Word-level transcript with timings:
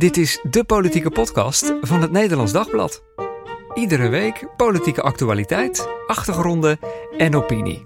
Dit 0.00 0.16
is 0.16 0.40
de 0.50 0.64
politieke 0.64 1.10
podcast 1.10 1.74
van 1.80 2.00
het 2.02 2.10
Nederlands 2.10 2.52
Dagblad. 2.52 3.02
Iedere 3.74 4.08
week 4.08 4.46
politieke 4.56 5.02
actualiteit, 5.02 5.88
achtergronden 6.06 6.78
en 7.16 7.36
opinie. 7.36 7.84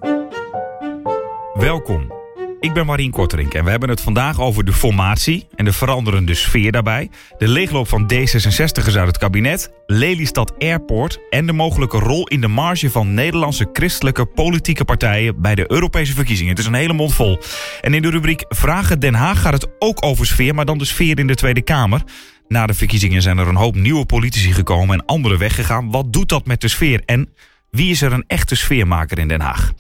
Welkom. 1.55 2.24
Ik 2.65 2.73
ben 2.73 2.87
Marien 2.87 3.11
Korterink 3.11 3.55
en 3.55 3.65
we 3.65 3.71
hebben 3.71 3.89
het 3.89 4.01
vandaag 4.01 4.41
over 4.41 4.65
de 4.65 4.73
formatie 4.73 5.47
en 5.55 5.65
de 5.65 5.73
veranderende 5.73 6.35
sfeer 6.35 6.73
daarbij, 6.73 7.11
de 7.39 7.49
leegloop 7.49 7.89
van 7.89 8.13
D66'ers 8.13 8.97
uit 8.97 9.07
het 9.07 9.19
kabinet, 9.19 9.73
Lelystad 9.87 10.59
Airport 10.59 11.19
en 11.31 11.47
de 11.47 11.53
mogelijke 11.53 11.99
rol 11.99 12.29
in 12.29 12.41
de 12.41 12.49
marge 12.49 12.91
van 12.91 13.15
Nederlandse 13.15 13.69
christelijke 13.73 14.27
politieke 14.27 14.85
partijen 14.85 15.41
bij 15.41 15.55
de 15.55 15.71
Europese 15.71 16.15
verkiezingen. 16.15 16.51
Het 16.51 16.61
is 16.61 16.67
een 16.67 16.75
hele 16.75 16.93
mond 16.93 17.15
vol. 17.15 17.39
En 17.81 17.95
in 17.95 18.03
de 18.03 18.11
rubriek 18.11 18.45
Vragen 18.49 19.01
Den 19.01 19.15
Haag 19.15 19.41
gaat 19.41 19.53
het 19.53 19.69
ook 19.79 20.05
over 20.05 20.27
sfeer, 20.27 20.55
maar 20.55 20.65
dan 20.65 20.79
de 20.79 20.85
sfeer 20.85 21.19
in 21.19 21.27
de 21.27 21.35
Tweede 21.35 21.63
Kamer. 21.63 22.03
Na 22.49 22.67
de 22.67 22.75
verkiezingen 22.75 23.23
zijn 23.23 23.39
er 23.39 23.49
een 23.49 23.57
hoop 23.57 23.75
nieuwe 23.75 24.07
politici 24.07 24.53
gekomen 24.53 24.99
en 24.99 25.07
anderen 25.07 25.39
weggegaan. 25.39 25.91
Wat 25.91 26.13
doet 26.13 26.29
dat 26.29 26.47
met 26.47 26.61
de 26.61 26.69
sfeer 26.69 27.03
en 27.07 27.29
wie 27.71 27.91
is 27.91 28.03
er 28.03 28.13
een 28.13 28.25
echte 28.27 28.55
sfeermaker 28.55 29.19
in 29.19 29.29
Den 29.29 29.41
Haag? 29.41 29.73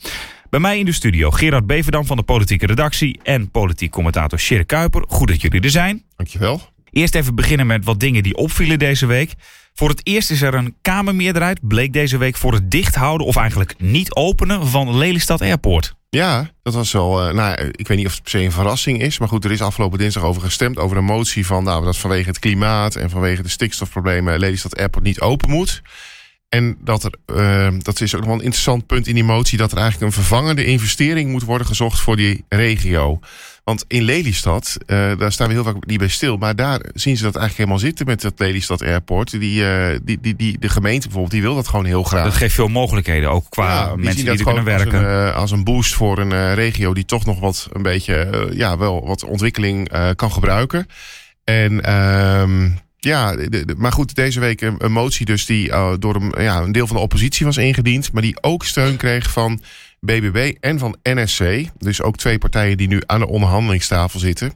Bij 0.54 0.62
mij 0.62 0.78
in 0.78 0.84
de 0.84 0.92
studio 0.92 1.30
Gerard 1.30 1.66
Beverdam 1.66 2.06
van 2.06 2.16
de 2.16 2.22
politieke 2.22 2.66
redactie 2.66 3.20
en 3.22 3.50
politiek 3.50 3.90
commentator 3.90 4.38
Sjerk 4.38 4.66
Kuiper. 4.66 5.04
Goed 5.08 5.28
dat 5.28 5.40
jullie 5.40 5.60
er 5.60 5.70
zijn. 5.70 6.04
Dankjewel. 6.16 6.60
Eerst 6.90 7.14
even 7.14 7.34
beginnen 7.34 7.66
met 7.66 7.84
wat 7.84 8.00
dingen 8.00 8.22
die 8.22 8.36
opvielen 8.36 8.78
deze 8.78 9.06
week. 9.06 9.34
Voor 9.72 9.88
het 9.88 10.00
eerst 10.06 10.30
is 10.30 10.42
er 10.42 10.54
een 10.54 10.76
Kamermeerderheid, 10.82 11.68
bleek 11.68 11.92
deze 11.92 12.16
week 12.16 12.36
voor 12.36 12.52
het 12.52 12.70
dichthouden 12.70 13.26
of 13.26 13.36
eigenlijk 13.36 13.74
niet 13.78 14.14
openen 14.14 14.66
van 14.66 14.96
Lelystad 14.96 15.40
Airport. 15.40 15.94
Ja, 16.10 16.50
dat 16.62 16.74
was 16.74 16.92
wel. 16.92 17.28
Uh, 17.28 17.34
nou, 17.34 17.70
ik 17.70 17.88
weet 17.88 17.96
niet 17.96 18.06
of 18.06 18.12
het 18.12 18.22
per 18.22 18.30
se 18.30 18.38
een 18.38 18.52
verrassing 18.52 19.00
is. 19.00 19.18
Maar 19.18 19.28
goed, 19.28 19.44
er 19.44 19.52
is 19.52 19.62
afgelopen 19.62 19.98
dinsdag 19.98 20.22
over 20.22 20.42
gestemd. 20.42 20.78
Over 20.78 20.96
een 20.96 21.04
motie 21.04 21.46
van 21.46 21.64
nou, 21.64 21.84
dat 21.84 21.96
vanwege 21.96 22.28
het 22.28 22.38
klimaat 22.38 22.96
en 22.96 23.10
vanwege 23.10 23.42
de 23.42 23.48
stikstofproblemen 23.48 24.38
Lelystad 24.38 24.78
Airport 24.78 25.04
niet 25.04 25.20
open 25.20 25.50
moet. 25.50 25.82
En 26.54 26.76
dat 26.80 27.04
er, 27.04 27.14
uh, 27.36 27.68
dat 27.82 28.00
is 28.00 28.14
ook 28.14 28.20
nog 28.20 28.28
wel 28.28 28.38
een 28.38 28.44
interessant 28.44 28.86
punt 28.86 29.06
in 29.06 29.14
die 29.14 29.24
motie, 29.24 29.58
dat 29.58 29.72
er 29.72 29.78
eigenlijk 29.78 30.06
een 30.06 30.22
vervangende 30.22 30.64
investering 30.64 31.30
moet 31.30 31.42
worden 31.42 31.66
gezocht 31.66 32.00
voor 32.00 32.16
die 32.16 32.44
regio. 32.48 33.20
Want 33.64 33.84
in 33.88 34.02
Lelystad, 34.02 34.76
uh, 34.86 35.18
daar 35.18 35.32
staan 35.32 35.46
we 35.48 35.52
heel 35.52 35.64
vaak 35.64 35.86
niet 35.86 35.98
bij 35.98 36.08
stil. 36.08 36.36
Maar 36.36 36.56
daar 36.56 36.80
zien 36.94 37.16
ze 37.16 37.22
dat 37.22 37.36
eigenlijk 37.36 37.56
helemaal 37.56 37.78
zitten 37.78 38.06
met 38.06 38.22
het 38.22 38.38
Lelystad 38.38 38.82
Airport. 38.82 39.30
Die, 39.30 39.62
uh, 39.62 39.86
die, 40.02 40.18
die, 40.20 40.36
die, 40.36 40.58
de 40.58 40.68
gemeente 40.68 41.02
bijvoorbeeld, 41.02 41.32
die 41.32 41.42
wil 41.42 41.54
dat 41.54 41.68
gewoon 41.68 41.84
heel 41.84 42.02
graag. 42.02 42.24
Dat 42.24 42.34
geeft 42.34 42.54
veel 42.54 42.68
mogelijkheden, 42.68 43.30
ook 43.30 43.46
qua 43.48 43.68
ja, 43.68 43.96
mensen 43.96 44.14
die, 44.14 44.24
die 44.24 44.38
er 44.38 44.44
kunnen 44.44 44.64
werken. 44.64 45.04
Als 45.04 45.28
een, 45.28 45.32
als 45.34 45.50
een 45.50 45.64
boost 45.64 45.94
voor 45.94 46.18
een 46.18 46.54
regio 46.54 46.94
die 46.94 47.04
toch 47.04 47.24
nog 47.24 47.40
wat 47.40 47.68
een 47.72 47.82
beetje, 47.82 48.50
ja, 48.54 48.78
wel 48.78 49.06
wat 49.06 49.24
ontwikkeling 49.24 49.88
kan 50.16 50.32
gebruiken. 50.32 50.86
En 51.44 51.80
ja, 53.04 53.36
maar 53.76 53.92
goed, 53.92 54.14
deze 54.14 54.40
week 54.40 54.60
een, 54.60 54.92
motie 54.92 55.26
dus 55.26 55.46
die 55.46 55.68
uh, 55.68 55.92
door 55.98 56.14
een, 56.14 56.42
ja, 56.42 56.60
een 56.60 56.72
deel 56.72 56.86
van 56.86 56.96
de 56.96 57.02
oppositie 57.02 57.46
was 57.46 57.56
ingediend. 57.56 58.12
Maar 58.12 58.22
die 58.22 58.42
ook 58.42 58.64
steun 58.64 58.96
kreeg 58.96 59.30
van 59.30 59.60
BBB 60.00 60.54
en 60.60 60.78
van 60.78 60.96
NSC. 61.02 61.64
Dus 61.78 62.02
ook 62.02 62.16
twee 62.16 62.38
partijen 62.38 62.76
die 62.76 62.88
nu 62.88 63.02
aan 63.06 63.20
de 63.20 63.26
onderhandelingstafel 63.26 64.20
zitten. 64.20 64.52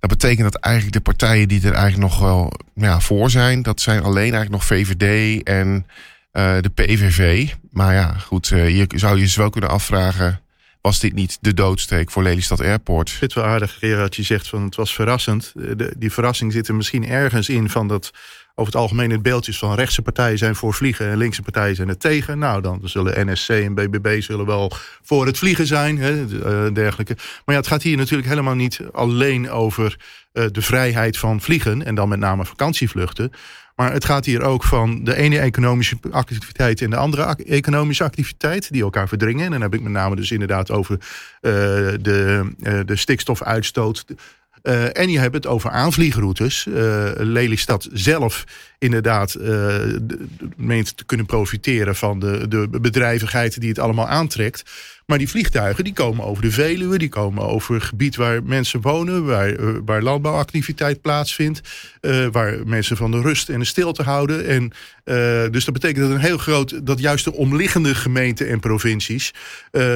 Dat 0.00 0.10
betekent 0.10 0.52
dat 0.52 0.62
eigenlijk 0.62 0.94
de 0.94 1.00
partijen 1.00 1.48
die 1.48 1.66
er 1.66 1.72
eigenlijk 1.72 2.10
nog 2.10 2.18
wel 2.18 2.52
ja, 2.74 3.00
voor 3.00 3.30
zijn... 3.30 3.62
dat 3.62 3.80
zijn 3.80 4.02
alleen 4.02 4.34
eigenlijk 4.34 4.50
nog 4.50 4.64
VVD 4.64 5.42
en 5.42 5.86
uh, 6.32 6.54
de 6.60 6.70
PVV. 6.74 7.52
Maar 7.70 7.94
ja, 7.94 8.12
goed, 8.12 8.50
uh, 8.50 8.76
je 8.76 8.86
zou 8.94 9.16
je 9.16 9.22
dus 9.22 9.36
wel 9.36 9.50
kunnen 9.50 9.70
afvragen 9.70 10.41
was 10.82 11.00
dit 11.00 11.14
niet 11.14 11.38
de 11.40 11.54
doodsteek 11.54 12.10
voor 12.10 12.22
Lelystad 12.22 12.60
Airport? 12.60 13.08
Ik 13.08 13.14
vind 13.14 13.34
het 13.34 13.42
wel 13.42 13.52
aardig, 13.52 13.78
Gerard, 13.78 14.16
je 14.16 14.22
zegt 14.22 14.48
van 14.48 14.64
het 14.64 14.76
was 14.76 14.94
verrassend. 14.94 15.52
De, 15.54 15.94
die 15.98 16.12
verrassing 16.12 16.52
zit 16.52 16.68
er 16.68 16.74
misschien 16.74 17.08
ergens 17.08 17.48
in 17.48 17.70
van 17.70 17.88
dat 17.88 18.12
over 18.54 18.72
het 18.72 18.82
algemeen 18.82 19.10
het 19.10 19.22
beeldjes 19.22 19.58
van 19.58 19.74
rechtse 19.74 20.02
partijen 20.02 20.38
zijn 20.38 20.54
voor 20.54 20.74
vliegen 20.74 21.08
en 21.08 21.16
linkse 21.16 21.42
partijen 21.42 21.76
zijn 21.76 21.88
er 21.88 21.98
tegen. 21.98 22.38
Nou, 22.38 22.62
dan 22.62 22.80
zullen 22.84 23.32
NSC 23.32 23.48
en 23.48 23.74
BBB 23.74 24.22
zullen 24.22 24.46
wel 24.46 24.72
voor 25.02 25.26
het 25.26 25.38
vliegen 25.38 25.66
zijn, 25.66 25.98
hè, 25.98 26.22
eh, 26.22 26.74
dergelijke. 26.74 27.14
Maar 27.16 27.54
ja, 27.54 27.60
het 27.60 27.66
gaat 27.66 27.82
hier 27.82 27.96
natuurlijk 27.96 28.28
helemaal 28.28 28.54
niet 28.54 28.80
alleen 28.92 29.50
over 29.50 29.96
uh, 30.32 30.44
de 30.52 30.62
vrijheid 30.62 31.18
van 31.18 31.40
vliegen 31.40 31.84
en 31.84 31.94
dan 31.94 32.08
met 32.08 32.18
name 32.18 32.44
vakantievluchten. 32.44 33.32
Maar 33.76 33.92
het 33.92 34.04
gaat 34.04 34.24
hier 34.24 34.42
ook 34.42 34.64
van 34.64 35.04
de 35.04 35.16
ene 35.16 35.38
economische 35.38 35.96
activiteit 36.10 36.80
en 36.80 36.90
de 36.90 36.96
andere 36.96 37.36
economische 37.44 38.04
activiteit, 38.04 38.72
die 38.72 38.82
elkaar 38.82 39.08
verdringen. 39.08 39.44
En 39.44 39.50
dan 39.50 39.60
heb 39.60 39.74
ik 39.74 39.80
met 39.80 39.92
name 39.92 40.16
dus 40.16 40.30
inderdaad 40.30 40.70
over 40.70 40.94
uh, 41.00 41.52
de, 42.00 42.50
uh, 42.60 42.80
de 42.86 42.96
stikstofuitstoot. 42.96 44.04
Uh, 44.62 44.98
en 44.98 45.10
je 45.10 45.18
hebt 45.18 45.34
het 45.34 45.46
over 45.46 45.70
aanvliegroutes. 45.70 46.66
Lelystad 47.16 47.88
zelf 47.92 48.44
inderdaad 48.78 49.36
meent 50.56 50.96
te 50.96 51.04
kunnen 51.04 51.26
profiteren 51.26 51.96
van 51.96 52.18
de, 52.18 52.48
de 52.48 52.68
bedrijvigheid 52.80 53.60
die 53.60 53.68
het 53.68 53.78
allemaal 53.78 54.08
aantrekt. 54.08 54.62
Maar 55.12 55.20
die 55.20 55.30
vliegtuigen 55.30 55.84
die 55.84 55.92
komen 55.92 56.24
over 56.24 56.42
de 56.42 56.50
Veluwe, 56.50 56.98
die 56.98 57.08
komen 57.08 57.44
over 57.44 57.74
het 57.74 57.82
gebied 57.82 58.16
waar 58.16 58.42
mensen 58.42 58.80
wonen, 58.80 59.24
waar, 59.24 59.50
uh, 59.50 59.76
waar 59.84 60.02
landbouwactiviteit 60.02 61.00
plaatsvindt, 61.00 61.60
uh, 62.00 62.26
waar 62.32 62.54
mensen 62.66 62.96
van 62.96 63.10
de 63.10 63.20
rust 63.20 63.48
en 63.48 63.58
de 63.58 63.64
stilte 63.64 64.02
houden. 64.02 64.46
En 64.46 64.62
uh, 64.62 65.50
dus 65.50 65.64
dat 65.64 65.74
betekent 65.74 66.06
dat 66.06 66.14
een 66.14 66.20
heel 66.20 66.38
groot, 66.38 66.86
dat 66.86 66.98
juist 66.98 67.24
de 67.24 67.32
omliggende 67.32 67.94
gemeenten 67.94 68.48
en 68.48 68.60
provincies, 68.60 69.32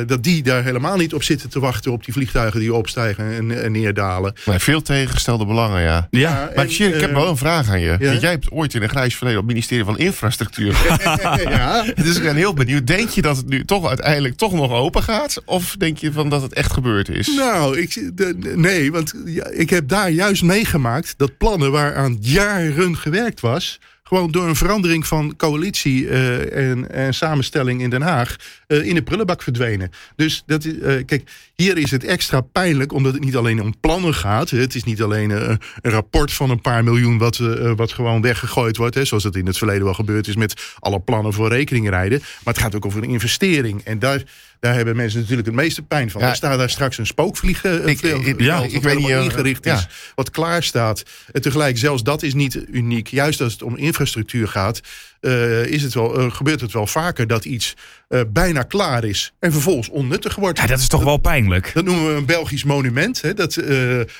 dat 0.07 0.23
die 0.23 0.43
daar 0.43 0.65
helemaal 0.65 0.97
niet 0.97 1.15
op 1.15 1.23
zitten 1.23 1.49
te 1.49 1.61
wachten 1.61 1.93
op 1.93 2.05
die 2.05 2.15
vliegtuigen 2.15 2.61
die 2.61 2.75
opstijgen 2.75 3.33
en, 3.33 3.63
en 3.63 3.73
neerdalen. 3.73 4.35
Maar 4.45 4.61
veel 4.61 4.83
tegengestelde 4.83 5.47
belangen, 5.47 5.83
ja. 5.83 6.07
Ja, 6.11 6.51
maar 6.57 6.67
Tjir, 6.67 6.95
ik 6.95 7.01
heb 7.01 7.13
wel 7.13 7.29
een 7.29 7.37
vraag 7.37 7.69
aan 7.69 7.81
je. 7.81 7.97
Ja? 7.99 8.13
Jij 8.13 8.31
hebt 8.31 8.51
ooit 8.51 8.75
in 8.75 8.83
een 8.83 8.89
grijs 8.89 9.17
verleden 9.17 9.41
op 9.41 9.47
het 9.47 9.55
ministerie 9.55 9.85
van 9.85 9.99
Infrastructuur. 9.99 10.77
ja. 11.59 11.85
Dus 11.95 12.17
ik 12.17 12.23
ben 12.23 12.37
heel 12.37 12.55
benieuwd. 12.55 12.87
Denk 12.87 13.09
je 13.09 13.23
dat 13.23 13.37
het 13.37 13.49
nu 13.49 13.65
toch 13.65 13.89
uiteindelijk 13.89 14.37
toch 14.37 14.53
nog 14.53 14.73
open 14.73 15.05
gaat? 15.07 15.43
Of 15.45 15.77
denk 15.77 15.99
je 15.99 16.13
van 16.13 16.29
dat 16.29 16.43
het 16.43 16.53
echt 16.53 16.73
gebeurd 16.73 17.09
is? 17.09 17.27
Nou, 17.27 17.79
ik, 17.79 18.11
de, 18.15 18.55
nee, 18.57 18.93
want 18.93 19.15
ik 19.51 19.71
heb 19.71 19.89
daar 19.89 20.11
juist 20.11 20.43
meegemaakt 20.43 21.15
dat 21.17 21.37
plannen 21.37 21.71
waaraan 21.71 22.17
jaren 22.21 22.97
gewerkt 22.97 23.41
was 23.41 23.79
gewoon 24.07 24.31
door 24.31 24.49
een 24.49 24.57
verandering 24.57 25.07
van 25.07 25.37
coalitie 25.37 26.05
uh, 26.05 26.71
en, 26.71 26.91
en, 26.91 27.15
samenstelling 27.15 27.83
in 27.83 27.91
Den 27.91 28.03
Haag 28.03 28.37
uh, 28.69 28.87
in 28.87 28.95
de 28.95 29.03
prullenbak 29.03 29.43
verdwenen. 29.43 29.91
Dus 30.17 30.43
dat, 30.47 30.65
uh, 30.65 31.05
kijk, 31.05 31.31
hier 31.55 31.79
is 31.79 31.91
het 31.91 32.05
extra 32.05 32.41
pijnlijk 32.41 32.93
omdat 32.93 33.13
het 33.13 33.25
niet 33.25 33.37
alleen 33.37 33.63
om 33.63 33.81
plannen 33.81 34.15
gaat. 34.15 34.51
Het 34.51 34.75
is 34.75 34.85
niet 34.85 35.03
alleen 35.03 35.31
een 35.31 35.59
rapport 35.83 36.33
van 36.33 36.51
een 36.51 36.61
paar 36.61 36.85
miljoen 36.85 37.19
wat, 37.19 37.37
wat 37.77 37.93
gewoon 37.93 38.23
weggegooid 38.23 38.77
wordt, 38.77 38.95
hè, 38.95 39.05
zoals 39.05 39.23
dat 39.23 39.37
in 39.37 39.47
het 39.47 39.59
verleden 39.59 39.85
wel 39.85 39.95
gebeurd 39.95 40.29
is 40.29 40.37
met 40.37 40.75
alle 40.79 41.01
plannen 41.01 41.33
voor 41.33 41.49
rekeningrijden. 41.49 42.19
Maar 42.19 42.55
het 42.55 42.63
gaat 42.63 42.75
ook 42.75 42.87
over 42.87 43.03
een 43.03 43.11
investering. 43.11 43.81
En 43.85 43.99
daar, 43.99 44.23
daar 44.61 44.75
hebben 44.75 44.97
mensen 44.97 45.21
natuurlijk 45.21 45.47
het 45.47 45.57
meeste 45.57 45.83
pijn 45.83 46.11
van. 46.11 46.21
Ja. 46.21 46.29
Er 46.29 46.37
staat 46.37 46.59
daar 46.59 46.71
straks 46.71 46.99
een 46.99 47.07
spookvliegen 47.07 47.89
ik, 47.89 48.01
ik, 48.01 48.41
ja, 48.41 48.63
ik 48.63 48.83
weet 48.83 48.99
niet 48.99 49.09
ingericht 49.09 49.65
ja. 49.65 49.77
is, 49.77 49.87
wat 50.15 50.31
klaar 50.31 50.63
staat. 50.63 51.03
En 51.33 51.43
tegelijk, 51.43 51.79
zelfs 51.79 52.03
dat 52.03 52.23
is 52.23 52.35
niet 52.35 52.65
uniek. 52.71 53.09
Juist 53.09 53.41
als 53.41 53.53
het 53.53 53.63
om 53.63 53.77
infrastructuur 53.77 54.49
gaat, 54.49 54.81
uh, 55.21 55.67
is 55.67 55.83
het 55.83 55.95
wel, 55.95 56.21
uh, 56.21 56.31
gebeurt 56.31 56.61
het 56.61 56.73
wel 56.73 56.87
vaker 56.87 57.27
dat 57.27 57.45
iets 57.45 57.75
uh, 58.09 58.21
bijna 58.29 58.63
klaar 58.63 59.05
is 59.05 59.33
en 59.39 59.53
vervolgens 59.53 59.89
onnuttig 59.89 60.35
wordt. 60.35 60.59
Ja, 60.59 60.67
dat 60.67 60.79
is 60.79 60.89
toch 60.89 61.05
wel 61.05 61.17
pijnlijk. 61.17 61.71
Dat 61.75 61.85
noemen 61.85 62.07
we 62.07 62.15
een 62.15 62.27
Belgisch 62.27 62.65
monument. 62.65 63.23
Hè? 63.23 63.35
Dat 63.35 63.55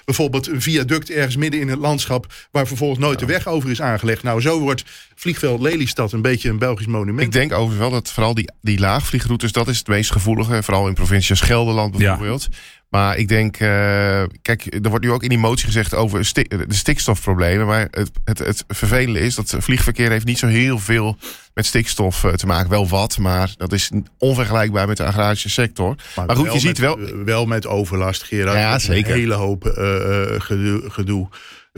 bijvoorbeeld 0.05 0.49
een 0.49 0.63
viaduct 0.63 1.11
ergens 1.11 1.37
midden 1.37 1.61
in 1.61 1.69
het 1.69 1.79
landschap 1.79 2.33
waar 2.51 2.67
vervolgens 2.67 3.01
nooit 3.01 3.19
de 3.19 3.27
weg 3.27 3.47
over 3.47 3.71
is 3.71 3.81
aangelegd. 3.81 4.23
Nou, 4.23 4.41
zo 4.41 4.61
wordt 4.61 4.85
vliegveld 5.15 5.61
Lelystad 5.61 6.13
een 6.13 6.23
beetje 6.23 6.49
een 6.49 6.59
Belgisch 6.59 6.87
monument. 6.87 7.27
Ik 7.27 7.33
denk 7.33 7.53
overigens 7.53 7.79
wel 7.79 7.91
dat 7.91 8.13
vooral 8.13 8.35
die, 8.35 8.51
die 8.61 8.79
laagvliegroutes, 8.79 9.53
dat 9.53 9.69
is 9.69 9.79
het 9.79 9.87
meest 9.87 10.13
gevoelige. 10.13 10.63
Vooral 10.63 10.89
in 10.89 10.95
provincie 10.95 11.31
als 11.31 11.41
Gelderland 11.41 11.97
bijvoorbeeld. 11.97 12.49
Ja. 12.51 12.57
Maar 12.97 13.17
ik 13.17 13.29
denk, 13.29 13.61
uh, 13.61 14.23
kijk, 14.43 14.75
er 14.83 14.91
wordt 14.91 15.05
nu 15.05 15.11
ook 15.11 15.23
in 15.23 15.29
die 15.29 15.39
motie 15.39 15.67
gezegd 15.67 15.95
over 15.95 16.33
de 16.49 16.65
stikstofproblemen. 16.69 17.67
Maar 17.67 17.89
het, 17.91 18.11
het, 18.25 18.39
het 18.39 18.65
vervelende 18.69 19.21
is 19.21 19.35
dat 19.35 19.55
vliegverkeer 19.59 20.11
heeft 20.11 20.25
niet 20.25 20.39
zo 20.39 20.47
heel 20.47 20.79
veel 20.79 21.17
met 21.55 21.67
stikstof 21.67 22.25
te 22.35 22.47
maken. 22.47 22.71
Wel 22.71 22.89
wat, 22.89 23.19
maar 23.19 23.55
dat 23.57 23.73
is 23.73 23.91
onvergelijkbaar 24.19 24.87
met 24.87 24.97
de 24.97 25.05
agrarische 25.05 25.49
sector. 25.49 25.95
Maar, 26.17 26.27
maar 26.27 26.37
goed, 26.37 26.47
je 26.47 26.53
met, 26.53 26.61
ziet 26.61 26.79
wel... 26.79 26.99
Wel 27.25 27.47
met 27.47 27.67
overlast, 27.67 28.23
Gerard. 28.23 28.59
Ja, 28.59 28.79
zeker. 28.79 29.13
Een 29.13 29.19
hele 29.19 29.35
hoop 29.35 29.65
uh, 29.65 30.41
gedoe. 30.41 30.91
gedoe. 30.91 31.29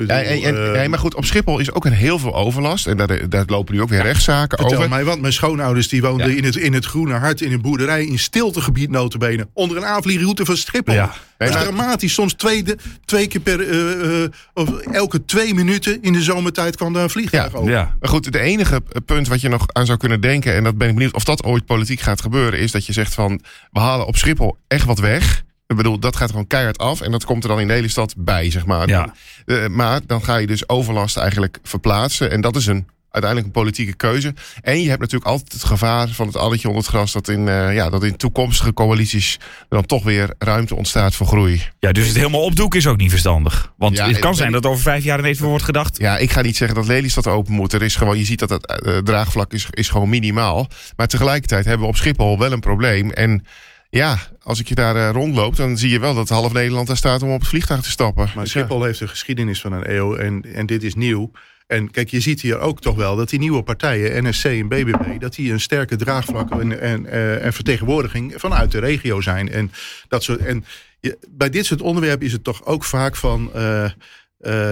Ja, 0.06 0.22
en, 0.22 0.42
en, 0.42 0.72
nee, 0.72 0.88
maar 0.88 0.98
goed, 0.98 1.14
op 1.14 1.24
Schiphol 1.24 1.58
is 1.58 1.72
ook 1.72 1.84
een 1.84 1.92
heel 1.92 2.18
veel 2.18 2.34
overlast. 2.34 2.86
En 2.86 2.96
daar, 2.96 3.28
daar 3.28 3.44
lopen 3.46 3.74
nu 3.74 3.80
ook 3.80 3.88
weer 3.88 4.02
rechtszaken 4.02 4.58
Vertel 4.58 4.76
over. 4.76 4.90
mij, 4.90 5.04
want 5.04 5.20
mijn 5.20 5.32
schoonouders 5.32 5.88
die 5.88 6.02
woonden 6.02 6.30
ja. 6.30 6.36
in, 6.36 6.44
het, 6.44 6.56
in 6.56 6.72
het 6.72 6.84
Groene 6.84 7.14
Hart... 7.14 7.40
in 7.40 7.52
een 7.52 7.60
boerderij 7.60 8.04
in 8.04 8.18
stiltegebied 8.18 8.90
notabene... 8.90 9.48
onder 9.52 9.76
een 9.76 9.84
aanvliegroute 9.84 10.44
van 10.44 10.56
Schiphol. 10.56 10.94
Ja. 10.94 11.12
Dat 11.38 11.48
is 11.48 11.54
maar, 11.54 11.64
dramatisch. 11.64 12.14
Soms 12.14 12.32
twee, 12.32 12.64
twee 13.04 13.26
keer 13.26 13.40
per... 13.40 13.60
Uh, 13.60 14.20
uh, 14.20 14.28
of 14.54 14.78
elke 14.78 15.24
twee 15.24 15.54
minuten 15.54 16.02
in 16.02 16.12
de 16.12 16.22
zomertijd 16.22 16.76
kwam 16.76 16.92
daar 16.92 17.02
een 17.02 17.10
vliegtuig 17.10 17.52
ja. 17.52 17.58
over. 17.58 17.70
Ja. 17.70 17.96
Maar 18.00 18.10
goed, 18.10 18.24
het 18.24 18.34
enige 18.34 18.82
punt 19.04 19.28
wat 19.28 19.40
je 19.40 19.48
nog 19.48 19.66
aan 19.72 19.86
zou 19.86 19.98
kunnen 19.98 20.20
denken... 20.20 20.54
en 20.54 20.64
dat 20.64 20.78
ben 20.78 20.88
ik 20.88 20.94
benieuwd 20.94 21.14
of 21.14 21.24
dat 21.24 21.44
ooit 21.44 21.66
politiek 21.66 22.00
gaat 22.00 22.20
gebeuren... 22.20 22.58
is 22.58 22.72
dat 22.72 22.86
je 22.86 22.92
zegt 22.92 23.14
van, 23.14 23.40
we 23.72 23.80
halen 23.80 24.06
op 24.06 24.16
Schiphol 24.16 24.56
echt 24.68 24.84
wat 24.84 24.98
weg... 24.98 25.46
Ik 25.68 25.76
bedoel, 25.76 25.98
dat 25.98 26.16
gaat 26.16 26.30
gewoon 26.30 26.46
keihard 26.46 26.78
af. 26.78 27.00
En 27.00 27.10
dat 27.10 27.24
komt 27.24 27.42
er 27.42 27.48
dan 27.48 27.60
in 27.60 27.66
Lelystad 27.66 28.14
bij, 28.16 28.50
zeg 28.50 28.66
maar. 28.66 28.88
Ja. 28.88 29.14
Uh, 29.46 29.66
maar 29.66 30.00
dan 30.06 30.24
ga 30.24 30.36
je 30.36 30.46
dus 30.46 30.68
overlast 30.68 31.16
eigenlijk 31.16 31.58
verplaatsen. 31.62 32.30
En 32.30 32.40
dat 32.40 32.56
is 32.56 32.66
een 32.66 32.86
uiteindelijk 33.10 33.54
een 33.54 33.62
politieke 33.62 33.94
keuze. 33.94 34.34
En 34.60 34.82
je 34.82 34.88
hebt 34.88 35.00
natuurlijk 35.00 35.30
altijd 35.30 35.52
het 35.52 35.64
gevaar 35.64 36.08
van 36.08 36.26
het 36.26 36.36
alletje 36.36 36.68
onder 36.68 36.82
het 36.82 36.92
gras... 36.92 37.12
dat 37.12 37.28
in, 37.28 37.46
uh, 37.46 37.74
ja, 37.74 37.90
dat 37.90 38.04
in 38.04 38.16
toekomstige 38.16 38.72
coalities 38.72 39.38
dan 39.68 39.86
toch 39.86 40.04
weer 40.04 40.34
ruimte 40.38 40.74
ontstaat 40.74 41.14
voor 41.14 41.26
groei. 41.26 41.62
Ja, 41.78 41.92
dus 41.92 42.06
het 42.06 42.16
helemaal 42.16 42.42
opdoeken 42.42 42.78
is 42.78 42.86
ook 42.86 42.96
niet 42.96 43.10
verstandig. 43.10 43.72
Want 43.76 43.96
ja, 43.96 44.06
het 44.06 44.18
kan 44.18 44.34
zijn 44.34 44.52
dat 44.52 44.66
over 44.66 44.82
vijf 44.82 45.04
jaar 45.04 45.18
ineens 45.18 45.38
wordt 45.38 45.64
gedacht... 45.64 45.98
Ja, 45.98 46.18
ik 46.18 46.30
ga 46.30 46.40
niet 46.40 46.56
zeggen 46.56 46.76
dat 46.76 46.86
Lelystad 46.86 47.26
open 47.26 47.52
moet. 47.52 47.72
Er 47.72 47.82
is 47.82 47.96
gewoon, 47.96 48.18
je 48.18 48.24
ziet 48.24 48.38
dat 48.38 48.50
het 48.50 48.82
uh, 48.86 48.98
draagvlak 48.98 49.52
is, 49.52 49.66
is 49.70 49.88
gewoon 49.88 50.08
minimaal. 50.08 50.68
Maar 50.96 51.06
tegelijkertijd 51.06 51.64
hebben 51.64 51.82
we 51.82 51.92
op 51.92 51.96
Schiphol 51.96 52.38
wel 52.38 52.52
een 52.52 52.60
probleem. 52.60 53.10
En 53.10 53.44
ja, 53.90 54.18
als 54.42 54.60
ik 54.60 54.68
je 54.68 54.74
daar 54.74 54.96
uh, 54.96 55.10
rondloop, 55.12 55.56
dan 55.56 55.78
zie 55.78 55.90
je 55.90 56.00
wel 56.00 56.14
dat 56.14 56.28
half 56.28 56.52
Nederland 56.52 56.86
daar 56.86 56.96
staat 56.96 57.22
om 57.22 57.32
op 57.32 57.40
het 57.40 57.48
vliegtuig 57.48 57.80
te 57.80 57.90
stappen. 57.90 58.30
Maar 58.34 58.46
Schiphol 58.46 58.78
ja. 58.78 58.84
heeft 58.84 59.00
een 59.00 59.08
geschiedenis 59.08 59.60
van 59.60 59.72
een 59.72 59.94
eeuw 59.94 60.16
en, 60.16 60.54
en 60.54 60.66
dit 60.66 60.82
is 60.82 60.94
nieuw. 60.94 61.30
En 61.66 61.90
kijk, 61.90 62.08
je 62.08 62.20
ziet 62.20 62.40
hier 62.40 62.58
ook 62.58 62.80
toch 62.80 62.96
wel 62.96 63.16
dat 63.16 63.28
die 63.28 63.38
nieuwe 63.38 63.62
partijen, 63.62 64.24
NSC 64.24 64.44
en 64.44 64.68
BBB... 64.68 65.20
dat 65.20 65.34
die 65.34 65.52
een 65.52 65.60
sterke 65.60 65.96
draagvlak 65.96 66.50
en, 66.50 66.80
en, 66.80 67.04
uh, 67.04 67.44
en 67.44 67.52
vertegenwoordiging 67.52 68.34
vanuit 68.36 68.72
de 68.72 68.78
regio 68.78 69.20
zijn. 69.20 69.50
En, 69.50 69.72
dat 70.08 70.22
soort, 70.22 70.40
en 70.40 70.64
je, 71.00 71.18
bij 71.28 71.50
dit 71.50 71.66
soort 71.66 71.80
onderwerpen 71.80 72.26
is 72.26 72.32
het 72.32 72.44
toch 72.44 72.64
ook 72.64 72.84
vaak 72.84 73.16
van... 73.16 73.50
Uh, 73.56 73.84
uh, 73.84 73.90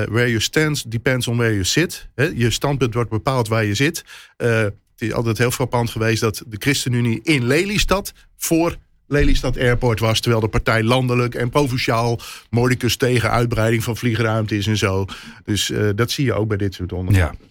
where 0.04 0.28
you 0.28 0.40
stand 0.40 0.90
depends 0.90 1.28
on 1.28 1.36
where 1.36 1.52
you 1.52 1.64
sit. 1.64 2.08
He, 2.14 2.24
je 2.34 2.50
standpunt 2.50 2.94
wordt 2.94 3.10
bepaald 3.10 3.48
waar 3.48 3.64
je 3.64 3.74
zit. 3.74 4.04
het 4.36 4.72
is 4.98 5.12
altijd 5.12 5.38
heel 5.38 5.50
frappant 5.50 5.90
geweest 5.90 6.20
dat 6.20 6.42
de 6.46 6.56
ChristenUnie 6.58 7.20
in 7.22 7.46
Lelystad... 7.46 8.12
voor 8.36 8.76
Lelystad 9.06 9.58
Airport 9.58 10.00
was. 10.00 10.20
Terwijl 10.20 10.42
de 10.42 10.48
partij 10.48 10.82
landelijk 10.82 11.34
en 11.34 11.50
provinciaal 11.50 12.20
moordicus 12.50 12.96
tegen 12.96 13.30
uitbreiding 13.30 13.84
van 13.84 13.96
vliegruimte 13.96 14.56
is 14.56 14.66
en 14.66 14.76
zo. 14.76 15.04
Dus 15.44 15.70
uh, 15.70 15.88
dat 15.94 16.10
zie 16.10 16.24
je 16.24 16.34
ook 16.34 16.48
bij 16.48 16.56
dit 16.56 16.74
soort 16.74 16.92
onderwerpen. 16.92 17.38
Ja. 17.40 17.46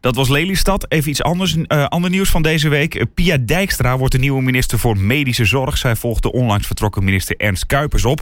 Dat 0.00 0.14
was 0.14 0.28
Lelystad. 0.28 0.86
Even 0.88 1.10
iets 1.10 1.22
anders. 1.22 1.56
Uh, 1.56 1.86
ander 1.86 2.10
nieuws 2.10 2.30
van 2.30 2.42
deze 2.42 2.68
week. 2.68 3.04
Pia 3.14 3.36
Dijkstra 3.36 3.98
wordt 3.98 4.12
de 4.12 4.20
nieuwe 4.20 4.42
minister 4.42 4.78
voor 4.78 4.98
medische 4.98 5.44
zorg. 5.44 5.78
Zij 5.78 5.96
volgt 5.96 6.22
de 6.22 6.32
onlangs 6.32 6.66
vertrokken 6.66 7.04
minister 7.04 7.36
Ernst 7.36 7.66
Kuipers 7.66 8.04
op. 8.04 8.20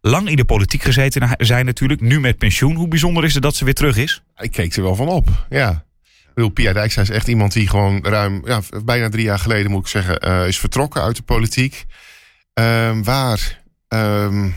Lang 0.00 0.28
in 0.28 0.36
de 0.36 0.44
politiek 0.44 0.82
gezeten 0.82 1.28
zijn 1.38 1.66
natuurlijk. 1.66 2.00
Nu 2.00 2.20
met 2.20 2.38
pensioen. 2.38 2.74
Hoe 2.74 2.88
bijzonder 2.88 3.24
is 3.24 3.34
het 3.34 3.42
dat 3.42 3.54
ze 3.54 3.64
weer 3.64 3.74
terug 3.74 3.96
is? 3.96 4.22
Ik 4.36 4.50
keek 4.50 4.76
er 4.76 4.82
wel 4.82 4.94
van 4.94 5.08
op, 5.08 5.28
ja. 5.50 5.84
Ik 6.02 6.34
bedoel, 6.34 6.50
Pia 6.50 6.72
Dijkstra 6.72 7.02
is 7.02 7.10
echt 7.10 7.28
iemand 7.28 7.52
die 7.52 7.68
gewoon 7.68 8.04
ruim, 8.04 8.42
ja, 8.44 8.60
bijna 8.84 9.08
drie 9.08 9.24
jaar 9.24 9.38
geleden 9.38 9.70
moet 9.70 9.80
ik 9.80 9.86
zeggen, 9.86 10.28
uh, 10.28 10.46
is 10.46 10.58
vertrokken 10.58 11.02
uit 11.02 11.16
de 11.16 11.22
politiek. 11.22 11.84
Um, 12.54 13.04
waar, 13.04 13.62
um, 13.88 14.54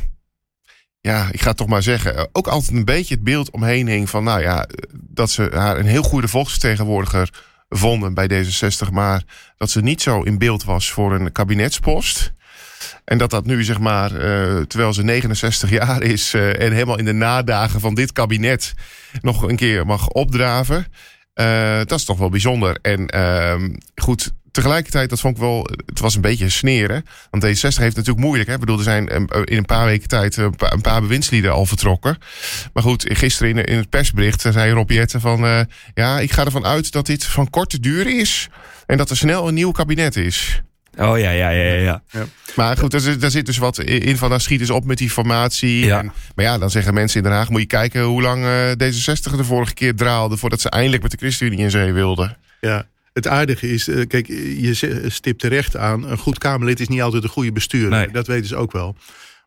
ja, 1.02 1.28
ik 1.32 1.42
ga 1.42 1.54
toch 1.54 1.68
maar 1.68 1.84
zeggen, 1.84 2.30
ook 2.32 2.48
altijd 2.48 2.72
een 2.72 2.86
beetje 2.86 3.16
het 3.16 3.24
beeld 3.24 3.50
omheen 3.50 3.88
hing 3.88 4.10
van, 4.10 4.24
nou 4.24 4.42
ja, 4.42 4.68
dat 4.94 5.30
ze 5.30 5.50
haar 5.54 5.78
een 5.78 5.86
heel 5.86 6.04
goede 6.04 6.28
volksvertegenwoordiger 6.28 7.30
vonden 7.70 8.14
bij 8.14 8.30
D66, 8.30 8.92
maar 8.92 9.24
dat 9.58 9.70
ze 9.70 9.82
niet 9.82 10.02
zo 10.02 10.22
in 10.22 10.38
beeld 10.38 10.64
was 10.64 10.92
voor 10.92 11.14
een 11.14 11.32
kabinetspost. 11.32 12.34
En 13.06 13.18
dat 13.18 13.30
dat 13.30 13.46
nu, 13.46 13.64
zeg 13.64 13.80
maar, 13.80 14.12
uh, 14.12 14.62
terwijl 14.62 14.94
ze 14.94 15.04
69 15.04 15.70
jaar 15.70 16.02
is 16.02 16.34
uh, 16.34 16.62
en 16.62 16.72
helemaal 16.72 16.98
in 16.98 17.06
de 17.06 17.14
nadagen 17.14 17.80
van 17.80 17.96
dit 17.96 18.12
kabinet 18.12 18.74
nog 19.22 19.42
een 19.42 19.56
keer 19.56 19.86
mag 19.86 20.08
opdraven. 20.08 20.86
Uh, 21.36 21.78
dat 21.78 22.00
is 22.00 22.06
toch 22.06 22.18
wel 22.18 22.30
bijzonder. 22.30 22.78
En 22.82 23.10
goed, 23.96 24.32
tegelijkertijd, 24.56 25.10
dat 25.10 25.20
vond 25.20 25.36
ik 25.36 25.42
wel, 25.42 25.70
het 25.86 26.00
was 26.00 26.16
een 26.16 26.22
beetje 26.22 26.50
sneren. 26.50 27.06
Want 27.30 27.46
D60 27.46 27.52
heeft 27.60 27.96
natuurlijk 27.96 28.26
moeilijk. 28.26 28.48
Hè? 28.48 28.54
Ik 28.54 28.60
bedoel, 28.60 28.78
er 28.78 28.84
zijn 28.84 29.08
in 29.08 29.58
een 29.58 29.66
paar 29.66 29.86
weken 29.86 30.08
tijd 30.08 30.38
een 30.38 30.56
paar, 30.56 30.74
een 30.74 30.82
paar 30.82 31.02
bewindslieden 31.02 31.52
al 31.52 31.66
vertrokken. 31.66 32.18
Maar 32.74 32.84
goed, 32.84 33.06
gisteren 33.08 33.58
in, 33.58 33.64
in 33.66 33.78
het 33.78 33.90
persbericht 33.90 34.42
zei 34.42 34.72
Rob 34.72 34.92
Jetten 34.92 35.22
van... 35.22 35.46
Uh, 35.46 35.60
ja, 35.94 36.20
ik 36.20 36.32
ga 36.32 36.46
ervan 36.46 36.66
uit 36.66 36.92
dat 36.92 37.06
dit 37.06 37.26
van 37.26 37.50
korte 37.50 37.80
duur 37.80 38.20
is. 38.20 38.50
En 38.86 38.98
dat 38.98 39.10
er 39.10 39.18
snel 39.18 39.48
een 39.48 39.54
nieuw 39.54 39.72
kabinet 39.72 40.16
is. 40.16 40.62
Oh 40.98 41.20
ja, 41.20 41.30
ja, 41.30 41.50
ja, 41.50 41.74
ja. 41.74 42.02
ja. 42.12 42.26
Maar 42.56 42.78
goed, 42.78 42.92
daar, 42.92 43.20
daar 43.20 43.32
zit 43.32 43.46
dus 43.46 43.58
wat 43.58 43.80
in 43.80 44.18
van, 44.18 44.30
dan 44.30 44.40
schiet 44.40 44.60
eens 44.60 44.70
op 44.70 44.86
met 44.86 44.98
die 44.98 45.10
formatie. 45.10 45.86
Ja. 45.86 46.00
En, 46.00 46.12
maar 46.36 46.46
ja, 46.46 46.58
dan 46.58 46.70
zeggen 46.70 46.94
mensen 46.94 47.18
in 47.18 47.24
Den 47.24 47.38
Haag, 47.38 47.50
moet 47.50 47.62
je 47.62 47.68
kijken 47.68 48.04
hoe 48.04 48.22
lang 48.22 48.44
uh, 48.44 48.72
D66 48.72 49.36
de 49.36 49.44
vorige 49.44 49.74
keer 49.74 49.96
draalde 49.96 50.38
voordat 50.38 50.62
ze 50.62 50.70
eindelijk 50.70 51.02
met 51.02 51.12
de 51.12 51.18
ChristenUnie 51.18 51.60
in 51.60 51.72
zee 51.72 51.94
wilden. 51.94 52.38
Ja, 52.62 52.86
het 53.16 53.28
aardige 53.28 53.70
is, 53.70 53.90
kijk, 54.08 54.28
je 54.28 55.00
stipt 55.08 55.40
terecht 55.40 55.76
aan... 55.76 56.10
een 56.10 56.18
goed 56.18 56.38
Kamerlid 56.38 56.80
is 56.80 56.88
niet 56.88 57.02
altijd 57.02 57.24
een 57.24 57.30
goede 57.30 57.52
bestuurder. 57.52 58.00
Nee. 58.00 58.12
Dat 58.12 58.28
weten 58.28 58.48
ze 58.48 58.56
ook 58.56 58.72
wel. 58.72 58.96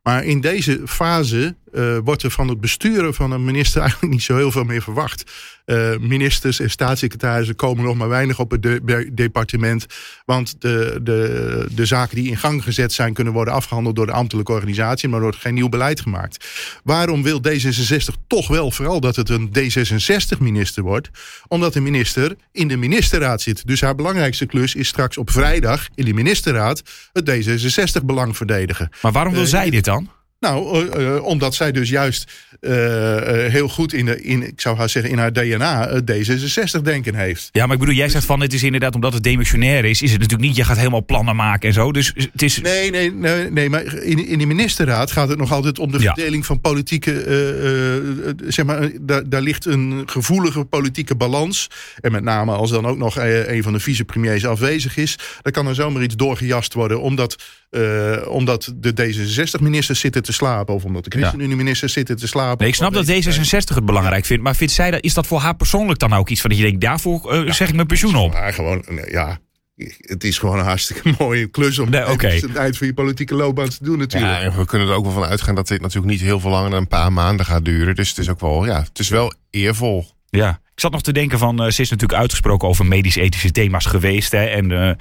Maar 0.03 0.25
in 0.25 0.41
deze 0.41 0.81
fase 0.87 1.55
uh, 1.73 1.99
wordt 2.05 2.23
er 2.23 2.31
van 2.31 2.49
het 2.49 2.61
besturen 2.61 3.15
van 3.15 3.31
een 3.31 3.44
minister 3.44 3.81
eigenlijk 3.87 4.12
niet 4.12 4.23
zo 4.23 4.37
heel 4.37 4.50
veel 4.50 4.65
meer 4.65 4.82
verwacht. 4.82 5.32
Uh, 5.67 5.97
ministers 5.99 6.61
en 6.61 6.70
staatssecretarissen 6.70 7.56
komen 7.56 7.85
nog 7.85 7.97
maar 7.97 8.09
weinig 8.09 8.38
op 8.38 8.50
het 8.50 8.62
de 8.62 9.11
departement. 9.12 9.87
Want 10.25 10.61
de, 10.61 11.00
de, 11.03 11.67
de 11.75 11.87
zaken 11.87 12.17
die 12.17 12.29
in 12.29 12.37
gang 12.37 12.62
gezet 12.62 12.93
zijn 12.93 13.12
kunnen 13.12 13.32
worden 13.32 13.55
afgehandeld 13.55 13.97
door 13.97 14.06
de 14.06 14.12
ambtelijke 14.12 14.53
organisatie. 14.53 15.09
Maar 15.09 15.19
er 15.19 15.25
wordt 15.25 15.41
geen 15.41 15.55
nieuw 15.55 15.69
beleid 15.69 16.00
gemaakt. 16.00 16.47
Waarom 16.85 17.23
wil 17.23 17.41
D66 17.49 18.26
toch 18.26 18.49
wel 18.49 18.70
vooral 18.70 19.00
dat 19.00 19.17
het 19.17 19.29
een 19.29 19.50
D66-minister 19.59 20.82
wordt? 20.82 21.11
Omdat 21.49 21.73
de 21.73 21.81
minister 21.81 22.37
in 22.53 22.69
de 22.69 22.76
ministerraad 22.76 23.41
zit. 23.43 23.67
Dus 23.67 23.81
haar 23.81 23.94
belangrijkste 23.94 24.47
klus 24.47 24.75
is 24.75 24.88
straks 24.88 25.19
op 25.19 25.31
vrijdag 25.31 25.88
in 25.94 26.05
de 26.05 26.15
ministerraad 26.15 26.82
het 27.12 27.31
D66-belang 27.31 28.37
verdedigen. 28.37 28.91
Maar 29.03 29.12
waarom 29.12 29.32
wil 29.32 29.43
uh, 29.43 29.49
zij 29.49 29.70
dit 29.70 29.85
dan? 29.85 30.11
Nou, 30.40 30.88
uh, 30.88 31.00
uh, 31.00 31.25
omdat 31.25 31.55
zij 31.55 31.73
dus 31.73 31.88
juist 31.88 32.32
uh, 32.61 32.70
heel 33.29 33.69
goed 33.69 33.93
in, 33.93 34.05
de, 34.05 34.23
in, 34.23 34.46
ik 34.46 34.61
zou 34.61 34.76
haar 34.76 34.88
zeggen, 34.88 35.11
in 35.11 35.19
haar 35.19 35.32
DNA 35.32 36.00
D66-denken 36.00 37.14
heeft. 37.14 37.49
Ja, 37.52 37.64
maar 37.64 37.75
ik 37.75 37.81
bedoel, 37.81 37.94
jij 37.94 38.08
zegt 38.08 38.25
van 38.25 38.40
het 38.40 38.52
is 38.52 38.62
inderdaad 38.62 38.94
omdat 38.94 39.12
het 39.12 39.23
demissionair 39.23 39.85
is, 39.85 40.02
is 40.02 40.11
het 40.11 40.20
natuurlijk 40.20 40.49
niet, 40.49 40.56
je 40.56 40.64
gaat 40.64 40.76
helemaal 40.76 41.05
plannen 41.05 41.37
maken 41.37 41.69
en 41.69 41.75
zo. 41.75 41.93
Dus 41.93 42.12
het 42.14 42.43
is. 42.43 42.61
Nee, 42.61 42.90
nee, 42.90 43.12
nee, 43.12 43.50
nee 43.50 43.70
maar 43.70 43.94
in, 43.94 44.26
in 44.26 44.38
de 44.38 44.46
ministerraad 44.46 45.11
gaat 45.11 45.29
het 45.29 45.38
nog 45.38 45.52
altijd 45.52 45.79
om 45.79 45.90
de 45.90 45.99
ja. 45.99 46.14
verdeling 46.14 46.46
van 46.46 46.61
politieke. 46.61 47.12
zeg 48.49 48.64
maar, 48.64 48.91
daar, 49.00 49.29
daar 49.29 49.43
ligt 49.43 49.64
een 49.64 50.02
gevoelige 50.06 50.64
politieke 50.64 51.14
balans. 51.14 51.70
En 52.00 52.12
met 52.12 52.23
name 52.23 52.52
als 52.52 52.70
dan 52.70 52.87
ook 52.87 52.99
nog 52.99 53.17
een 53.46 53.62
van 53.62 53.73
de 53.73 53.81
vicepremiers 53.81 54.46
afwezig 54.46 54.96
is, 54.96 55.19
dan 55.43 55.52
kan 55.52 55.67
er 55.67 55.75
zomaar 55.75 56.02
iets 56.02 56.17
doorgejast 56.17 56.75
worden, 56.75 57.00
omdat, 57.00 57.37
omdat 58.26 58.75
de 58.76 58.93
D66-ministers 58.93 60.00
zitten 60.00 60.26
te 60.28 60.34
slapen. 60.34 60.75
Of 60.75 60.84
omdat 60.84 61.04
de 61.04 61.10
ChristenUnie-ministers 61.10 61.92
zitten 61.92 62.16
te 62.16 62.26
slapen. 62.26 62.58
Nee, 62.58 62.69
ik 62.69 62.75
snap 62.75 62.92
dat 62.92 63.10
D66 63.10 63.74
het 63.74 63.84
belangrijk 63.84 64.24
vindt. 64.24 64.43
Maar 64.43 64.56
vindt 64.56 64.72
zij 64.72 64.91
dat, 64.91 65.03
is 65.03 65.14
dat 65.14 65.26
voor 65.26 65.41
haar 65.41 65.56
persoonlijk 65.56 65.98
dan 65.98 66.12
ook 66.12 66.29
iets 66.29 66.41
van 66.41 66.50
dat 66.50 66.58
je 66.58 66.64
denkt, 66.64 66.81
daarvoor 66.81 67.34
uh, 67.34 67.46
ja, 67.46 67.53
zeg 67.53 67.69
ik 67.69 67.74
mijn 67.74 67.86
pensioen 67.86 68.17
op? 68.17 68.32
Ja, 68.32 68.50
gewoon, 68.50 68.84
ja, 69.10 69.38
het 70.00 70.24
is 70.24 70.38
gewoon 70.38 70.58
een 70.58 70.64
hartstikke 70.64 71.14
mooie 71.19 71.46
klus 71.46 71.79
om 71.79 71.91
nee, 71.91 72.10
okay. 72.10 72.36
het 72.36 72.55
eind 72.55 72.76
van 72.76 72.86
je 72.86 72.94
politieke 72.94 73.34
loopbaan 73.34 73.69
te 73.69 73.84
doen 73.84 73.98
natuurlijk. 73.98 74.32
Ja, 74.32 74.41
en 74.41 74.56
we 74.56 74.64
kunnen 74.64 74.88
er 74.88 74.94
ook 74.94 75.05
wel 75.05 75.12
van 75.12 75.24
uitgaan 75.24 75.55
dat 75.55 75.69
dit 75.69 75.81
natuurlijk 75.81 76.12
niet 76.12 76.20
heel 76.20 76.41
veel 76.41 76.50
langer 76.50 76.70
dan 76.70 76.79
een 76.79 76.88
paar 76.88 77.12
maanden 77.12 77.46
gaat 77.46 77.64
duren. 77.64 77.94
Dus 77.94 78.08
het 78.08 78.19
is 78.19 78.29
ook 78.29 78.41
wel, 78.41 78.67
ja, 78.67 78.81
het 78.82 78.98
is 78.98 79.08
wel 79.08 79.34
eervol. 79.50 80.06
Ja, 80.31 80.60
ik 80.74 80.81
zat 80.81 80.93
nog 80.93 81.03
te 81.03 81.12
denken 81.12 81.38
van, 81.38 81.64
uh, 81.64 81.70
ze 81.70 81.82
is 81.82 81.91
natuurlijk 81.91 82.20
uitgesproken 82.20 82.69
over 82.69 82.86
medisch-ethische 82.86 83.50
thema's 83.50 83.86
geweest. 83.86 84.32
Hè, 84.32 84.44
en 84.44 84.70
uh, 84.70 84.93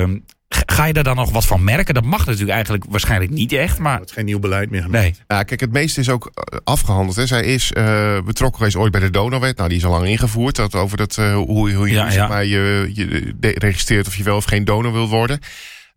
um, 0.00 0.24
Ga 0.66 0.84
je 0.84 0.92
daar 0.92 1.04
dan 1.04 1.16
nog 1.16 1.30
wat 1.30 1.46
van 1.46 1.64
merken? 1.64 1.94
Dat 1.94 2.04
mag 2.04 2.26
natuurlijk 2.26 2.52
eigenlijk 2.52 2.84
waarschijnlijk 2.88 3.30
niet 3.30 3.52
echt. 3.52 3.78
Maar... 3.78 3.98
Het 3.98 4.08
is 4.08 4.14
geen 4.14 4.24
nieuw 4.24 4.38
beleid 4.38 4.70
meer. 4.70 4.90
Nee. 4.90 5.14
Ja, 5.28 5.42
kijk, 5.42 5.60
het 5.60 5.72
meeste 5.72 6.00
is 6.00 6.08
ook 6.08 6.32
afgehandeld. 6.64 7.16
Hè. 7.16 7.26
Zij 7.26 7.42
is 7.42 7.72
uh, 7.76 8.20
betrokken 8.20 8.58
geweest 8.58 8.76
ooit 8.76 8.92
bij 8.92 9.00
de 9.00 9.10
donorwet. 9.10 9.56
Nou, 9.56 9.68
die 9.68 9.78
is 9.78 9.84
al 9.84 9.90
lang 9.90 10.06
ingevoerd. 10.06 10.56
Dat 10.56 10.74
over 10.74 10.96
dat, 10.96 11.16
uh, 11.20 11.34
hoe, 11.34 11.72
hoe 11.72 11.88
je, 11.88 11.94
ja, 11.94 12.10
zeg 12.10 12.28
maar, 12.28 12.44
je, 12.44 12.90
je 12.94 13.32
registreert 13.58 14.06
of 14.06 14.16
je 14.16 14.22
wel 14.22 14.36
of 14.36 14.44
geen 14.44 14.64
donor 14.64 14.92
wil 14.92 15.08
worden. 15.08 15.38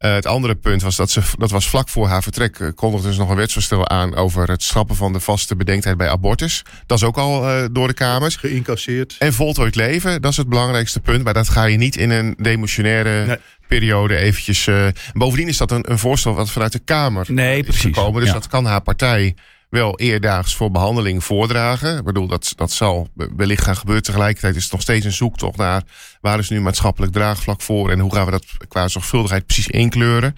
Uh, 0.06 0.14
het 0.14 0.26
andere 0.26 0.56
punt 0.56 0.82
was 0.82 0.96
dat 0.96 1.10
ze, 1.10 1.22
dat 1.38 1.52
was 1.52 1.70
vlak 1.70 1.90
voor 1.90 2.08
haar 2.08 2.24
vertrek, 2.24 2.60
uh, 2.60 2.70
kondigde 2.76 3.14
ze 3.14 3.20
nog 3.20 3.30
een 3.30 3.36
wetsvoorstel 3.36 3.90
aan 3.90 4.16
over 4.16 4.50
het 4.50 4.64
schrappen 4.64 4.96
van 4.96 5.14
de 5.14 5.20
vaste 5.20 5.56
bedenktijd 5.56 5.98
bij 5.98 6.10
abortus. 6.10 6.64
Dat 6.86 6.98
is 6.98 7.04
ook 7.04 7.18
al 7.18 7.50
uh, 7.50 7.66
door 7.72 7.88
de 7.88 7.94
Kamers. 7.94 8.36
Geïncasseerd. 8.36 9.16
En 9.20 9.34
voltooid 9.34 9.76
leven, 9.76 10.22
dat 10.22 10.32
is 10.32 10.38
het 10.38 10.50
belangrijkste 10.50 11.00
punt. 11.00 11.24
Maar 11.24 11.34
dat 11.34 11.50
ga 11.50 11.64
je 11.64 11.78
niet 11.78 11.96
in 11.96 12.10
een 12.10 12.36
demotionaire 12.38 13.26
nee. 13.26 13.38
periode 13.68 14.16
eventjes. 14.16 14.70
bovendien 15.14 15.48
is 15.48 15.58
dat 15.58 15.72
een, 15.72 15.92
een, 15.92 16.00
voorstel 16.00 16.34
wat 16.34 16.52
vanuit 16.52 16.72
de 16.72 16.80
Kamer 16.80 17.26
nee, 17.30 17.60
is 17.60 17.66
precies. 17.66 17.84
gekomen. 17.84 18.20
Dus 18.20 18.30
ja. 18.30 18.36
dat 18.36 18.48
kan 18.48 18.66
haar 18.66 18.82
partij 18.82 19.36
wel 19.70 20.00
eerdaags 20.00 20.56
voor 20.56 20.72
behandeling 20.72 21.24
voordragen. 21.24 21.98
Ik 21.98 22.04
bedoel, 22.04 22.28
dat, 22.28 22.54
dat 22.56 22.72
zal 22.72 23.10
wellicht 23.36 23.64
gaan 23.64 23.78
gebeuren. 23.78 24.04
Tegelijkertijd 24.04 24.56
is 24.56 24.64
het 24.64 24.72
nog 24.72 24.82
steeds 24.82 25.06
een 25.06 25.12
zoektocht 25.12 25.58
naar 25.58 25.84
waar 26.22 26.40
is 26.40 26.50
nu 26.50 26.62
maatschappelijk 26.62 27.14
draagvlak 27.14 27.62
voor 27.62 27.92
en 27.92 28.00
hoe 28.00 28.14
gaan 28.14 28.26
we 28.26 28.32
dat 28.32 28.46
qua 28.68 28.88
zorgvuldigheid 28.88 29.46
precies 29.46 29.68
inkleuren. 29.68 30.36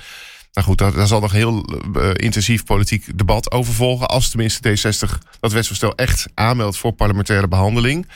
Nou 0.53 0.67
goed, 0.67 0.77
daar, 0.77 1.07
zal 1.07 1.19
nog 1.19 1.31
heel 1.31 1.79
uh, 1.97 2.09
intensief 2.13 2.63
politiek 2.63 3.17
debat 3.17 3.51
over 3.51 3.73
volgen. 3.73 4.07
Als 4.07 4.29
tenminste 4.29 4.69
D60 4.69 5.27
dat 5.39 5.51
wetsvoorstel 5.51 5.95
echt 5.95 6.27
aanmeldt 6.33 6.77
voor 6.77 6.91
parlementaire 6.91 7.47
behandeling. 7.47 8.07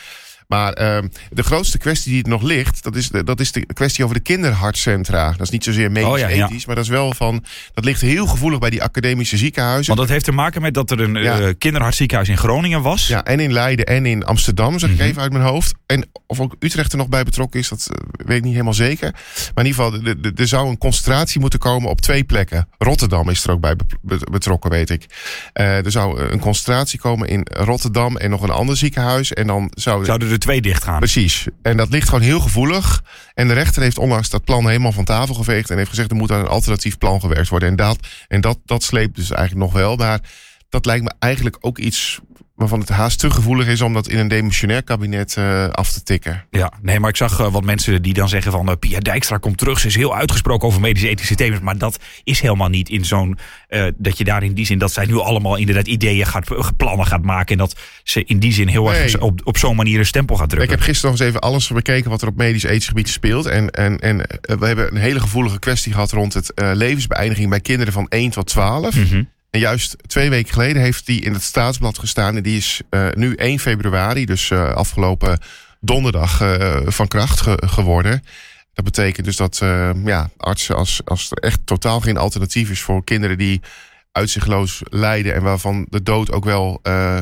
Maar 0.53 0.73
ehm, 0.73 1.07
de 1.31 1.43
grootste 1.43 1.77
kwestie 1.77 2.11
die 2.11 2.23
er 2.23 2.29
nog 2.29 2.41
ligt, 2.41 2.83
dat 2.83 2.95
is, 2.95 3.09
de, 3.09 3.23
dat 3.23 3.39
is 3.39 3.51
de 3.51 3.65
kwestie 3.73 4.03
over 4.03 4.15
de 4.15 4.21
kinderhartcentra. 4.21 5.31
Dat 5.31 5.41
is 5.41 5.49
niet 5.49 5.63
zozeer 5.63 5.91
medisch 5.91 6.09
Oh 6.09 6.17
ja, 6.17 6.27
ja. 6.27 6.45
ethisch, 6.45 6.65
maar 6.65 6.75
dat 6.75 6.83
is 6.83 6.89
wel 6.89 7.13
van. 7.13 7.43
Dat 7.73 7.85
ligt 7.85 8.01
heel 8.01 8.27
gevoelig 8.27 8.59
bij 8.59 8.69
die 8.69 8.83
academische 8.83 9.37
ziekenhuizen. 9.37 9.87
Want 9.87 9.99
dat 9.99 10.09
heeft 10.09 10.25
te 10.25 10.31
maken 10.31 10.61
met 10.61 10.73
dat 10.73 10.91
er 10.91 10.99
een 10.99 11.13
Ja. 11.15 11.39
eh, 11.39 11.53
kinderhartziekenhuis 11.57 12.29
in 12.29 12.37
Groningen 12.37 12.81
was. 12.81 13.07
Ja, 13.07 13.23
en 13.23 13.39
in 13.39 13.53
Leiden 13.53 13.85
en 13.85 14.05
in 14.05 14.25
Amsterdam, 14.25 14.79
zeg 14.79 14.89
ik 14.89 14.95
Mhm. 14.95 15.05
even 15.05 15.21
uit 15.21 15.31
mijn 15.31 15.43
hoofd. 15.43 15.73
En 15.85 16.05
of 16.27 16.39
ook 16.39 16.55
Utrecht 16.59 16.91
er 16.91 16.97
nog 16.97 17.09
bij 17.09 17.23
betrokken 17.23 17.59
is, 17.59 17.69
dat 17.69 17.87
eh, 17.91 18.25
weet 18.25 18.37
ik 18.37 18.43
niet 18.43 18.51
helemaal 18.51 18.73
zeker. 18.73 19.11
Maar 19.55 19.63
in 19.65 19.71
ieder 19.71 19.83
geval, 19.83 20.15
er 20.35 20.47
zou 20.47 20.69
een 20.69 20.77
concentratie 20.77 21.39
moeten 21.39 21.59
komen 21.59 21.89
op 21.89 22.01
twee 22.01 22.23
plekken. 22.23 22.67
Rotterdam 22.77 23.29
is 23.29 23.43
er 23.43 23.51
ook 23.51 23.59
bij 23.61 23.75
be- 23.75 23.83
be- 24.01 24.27
betrokken, 24.31 24.69
weet 24.69 24.89
ik. 24.89 25.05
Eh, 25.53 25.85
er 25.85 25.91
zou 25.91 26.21
een 26.21 26.39
concentratie 26.39 26.99
komen 26.99 27.27
in 27.27 27.47
Rotterdam 27.51 28.17
en 28.17 28.29
nog 28.29 28.41
een 28.41 28.49
ander 28.49 28.77
ziekenhuis. 28.77 29.33
En 29.33 29.47
dan 29.47 29.71
zou... 29.75 30.05
Zouden 30.05 30.27
er 30.27 30.33
twee 30.43 30.61
dicht 30.61 30.83
gaan? 30.83 30.99
Precies. 30.99 31.47
En 31.61 31.77
dat 31.77 31.89
ligt 31.89 32.09
gewoon 32.09 32.23
heel 32.23 32.39
gevoelig. 32.39 33.03
En 33.33 33.47
de 33.47 33.53
rechter 33.53 33.81
heeft 33.81 33.97
onlangs 33.97 34.29
dat 34.29 34.43
plan 34.43 34.67
helemaal 34.67 34.91
van 34.91 35.05
tafel 35.05 35.35
geveegd. 35.35 35.69
En 35.69 35.77
heeft 35.77 35.89
gezegd 35.89 36.11
er 36.11 36.15
moet 36.15 36.31
aan 36.31 36.39
een 36.39 36.47
alternatief 36.47 36.97
plan 36.97 37.19
gewerkt 37.19 37.49
worden. 37.49 37.69
En 37.69 37.75
dat, 37.75 37.97
en 38.27 38.41
dat, 38.41 38.59
dat 38.65 38.83
sleept 38.83 39.15
dus 39.15 39.31
eigenlijk 39.31 39.71
nog 39.71 39.81
wel. 39.81 39.95
Maar 39.95 40.19
dat 40.69 40.85
lijkt 40.85 41.03
me 41.03 41.11
eigenlijk 41.19 41.57
ook 41.59 41.77
iets 41.77 42.19
waarvan 42.55 42.79
het 42.79 42.89
haast 42.89 43.19
te 43.19 43.29
gevoelig 43.29 43.67
is 43.67 43.81
om 43.81 43.93
dat 43.93 44.07
in 44.07 44.19
een 44.19 44.27
demissionair 44.27 44.83
kabinet 44.83 45.37
eh, 45.37 45.67
af 45.69 45.91
te 45.91 46.03
tikken. 46.03 46.45
Ja, 46.51 46.71
nee, 46.81 46.99
maar 46.99 47.09
ik 47.09 47.15
zag 47.15 47.39
eh, 47.39 47.51
wat 47.51 47.63
mensen 47.63 48.01
die 48.01 48.13
dan 48.13 48.29
zeggen 48.29 48.51
van... 48.51 48.69
eh, 48.69 48.75
Pia 48.79 48.99
Dijkstra 48.99 49.37
komt 49.37 49.57
terug, 49.57 49.79
ze 49.79 49.87
is 49.87 49.95
heel 49.95 50.15
uitgesproken 50.15 50.67
over 50.67 50.81
medische 50.81 51.07
ethische 51.09 51.35
thema's. 51.35 51.59
Maar 51.59 51.77
dat 51.77 51.99
is 52.23 52.39
helemaal 52.39 52.69
niet 52.69 52.89
in 52.89 53.05
zo'n... 53.05 53.37
dat 53.97 54.17
je 54.17 54.23
daar 54.23 54.43
in 54.43 54.53
die 54.53 54.65
zin, 54.65 54.77
dat 54.77 54.91
zij 54.93 55.05
nu 55.05 55.17
allemaal 55.17 55.55
inderdaad 55.55 55.87
ideeën 55.87 56.25
gaat, 56.25 56.77
plannen 56.77 57.05
gaat 57.05 57.23
maken... 57.23 57.51
en 57.51 57.57
dat 57.57 57.75
ze 58.03 58.23
in 58.23 58.39
die 58.39 58.53
zin 58.53 58.67
heel 58.67 58.93
erg 58.93 59.19
op, 59.19 59.41
op 59.43 59.57
zo'n 59.57 59.75
manier 59.75 59.99
een 59.99 60.05
stempel 60.05 60.35
gaat 60.35 60.43
Ik 60.45 60.51
drukken. 60.51 60.75
heb 60.75 60.85
gisteren 60.85 61.11
nog 61.11 61.19
eens 61.19 61.29
even 61.29 61.41
alles 61.41 61.67
bekeken 61.67 62.09
wat 62.09 62.21
er 62.21 62.27
op 62.27 62.35
medisch 62.37 62.63
ethisch 62.63 62.87
gebied 62.87 63.09
speelt. 63.09 63.45
En, 63.45 63.69
en, 63.69 63.99
en 63.99 64.17
we 64.59 64.65
hebben 64.65 64.95
een 64.95 65.01
hele 65.01 65.19
gevoelige 65.19 65.59
kwestie 65.59 65.91
gehad 65.93 66.11
rond 66.11 66.33
het 66.33 66.51
levensbeëindiging 66.55 67.49
bij 67.49 67.59
kinderen 67.61 67.93
van 67.93 68.07
1 68.09 68.29
tot 68.29 68.47
12. 68.47 68.95
Mhm. 68.95 69.23
En 69.53 69.59
juist 69.59 69.95
twee 70.07 70.29
weken 70.29 70.53
geleden 70.53 70.81
heeft 70.81 71.05
die 71.05 71.21
in 71.21 71.33
het 71.33 71.43
staatsblad 71.43 71.99
gestaan. 71.99 72.35
En 72.35 72.43
die 72.43 72.57
is 72.57 72.81
eh, 72.89 73.07
nu 73.13 73.35
1 73.35 73.59
februari, 73.59 74.25
dus 74.25 74.51
eh, 74.51 74.71
afgelopen 74.73 75.39
donderdag, 75.79 76.41
eh, 76.41 76.79
van 76.85 77.07
kracht 77.07 77.41
ge- 77.41 77.63
geworden. 77.65 78.23
Dat 78.73 78.85
betekent 78.85 79.25
dus 79.25 79.35
dat 79.35 79.57
ja, 80.05 80.29
artsen, 80.37 80.75
als, 80.75 81.01
als 81.05 81.31
er 81.31 81.37
echt 81.37 81.59
totaal 81.65 81.99
geen 81.99 82.17
alternatief 82.17 82.69
is 82.69 82.81
voor 82.81 83.03
kinderen 83.03 83.37
die 83.37 83.61
uitzichtloos 84.11 84.81
lijden. 84.89 85.33
en 85.33 85.41
waarvan 85.41 85.87
de 85.89 86.03
dood 86.03 86.31
ook 86.31 86.45
wel 86.45 86.79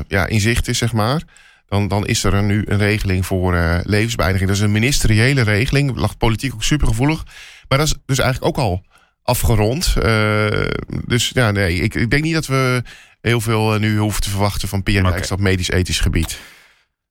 ja, 0.07 0.25
in 0.27 0.39
zicht 0.39 0.67
is, 0.67 0.77
zeg 0.77 0.93
maar. 0.93 1.21
Dan, 1.67 1.87
dan 1.87 2.05
is 2.07 2.23
er 2.23 2.43
nu 2.43 2.63
een 2.67 2.77
regeling 2.77 3.25
voor 3.25 3.81
levensbeëindiging. 3.83 4.49
Dat 4.49 4.59
is 4.59 4.65
een 4.65 4.71
ministeriële 4.71 5.41
regeling. 5.41 5.95
Lag 5.95 6.17
politiek 6.17 6.53
ook 6.53 6.63
supergevoelig. 6.63 7.23
Maar 7.67 7.77
dat 7.77 7.87
is 7.87 7.95
dus 8.05 8.19
eigenlijk 8.19 8.57
ook 8.57 8.63
al 8.65 8.83
afgerond. 9.23 9.95
Eh, 10.01 10.65
dus 11.05 11.31
ja, 11.33 11.51
nee, 11.51 11.75
ik, 11.75 11.95
ik 11.95 12.09
denk 12.09 12.23
niet 12.23 12.33
dat 12.33 12.45
we 12.45 12.83
heel 13.21 13.41
veel 13.41 13.73
eh, 13.73 13.79
nu 13.79 13.97
hoeven 13.97 14.21
te 14.21 14.29
verwachten 14.29 14.67
van 14.67 14.79
Oké. 14.79 15.01
Dijkstra 15.01 15.35
op 15.35 15.41
medisch-ethisch 15.41 15.99
gebied. 15.99 16.39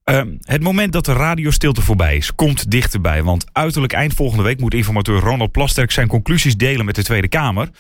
Ehm, 0.05 0.29
het 0.41 0.63
moment 0.63 0.93
dat 0.93 1.05
de 1.05 1.13
radiostilte 1.13 1.83
voorbij 1.83 2.17
is, 2.17 2.35
komt 2.35 2.71
dichterbij. 2.71 3.23
Want 3.23 3.45
uiterlijk 3.53 3.93
eind 3.93 4.15
volgende 4.15 4.43
week 4.43 4.61
moet 4.61 4.75
informateur 4.75 5.21
Ronald 5.21 5.53
Plasterk 5.53 5.91
zijn 5.91 6.09
conclusies 6.09 6.57
delen 6.57 6.85
met 6.85 6.95
de 6.95 7.05
Tweede 7.05 7.29
Kamer. 7.29 7.71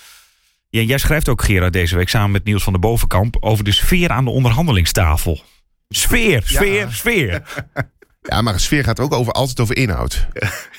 Ja, 0.68 0.80
jij 0.80 0.98
schrijft 0.98 1.28
ook, 1.28 1.42
Gerard, 1.42 1.72
deze 1.72 1.96
week 1.96 2.08
samen 2.08 2.30
met 2.30 2.44
Niels 2.44 2.62
van 2.62 2.72
der 2.72 2.82
Bovenkamp 2.82 3.36
over 3.40 3.64
de 3.64 3.72
sfeer 3.72 4.10
aan 4.10 4.24
de 4.24 4.30
onderhandelingstafel. 4.30 5.42
Sfeer, 5.88 6.42
sfeer, 6.44 6.92
sfeer. 6.92 7.42
Ja, 8.22 8.42
maar 8.42 8.54
een 8.54 8.60
sfeer 8.60 8.84
gaat 8.84 9.00
ook 9.00 9.12
over, 9.12 9.32
altijd 9.32 9.60
over 9.60 9.76
inhoud. 9.76 10.26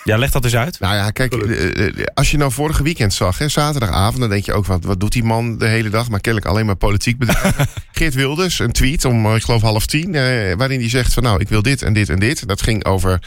Ja, 0.04 0.18
leg 0.18 0.32
dat 0.32 0.44
eens 0.44 0.56
uit. 0.56 0.80
Nou 0.80 0.96
ja, 0.96 1.10
kijk, 1.10 1.34
eh, 1.34 1.88
eh, 1.88 1.94
als 2.14 2.32
je 2.32 2.38
nou 2.38 2.52
vorige 2.52 2.84
weekend 2.84 3.14
zag, 3.14 3.38
hè, 3.38 3.48
zaterdagavond, 3.48 4.20
dan 4.20 4.30
denk 4.30 4.46
je 4.46 4.54
ook, 4.54 4.66
wat, 4.66 4.84
wat 4.84 5.00
doet 5.00 5.12
die 5.12 5.24
man 5.24 5.58
de 5.58 5.68
hele 5.68 5.90
dag? 5.90 6.10
Maar 6.10 6.20
kennelijk 6.20 6.52
alleen 6.52 6.66
maar 6.66 6.76
politiek 6.76 7.18
bedrijven. 7.18 7.68
Geert 7.92 8.14
Wilders, 8.14 8.60
een 8.60 8.72
tweet 8.72 9.06
om, 9.06 9.26
eh, 9.26 9.36
ik 9.36 9.44
geloof 9.44 9.62
half 9.62 9.86
tien, 9.86 10.16
eh, 10.16 10.54
waarin 10.56 10.80
hij 10.80 10.90
zegt 10.90 11.14
van, 11.14 11.24
nou, 11.24 11.40
ik 11.40 11.50
wil 11.50 11.62
dit 11.62 11.82
en 11.82 11.94
dit 11.94 12.10
en 12.10 12.20
dit. 12.20 12.48
Dat 12.48 12.62
ging 12.62 12.86
over, 12.86 13.20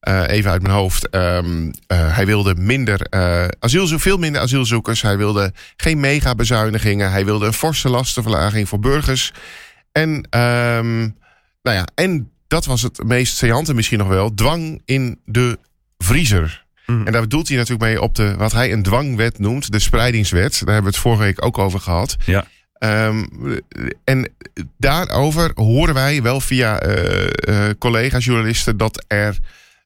eh, 0.00 0.28
even 0.28 0.50
uit 0.50 0.62
mijn 0.62 0.74
hoofd, 0.74 1.08
ehm, 1.08 1.70
eh, 1.86 2.16
hij 2.16 2.26
wilde 2.26 2.54
minder 2.54 3.00
eh 3.00 3.48
asielzo 3.58 3.98
veel 3.98 4.16
minder 4.16 4.40
asielzoekers. 4.40 5.02
Hij 5.02 5.16
wilde 5.16 5.52
geen 5.76 6.00
mega 6.00 6.34
bezuinigingen. 6.34 7.10
Hij 7.10 7.24
wilde 7.24 7.46
een 7.46 7.52
forse 7.52 7.88
lastenverlaging 7.88 8.68
voor 8.68 8.78
burgers. 8.78 9.32
En, 9.92 10.26
ehm, 10.30 10.98
nou 11.62 11.76
ja, 11.76 11.86
en 11.94 12.30
dat 12.50 12.64
was 12.64 12.82
het 12.82 13.04
meest 13.04 13.36
saillante 13.36 13.74
misschien 13.74 13.98
nog 13.98 14.08
wel, 14.08 14.34
dwang 14.34 14.82
in 14.84 15.20
de 15.24 15.58
vriezer. 15.98 16.66
Mhm. 16.86 17.06
En 17.06 17.12
daar 17.12 17.20
bedoelt 17.20 17.48
hij 17.48 17.56
natuurlijk 17.56 17.82
mee 17.82 18.02
op 18.02 18.14
de, 18.14 18.36
wat 18.36 18.52
hij 18.52 18.72
een 18.72 18.82
dwangwet 18.82 19.38
noemt, 19.38 19.72
de 19.72 19.78
spreidingswet. 19.78 20.52
Daar 20.52 20.74
hebben 20.74 20.90
we 20.90 20.96
het 20.96 21.06
vorige 21.06 21.22
week 21.22 21.44
ook 21.44 21.58
over 21.58 21.80
gehad. 21.80 22.16
Ja. 22.26 22.46
Ehm, 22.72 23.24
en 24.04 24.32
daarover 24.78 25.50
horen 25.54 25.94
wij 25.94 26.22
wel 26.22 26.40
via 26.40 26.78
eh, 26.80 27.70
collega's, 27.78 28.24
journalisten, 28.24 28.76
dat 28.76 29.04
er 29.06 29.38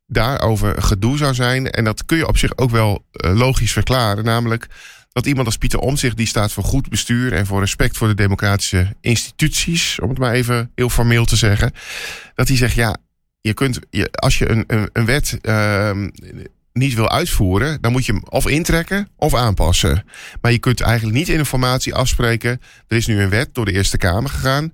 daarover 0.06 0.82
gedoe 0.82 1.16
zou 1.16 1.34
zijn. 1.34 1.70
En 1.70 1.84
dat 1.84 2.04
kun 2.04 2.16
je 2.16 2.28
op 2.28 2.38
zich 2.38 2.56
ook 2.56 2.70
wel 2.70 3.04
eh, 3.10 3.36
logisch 3.36 3.72
verklaren. 3.72 4.24
Namelijk 4.24 4.66
dat 5.14 5.26
iemand 5.26 5.46
als 5.46 5.56
Pieter 5.56 5.78
Omtzigt, 5.78 6.16
die 6.16 6.26
staat 6.26 6.52
voor 6.52 6.64
goed 6.64 6.88
bestuur 6.88 7.32
en 7.32 7.46
voor 7.46 7.60
respect 7.60 7.96
voor 7.96 8.08
de 8.08 8.14
democratische 8.14 8.94
instituties, 9.00 10.00
om 10.00 10.08
het 10.08 10.18
maar 10.18 10.32
even 10.32 10.70
heel 10.74 10.88
formeel 10.88 11.24
te 11.24 11.36
zeggen, 11.36 11.72
dat 12.34 12.48
hij 12.48 12.56
zegt, 12.56 12.74
ja, 12.74 12.96
je 13.40 13.54
kunt, 13.54 13.78
je, 13.90 14.12
als 14.12 14.38
je 14.38 14.48
een, 14.48 14.64
een, 14.66 14.90
een 14.92 15.04
wet 15.04 15.38
ehm, 15.40 16.08
niet 16.72 16.94
wil 16.94 17.10
uitvoeren, 17.10 17.78
dan 17.80 17.92
moet 17.92 18.06
je 18.06 18.12
hem 18.12 18.22
of 18.28 18.46
intrekken 18.48 19.08
of 19.16 19.34
aanpassen. 19.34 20.04
Maar 20.40 20.52
je 20.52 20.58
kunt 20.58 20.80
eigenlijk 20.80 21.16
niet 21.16 21.28
in 21.28 21.38
een 21.38 21.46
formatie 21.46 21.94
afspreken. 21.94 22.60
Er 22.88 22.96
is 22.96 23.06
nu 23.06 23.20
een 23.20 23.28
wet 23.28 23.54
door 23.54 23.64
de 23.64 23.72
Eerste 23.72 23.96
Kamer 23.96 24.30
gegaan, 24.30 24.72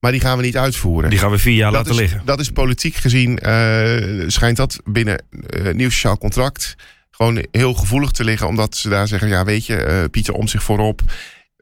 maar 0.00 0.12
die 0.12 0.20
gaan 0.20 0.36
we 0.36 0.44
niet 0.44 0.56
uitvoeren. 0.56 1.10
Die 1.10 1.18
gaan 1.18 1.30
we 1.30 1.38
vier 1.38 1.54
jaar 1.54 1.72
dat, 1.72 1.86
laten 1.86 1.92
is, 1.92 1.98
liggen. 1.98 2.26
dat 2.26 2.40
is 2.40 2.50
politiek 2.50 2.94
gezien, 2.94 3.38
eh, 3.38 4.24
schijnt 4.26 4.56
dat 4.56 4.80
binnen 4.84 5.22
eh 5.48 5.74
nieuw 5.74 5.90
sociaal 5.90 6.18
contract 6.18 6.76
gewoon 7.16 7.46
heel 7.50 7.74
gevoelig 7.74 8.10
te 8.10 8.24
liggen. 8.24 8.48
Omdat 8.48 8.76
ze 8.76 8.88
daar 8.88 9.08
zeggen, 9.08 9.28
ja 9.28 9.44
weet 9.44 9.66
je, 9.66 9.76
eh, 9.76 10.04
Pieter 10.10 10.34
om 10.34 10.48
zich 10.48 10.62
voorop. 10.62 11.00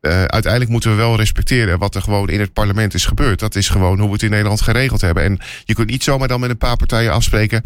Eh, 0.00 0.24
uiteindelijk 0.24 0.70
moeten 0.70 0.90
we 0.90 0.96
wel 0.96 1.16
respecteren 1.16 1.78
wat 1.78 1.94
er 1.94 2.02
gewoon 2.02 2.28
in 2.28 2.40
het 2.40 2.52
parlement 2.52 2.94
is 2.94 3.06
gebeurd. 3.06 3.38
Dat 3.38 3.54
is 3.54 3.68
gewoon 3.68 3.98
hoe 3.98 4.06
we 4.06 4.12
het 4.12 4.22
in 4.22 4.30
Nederland 4.30 4.60
geregeld 4.60 5.00
hebben. 5.00 5.22
En 5.22 5.38
je 5.64 5.74
kunt 5.74 5.90
niet 5.90 6.02
zomaar 6.02 6.28
dan 6.28 6.40
met 6.40 6.50
een 6.50 6.58
paar 6.58 6.76
partijen 6.76 7.12
afspreken. 7.12 7.62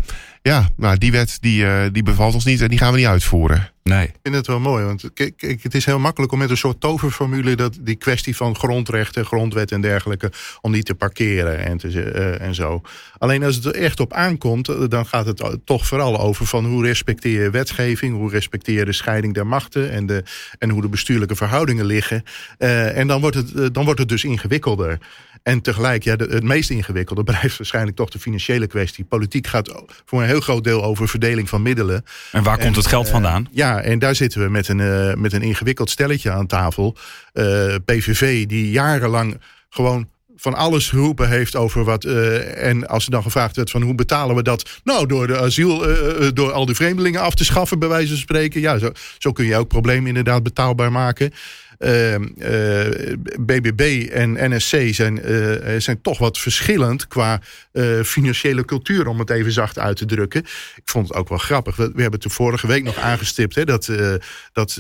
Ja, 0.48 0.68
nou 0.76 0.98
die 0.98 1.12
wet 1.12 1.38
die, 1.40 1.66
eh, 1.66 1.86
die 1.92 2.02
bevalt 2.02 2.34
ons 2.34 2.44
niet 2.44 2.60
en 2.60 2.68
die 2.68 2.78
gaan 2.78 2.92
we 2.92 2.98
niet 2.98 3.06
uitvoeren. 3.06 3.72
Nee. 3.88 4.06
Ik 4.06 4.18
vind 4.22 4.34
het 4.34 4.46
wel 4.46 4.60
mooi, 4.60 4.84
want 4.84 5.10
kijk, 5.14 5.62
het 5.62 5.74
is 5.74 5.84
heel 5.84 5.98
makkelijk 5.98 6.32
om 6.32 6.38
met 6.38 6.50
een 6.50 6.56
soort 6.56 6.80
toverformule 6.80 7.56
dat 7.56 7.78
die 7.80 7.96
kwestie 7.96 8.36
van 8.36 8.56
grondrechten, 8.56 9.24
grondwet 9.24 9.72
en 9.72 9.80
dergelijke, 9.80 10.32
om 10.60 10.72
die 10.72 10.82
te 10.82 10.94
parkeren 10.94 11.64
en, 11.64 11.78
te, 11.78 12.02
eh, 12.02 12.40
en 12.40 12.54
zo. 12.54 12.80
Alleen 13.18 13.44
als 13.44 13.54
het 13.54 13.64
er 13.64 13.74
echt 13.74 14.00
op 14.00 14.12
aankomt, 14.12 14.68
eh, 14.68 14.76
dan 14.88 15.06
gaat 15.06 15.26
het 15.26 15.58
toch 15.64 15.86
vooral 15.86 16.20
over 16.20 16.46
van 16.46 16.64
hoe 16.64 16.84
respecteer 16.84 17.42
je 17.42 17.50
wetgeving, 17.50 18.16
hoe 18.16 18.30
respecteer 18.30 18.78
je 18.78 18.84
de 18.84 18.92
scheiding 18.92 19.34
der 19.34 19.46
machten 19.46 19.90
en, 19.90 20.06
de, 20.06 20.22
en 20.58 20.70
hoe 20.70 20.82
de 20.82 20.88
bestuurlijke 20.88 21.36
verhoudingen 21.36 21.84
liggen. 21.84 22.22
Eh, 22.58 22.96
en 22.96 23.06
dan 23.06 23.20
wordt, 23.20 23.36
het, 23.36 23.74
dan 23.74 23.84
wordt 23.84 24.00
het 24.00 24.08
dus 24.08 24.24
ingewikkelder. 24.24 24.98
En 25.48 25.60
tegelijk, 25.60 26.04
ja, 26.04 26.16
de- 26.16 26.28
het 26.30 26.42
meest 26.42 26.70
ingewikkelde 26.70 27.24
blijft 27.24 27.56
waarschijnlijk 27.58 27.96
toch 27.96 28.10
de 28.10 28.18
financiële 28.18 28.66
kwestie. 28.66 29.04
Politiek 29.04 29.46
gaat 29.46 29.82
voor 30.04 30.20
een 30.20 30.26
heel 30.26 30.40
groot 30.40 30.64
deel 30.64 30.84
over 30.84 31.08
verdeling 31.08 31.48
van 31.48 31.62
middelen. 31.62 32.04
En 32.32 32.42
waar 32.42 32.58
komt 32.58 32.76
het 32.76 32.86
geld 32.86 33.06
eh, 33.06 33.12
vandaan? 33.12 33.48
Ja, 33.50 33.80
en 33.80 33.98
daar 33.98 34.14
zitten 34.14 34.40
we 34.42 34.48
met 34.48 34.68
een, 34.68 34.80
eh, 34.80 35.14
met 35.14 35.32
een 35.32 35.42
ingewikkeld 35.42 35.90
stelletje 35.90 36.30
aan 36.30 36.46
tafel. 36.46 36.96
Eh, 37.32 37.74
PVV, 37.84 38.46
die 38.46 38.70
jarenlang 38.70 39.40
gewoon 39.68 40.08
van 40.36 40.54
alles 40.54 40.88
geroepen 40.88 41.28
heeft 41.28 41.56
over 41.56 41.84
wat. 41.84 42.04
en 42.04 42.88
als 42.88 43.04
er 43.04 43.10
dan 43.10 43.22
gevraagd 43.22 43.56
werd 43.56 43.70
van 43.70 43.82
hoe 43.82 43.94
betalen 43.94 44.36
we 44.36 44.42
dat? 44.42 44.80
Nou, 44.84 45.06
door 45.06 45.26
de 45.26 45.38
asiel, 45.38 45.78
door 46.34 46.52
al 46.52 46.66
die 46.66 46.74
vreemdelingen 46.74 47.20
af 47.20 47.34
te 47.34 47.44
schaffen, 47.44 47.78
bij 47.78 47.88
wijze 47.88 48.08
van 48.08 48.16
spreken. 48.16 48.60
Ja, 48.60 48.78
zo, 48.78 48.90
zo 49.18 49.32
kun 49.32 49.44
je 49.44 49.56
ook 49.56 49.68
problemen 49.68 50.06
inderdaad 50.06 50.42
betaalbaar 50.42 50.92
maken. 50.92 51.32
Eh, 51.78 52.14
eh, 52.14 53.18
BBB 53.40 54.08
en 54.12 54.36
NSC 54.54 54.76
zijn, 54.94 55.22
eh, 55.22 55.74
zijn 55.78 56.00
toch 56.02 56.18
wat 56.18 56.38
verschillend 56.38 57.06
qua 57.06 57.40
eh, 57.72 57.84
financiële 58.04 58.64
cultuur, 58.64 59.06
om 59.06 59.18
het 59.18 59.30
even 59.30 59.52
zacht 59.52 59.78
uit 59.78 59.96
te 59.96 60.04
drukken. 60.04 60.40
Ik 60.76 60.82
vond 60.84 61.08
het 61.08 61.16
ook 61.16 61.28
wel 61.28 61.38
grappig. 61.38 61.76
We, 61.76 61.82
we 61.82 62.02
hebben 62.02 62.20
het 62.20 62.22
de 62.22 62.28
vorige 62.30 62.66
week 62.66 62.82
nog 62.84 62.96
aangestipt 62.98 63.54
hè, 63.54 63.64
dat, 63.64 63.88
eh, 63.88 64.14
dat 64.52 64.70
eh, 64.70 64.76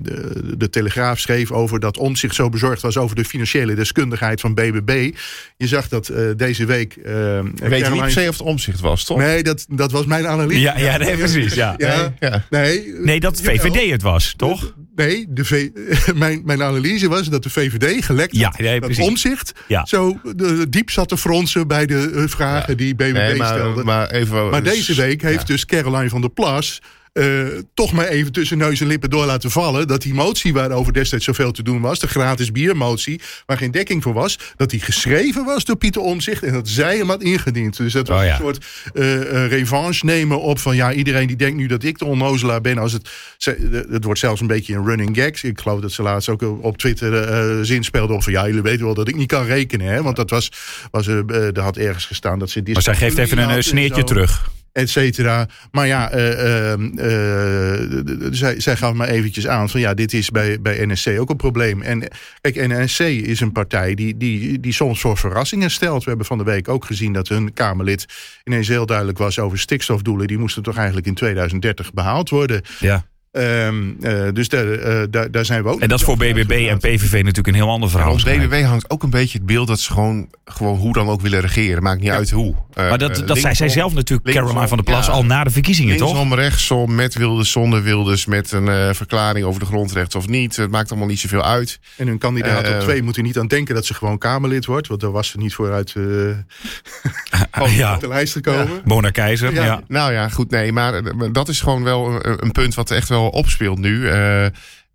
de, 0.00 0.56
de 0.56 0.70
Telegraaf 0.70 1.18
schreef 1.18 1.50
over 1.52 1.80
dat 1.80 1.98
Omtzigt 1.98 2.34
zo 2.34 2.48
bezorgd 2.48 2.82
was 2.82 2.96
over 2.96 3.16
de 3.16 3.24
financiële 3.24 3.74
deskundigheid 3.74 4.40
van 4.40 4.54
BBB. 4.54 5.10
Je 5.56 5.66
zag 5.66 5.88
dat 5.88 6.08
eh, 6.08 6.24
deze 6.36 6.64
week. 6.64 6.96
eh, 6.96 7.36
Ik 7.38 7.42
weet 7.42 7.70
niet 7.70 7.80
Caroline- 7.82 8.00
per 8.02 8.10
se 8.10 8.28
of 8.28 8.38
het 8.38 8.46
omzicht 8.46 8.80
was, 8.80 9.04
toch? 9.04 9.18
Nee, 9.18 9.42
dat, 9.42 9.66
dat 9.70 9.90
was 9.92 10.06
mijn 10.06 10.26
analyse. 10.26 10.60
Ja, 10.60 10.78
ja 10.78 10.96
nee, 10.96 11.16
precies. 11.16 11.54
Ja. 11.54 11.74
Ja, 11.76 12.14
Ja. 12.20 12.44
nee. 12.50 12.92
Nee, 13.02 13.20
dat. 13.20 13.40
VVD 13.42 13.90
het 13.90 14.02
was, 14.02 14.34
toch? 14.36 14.74
Nee, 14.96 15.26
de 15.28 15.44
v 15.44 15.68
mijn, 16.14 16.42
mijn 16.44 16.62
analyse 16.62 17.08
was 17.08 17.28
dat 17.28 17.42
de 17.42 17.50
VVD 17.50 18.04
gelekt 18.04 18.36
Ja, 18.36 18.48
had. 18.50 18.58
nee, 18.58 18.80
dat 18.80 18.88
precies. 18.88 19.04
omzicht 19.08 19.52
Ja. 19.68 19.86
zo 19.86 20.20
de, 20.36 20.66
diep 20.68 20.90
zat 20.90 21.08
te 21.08 21.16
fronsen 21.16 21.68
bij 21.68 21.86
de 21.86 22.10
eh, 22.14 22.22
vragen 22.26 22.76
die 22.76 22.94
BBB 22.94 23.12
Nee, 23.12 23.34
stelde. 23.34 23.74
maar, 23.74 23.84
maar 23.84 24.10
even. 24.10 24.50
Maar 24.50 24.62
deze 24.62 24.94
week 24.94 25.22
heeft 25.22 25.46
dus 25.46 25.64
Caroline 25.66 26.08
van 26.08 26.20
der 26.20 26.30
Plas. 26.30 26.80
Eh, 27.14 27.46
toch 27.74 27.92
maar 27.92 28.06
even 28.06 28.32
tussen 28.32 28.58
neus 28.58 28.80
en 28.80 28.86
lippen 28.86 29.10
door 29.10 29.24
laten 29.24 29.50
vallen. 29.50 29.86
dat 29.86 30.02
die 30.02 30.14
motie 30.14 30.52
waarover 30.52 30.92
destijds 30.92 31.24
zoveel 31.24 31.52
te 31.52 31.62
doen 31.62 31.80
was. 31.80 31.98
de 31.98 32.06
gratis 32.08 32.52
biermotie. 32.52 33.20
waar 33.46 33.56
geen 33.58 33.70
dekking 33.70 34.02
voor 34.02 34.12
was. 34.12 34.38
dat 34.56 34.70
die 34.70 34.80
geschreven 34.80 35.44
was 35.44 35.64
door 35.64 35.76
Pieter 35.76 36.02
Omzicht. 36.02 36.42
en 36.42 36.52
dat 36.52 36.68
zij 36.68 36.96
hem 36.96 37.08
had 37.08 37.22
ingediend. 37.22 37.76
Dus 37.76 37.92
dat 37.92 38.08
was 38.08 38.18
Oh 38.20 38.24
ja. 38.24 38.30
een 38.32 38.40
soort 38.40 38.64
eh, 38.94 39.44
eh, 39.44 39.50
revanche 39.50 40.04
nemen 40.04 40.40
op 40.40 40.58
van. 40.58 40.76
ja, 40.76 40.92
iedereen 40.92 41.26
die 41.26 41.36
denkt 41.36 41.56
nu 41.56 41.66
dat 41.66 41.82
ik 41.82 41.98
de 41.98 42.04
onnozelaar 42.04 42.60
ben. 42.60 42.78
als 42.78 42.92
het. 42.92 43.08
ze- 43.38 43.86
Het 43.90 44.04
wordt 44.04 44.20
zelfs 44.20 44.40
een 44.40 44.46
beetje 44.46 44.74
een 44.74 44.86
running 44.86 45.16
gags. 45.16 45.42
Ik 45.44 45.60
geloof 45.60 45.80
dat 45.80 45.92
ze 45.92 46.02
laatst 46.02 46.28
ook 46.28 46.42
op 46.62 46.78
Twitter 46.78 47.14
eh 47.22 47.58
zin 47.62 47.84
speelde. 47.84 48.22
van 48.22 48.32
ja, 48.32 48.46
jullie 48.46 48.62
weten 48.62 48.84
wel 48.84 48.94
dat 48.94 49.08
ik 49.08 49.16
niet 49.16 49.28
kan 49.28 49.44
rekenen. 49.44 49.86
Hè? 49.86 50.02
Want 50.02 50.16
dat 50.16 50.30
was. 50.30 50.48
was 50.90 51.06
er 51.06 51.60
had 51.60 51.76
ergens 51.76 52.04
gestaan 52.06 52.38
dat 52.38 52.50
ze. 52.50 52.62
Maar 52.72 52.82
zij 52.82 52.96
geeft 52.96 53.18
even 53.18 53.38
een 53.38 53.62
sneertje 53.62 54.04
terug. 54.04 54.50
Et 54.74 54.90
cetera. 54.90 55.46
Maar 55.70 55.86
ja, 55.86 56.10
eh, 56.10 56.72
eh, 56.72 56.72
eh, 56.72 57.90
zij, 58.30 58.60
zij 58.60 58.76
gaf 58.76 58.92
maar 58.92 59.08
eventjes 59.08 59.46
aan 59.46 59.70
van 59.70 59.80
ja, 59.80 59.94
dit 59.94 60.12
is 60.12 60.30
bij, 60.30 60.60
bij 60.60 60.86
NSC 60.86 61.08
ook 61.18 61.30
een 61.30 61.36
probleem. 61.36 61.82
En 61.82 62.08
kijk, 62.40 62.68
NSC 62.68 63.00
is 63.00 63.40
een 63.40 63.52
partij 63.52 63.94
die, 63.94 64.16
die, 64.16 64.60
die 64.60 64.72
soms 64.72 65.00
voor 65.00 65.16
verrassingen 65.16 65.70
stelt. 65.70 66.02
We 66.02 66.08
hebben 66.08 66.26
van 66.26 66.38
de 66.38 66.44
week 66.44 66.68
ook 66.68 66.84
gezien 66.84 67.12
dat 67.12 67.28
hun 67.28 67.52
Kamerlid 67.52 68.06
ineens 68.44 68.68
heel 68.68 68.86
duidelijk 68.86 69.18
was 69.18 69.38
over 69.38 69.58
stikstofdoelen. 69.58 70.26
Die 70.26 70.38
moesten 70.38 70.62
toch 70.62 70.76
eigenlijk 70.76 71.06
in 71.06 71.14
2030 71.14 71.92
behaald 71.92 72.30
worden. 72.30 72.62
Ja. 72.80 73.04
Ehm, 73.34 73.92
eh, 74.00 74.28
dus 74.32 74.48
daar, 74.48 74.72
eh, 74.72 75.02
daar, 75.10 75.30
daar 75.30 75.44
zijn 75.44 75.62
we 75.62 75.68
ook. 75.68 75.80
En 75.80 75.88
dat 75.88 75.98
is 75.98 76.04
voor 76.04 76.16
BBB 76.16 76.66
en 76.70 76.78
PVV 76.78 77.12
natuurlijk 77.12 77.46
een 77.46 77.54
heel 77.54 77.68
ander 77.68 77.90
verhaal. 77.90 78.12
Ons. 78.12 78.22
BBB 78.22 78.62
hangt 78.62 78.90
ook 78.90 79.02
een 79.02 79.10
beetje 79.10 79.38
het 79.38 79.46
beeld 79.46 79.68
dat 79.68 79.80
ze 79.80 79.92
gewoon, 79.92 80.28
gewoon 80.44 80.76
hoe 80.78 80.92
dan 80.92 81.08
ook 81.08 81.20
willen 81.20 81.40
regeren. 81.40 81.82
Maakt 81.82 82.00
niet 82.00 82.10
uit 82.10 82.30
hoe. 82.30 82.54
Eh, 82.72 82.88
Maar 82.88 82.98
dat, 82.98 83.08
dat 83.08 83.26
zei 83.26 83.26
zij 83.26 83.40
linksom, 83.40 83.68
zelf 83.68 83.94
natuurlijk, 83.94 84.26
linksom, 84.26 84.44
Caroline 84.44 84.68
van 84.68 84.76
der 84.76 84.86
Plas, 84.86 85.06
ja. 85.06 85.12
al 85.12 85.24
na 85.24 85.44
de 85.44 85.50
verkiezingen, 85.50 85.96
toch? 85.96 86.14
Linksom, 86.14 86.34
rechtsom, 86.34 86.94
met 86.94 87.14
Wilders, 87.14 87.50
zonder 87.50 87.82
Wilders, 87.82 88.26
met 88.26 88.52
een 88.52 88.68
eh, 88.68 88.88
verklaring 88.92 89.46
over 89.46 89.60
de 89.60 89.66
grondrechten 89.66 90.18
of 90.18 90.28
niet. 90.28 90.56
Het 90.56 90.70
maakt 90.70 90.90
allemaal 90.90 91.08
niet 91.08 91.20
zoveel 91.20 91.44
uit. 91.44 91.80
En 91.96 92.06
hun 92.06 92.18
kandidaat 92.18 92.68
op 92.68 92.80
twee 92.80 93.02
moet 93.02 93.16
er 93.16 93.22
niet 93.22 93.38
aan 93.38 93.46
denken 93.46 93.74
dat 93.74 93.86
ze 93.86 93.94
gewoon 93.94 94.18
Kamerlid 94.18 94.66
wordt. 94.66 94.88
Want 94.88 95.00
daar 95.00 95.12
was 95.12 95.28
ze 95.28 95.38
niet 95.38 95.54
voor 95.54 95.72
uit, 95.72 95.94
eh, 95.96 97.76
ja. 97.78 97.94
op 97.94 98.00
de 98.00 98.08
lijst 98.08 98.32
gekomen. 98.32 98.80
Mona 98.84 99.10
Keizer, 99.10 99.54
ja. 99.54 99.64
Ja. 99.64 99.80
Nou 99.88 100.12
ja, 100.12 100.28
goed, 100.28 100.50
nee, 100.50 100.72
maar 100.72 101.02
maar 101.16 101.32
dat 101.32 101.48
is 101.48 101.60
gewoon 101.60 101.82
wel 101.82 102.24
een, 102.24 102.42
een 102.44 102.52
punt 102.52 102.74
wat 102.74 102.90
echt 102.90 103.08
wel 103.08 103.23
opspeelt 103.30 103.78
nu. 103.78 104.08
Eh, 104.08 104.46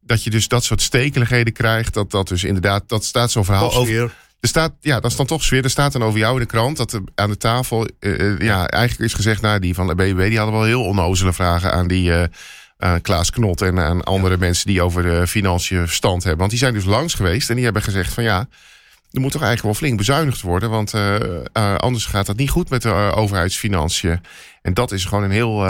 dat 0.01 0.23
je 0.23 0.29
dus 0.29 0.47
dat 0.47 0.63
soort 0.63 0.81
stekeligheden 0.81 1.53
krijgt. 1.53 1.93
Dat 1.93 2.11
dat 2.11 2.27
dus 2.27 2.43
inderdaad, 2.43 2.83
dat 2.87 3.05
staat 3.05 3.31
zo'n 3.31 3.45
verhaal 3.45 3.75
over. 3.75 4.13
Er 4.39 4.47
staat, 4.47 4.73
ja, 4.79 4.99
dat 4.99 5.11
is 5.11 5.17
dan 5.17 5.25
toch 5.25 5.43
sfeer. 5.43 5.63
Er 5.63 5.69
staat 5.69 5.91
dan 5.91 6.03
over 6.03 6.19
jou 6.19 6.33
in 6.33 6.39
de 6.39 6.45
krant 6.45 6.77
dat 6.77 6.93
er 6.93 7.01
aan 7.15 7.29
de 7.29 7.37
tafel, 7.37 7.87
eh, 7.99 8.31
eh, 8.31 8.39
ja, 8.39 8.67
eigenlijk 8.67 9.11
is 9.11 9.15
gezegd, 9.15 9.41
nou, 9.41 9.59
die 9.59 9.73
van 9.73 9.87
de 9.87 9.95
BBB, 9.95 10.27
die 10.27 10.37
hadden 10.37 10.55
wel 10.55 10.65
heel 10.65 10.83
onnozele 10.83 11.33
vragen 11.33 11.73
aan 11.73 11.87
die 11.87 12.13
aan 12.77 13.01
Klaas 13.01 13.29
Knot 13.29 13.61
en 13.61 13.79
aan 13.79 14.03
andere 14.03 14.37
mensen 14.37 14.67
die 14.67 14.81
over 14.81 15.03
de 15.03 15.27
financiën 15.27 15.77
verstand 15.77 16.21
hebben. 16.21 16.39
Want 16.39 16.51
die 16.51 16.59
zijn 16.59 16.73
dus 16.73 16.85
langs 16.85 17.13
geweest 17.13 17.49
en 17.49 17.55
die 17.55 17.63
hebben 17.63 17.81
gezegd 17.81 18.13
van 18.13 18.23
ja, 18.23 18.47
er 19.11 19.21
moet 19.21 19.31
toch 19.31 19.41
eigenlijk 19.41 19.61
wel 19.61 19.73
flink 19.73 19.97
bezuinigd 19.97 20.41
worden, 20.41 20.69
want 20.69 20.93
anders 21.77 22.05
gaat 22.05 22.25
dat 22.25 22.37
niet 22.37 22.49
goed 22.49 22.69
met 22.69 22.81
de 22.81 23.11
overheidsfinanciën. 23.15 24.21
En 24.61 24.73
dat 24.73 24.91
is 24.91 25.05
gewoon 25.05 25.23
een 25.23 25.31
heel, 25.31 25.65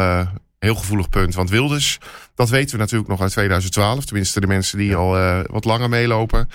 heel 0.59 0.75
gevoelig 0.75 1.09
punt. 1.09 1.35
Want 1.35 1.49
Wilders, 1.49 1.97
dat 2.35 2.49
weten 2.49 2.71
we 2.71 2.81
natuurlijk 2.81 3.09
nog 3.09 3.21
uit 3.21 3.31
2012, 3.31 4.05
tenminste 4.05 4.39
de 4.39 4.47
mensen 4.47 4.77
die 4.77 4.95
al 4.95 5.17
eh, 5.17 5.39
wat 5.45 5.65
langer 5.65 5.89
meelopen. 5.89 6.49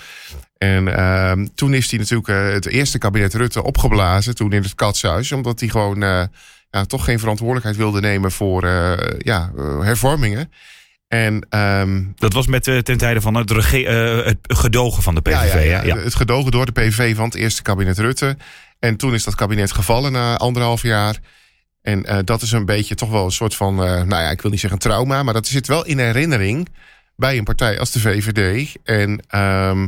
En 0.57 0.95
ehm, 0.97 1.47
toen 1.55 1.73
is 1.73 1.89
hij 1.89 1.99
natuurlijk 1.99 2.29
eh, 2.29 2.53
het 2.53 2.65
eerste 2.65 2.97
kabinet 2.97 3.33
Rutte 3.33 3.63
opgeblazen, 3.63 4.35
toen 4.35 4.51
in 4.51 4.61
het 4.61 4.75
katshuis, 4.75 5.31
omdat 5.31 5.59
hij 5.59 5.69
gewoon 5.69 6.03
eh, 6.03 6.23
ja, 6.69 6.85
toch 6.85 7.05
geen 7.05 7.19
verantwoordelijkheid 7.19 7.77
wilde 7.77 8.01
nemen 8.01 8.31
voor 8.31 8.67
ja, 9.17 9.51
hervormingen. 9.79 10.51
En 11.07 11.45
ehm, 11.49 12.03
Dat 12.15 12.33
was 12.33 12.47
met, 12.47 12.63
ten 12.63 12.97
tijde 12.97 13.21
van 13.21 13.35
het, 13.35 13.49
het 13.49 14.37
gedogen 14.41 15.03
van 15.03 15.15
de 15.15 15.21
PVV. 15.21 15.53
ja, 15.53 15.59
ja, 15.59 15.59
ja, 15.59 15.83
ja, 15.83 15.95
ja. 15.95 15.97
Het 15.97 16.15
gedogen 16.15 16.51
door 16.51 16.65
de 16.65 16.71
PVV 16.71 17.15
van 17.15 17.25
het 17.25 17.35
eerste 17.35 17.61
kabinet 17.61 17.99
Rutte. 17.99 18.37
En 18.79 18.95
toen 18.95 19.13
is 19.13 19.23
dat 19.23 19.35
kabinet 19.35 19.71
gevallen 19.71 20.11
na 20.11 20.37
anderhalf 20.37 20.81
jaar. 20.81 21.19
En 21.85 22.05
eh, 22.05 22.17
dat 22.23 22.41
is 22.41 22.51
een 22.51 22.65
beetje 22.65 22.95
toch 22.95 23.09
wel 23.09 23.25
een 23.25 23.31
soort 23.31 23.55
van, 23.55 23.83
eh, 23.83 23.89
nou 23.89 24.23
ja, 24.23 24.29
ik 24.29 24.41
wil 24.41 24.51
niet 24.51 24.59
zeggen 24.59 24.79
trauma, 24.79 25.23
maar 25.23 25.33
dat 25.33 25.47
zit 25.47 25.67
wel 25.67 25.85
in 25.85 25.99
herinnering 25.99 26.69
bij 27.15 27.37
een 27.37 27.43
partij 27.43 27.79
als 27.79 27.91
de 27.91 27.99
VVD. 27.99 28.75
En, 28.83 29.23
ehm, 29.27 29.87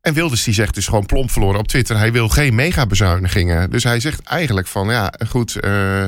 en 0.00 0.14
Wilders 0.14 0.44
die 0.44 0.54
zegt 0.54 0.74
dus 0.74 0.86
gewoon 0.86 1.06
plomp 1.06 1.30
verloren 1.30 1.58
op 1.58 1.68
Twitter, 1.68 1.96
hij 1.96 2.12
wil 2.12 2.28
geen 2.28 2.54
megabezuinigingen. 2.54 3.70
Dus 3.70 3.84
hij 3.84 4.00
zegt 4.00 4.22
eigenlijk 4.22 4.66
van, 4.66 4.88
ja, 4.88 5.12
goed, 5.28 5.56
eh, 5.56 6.06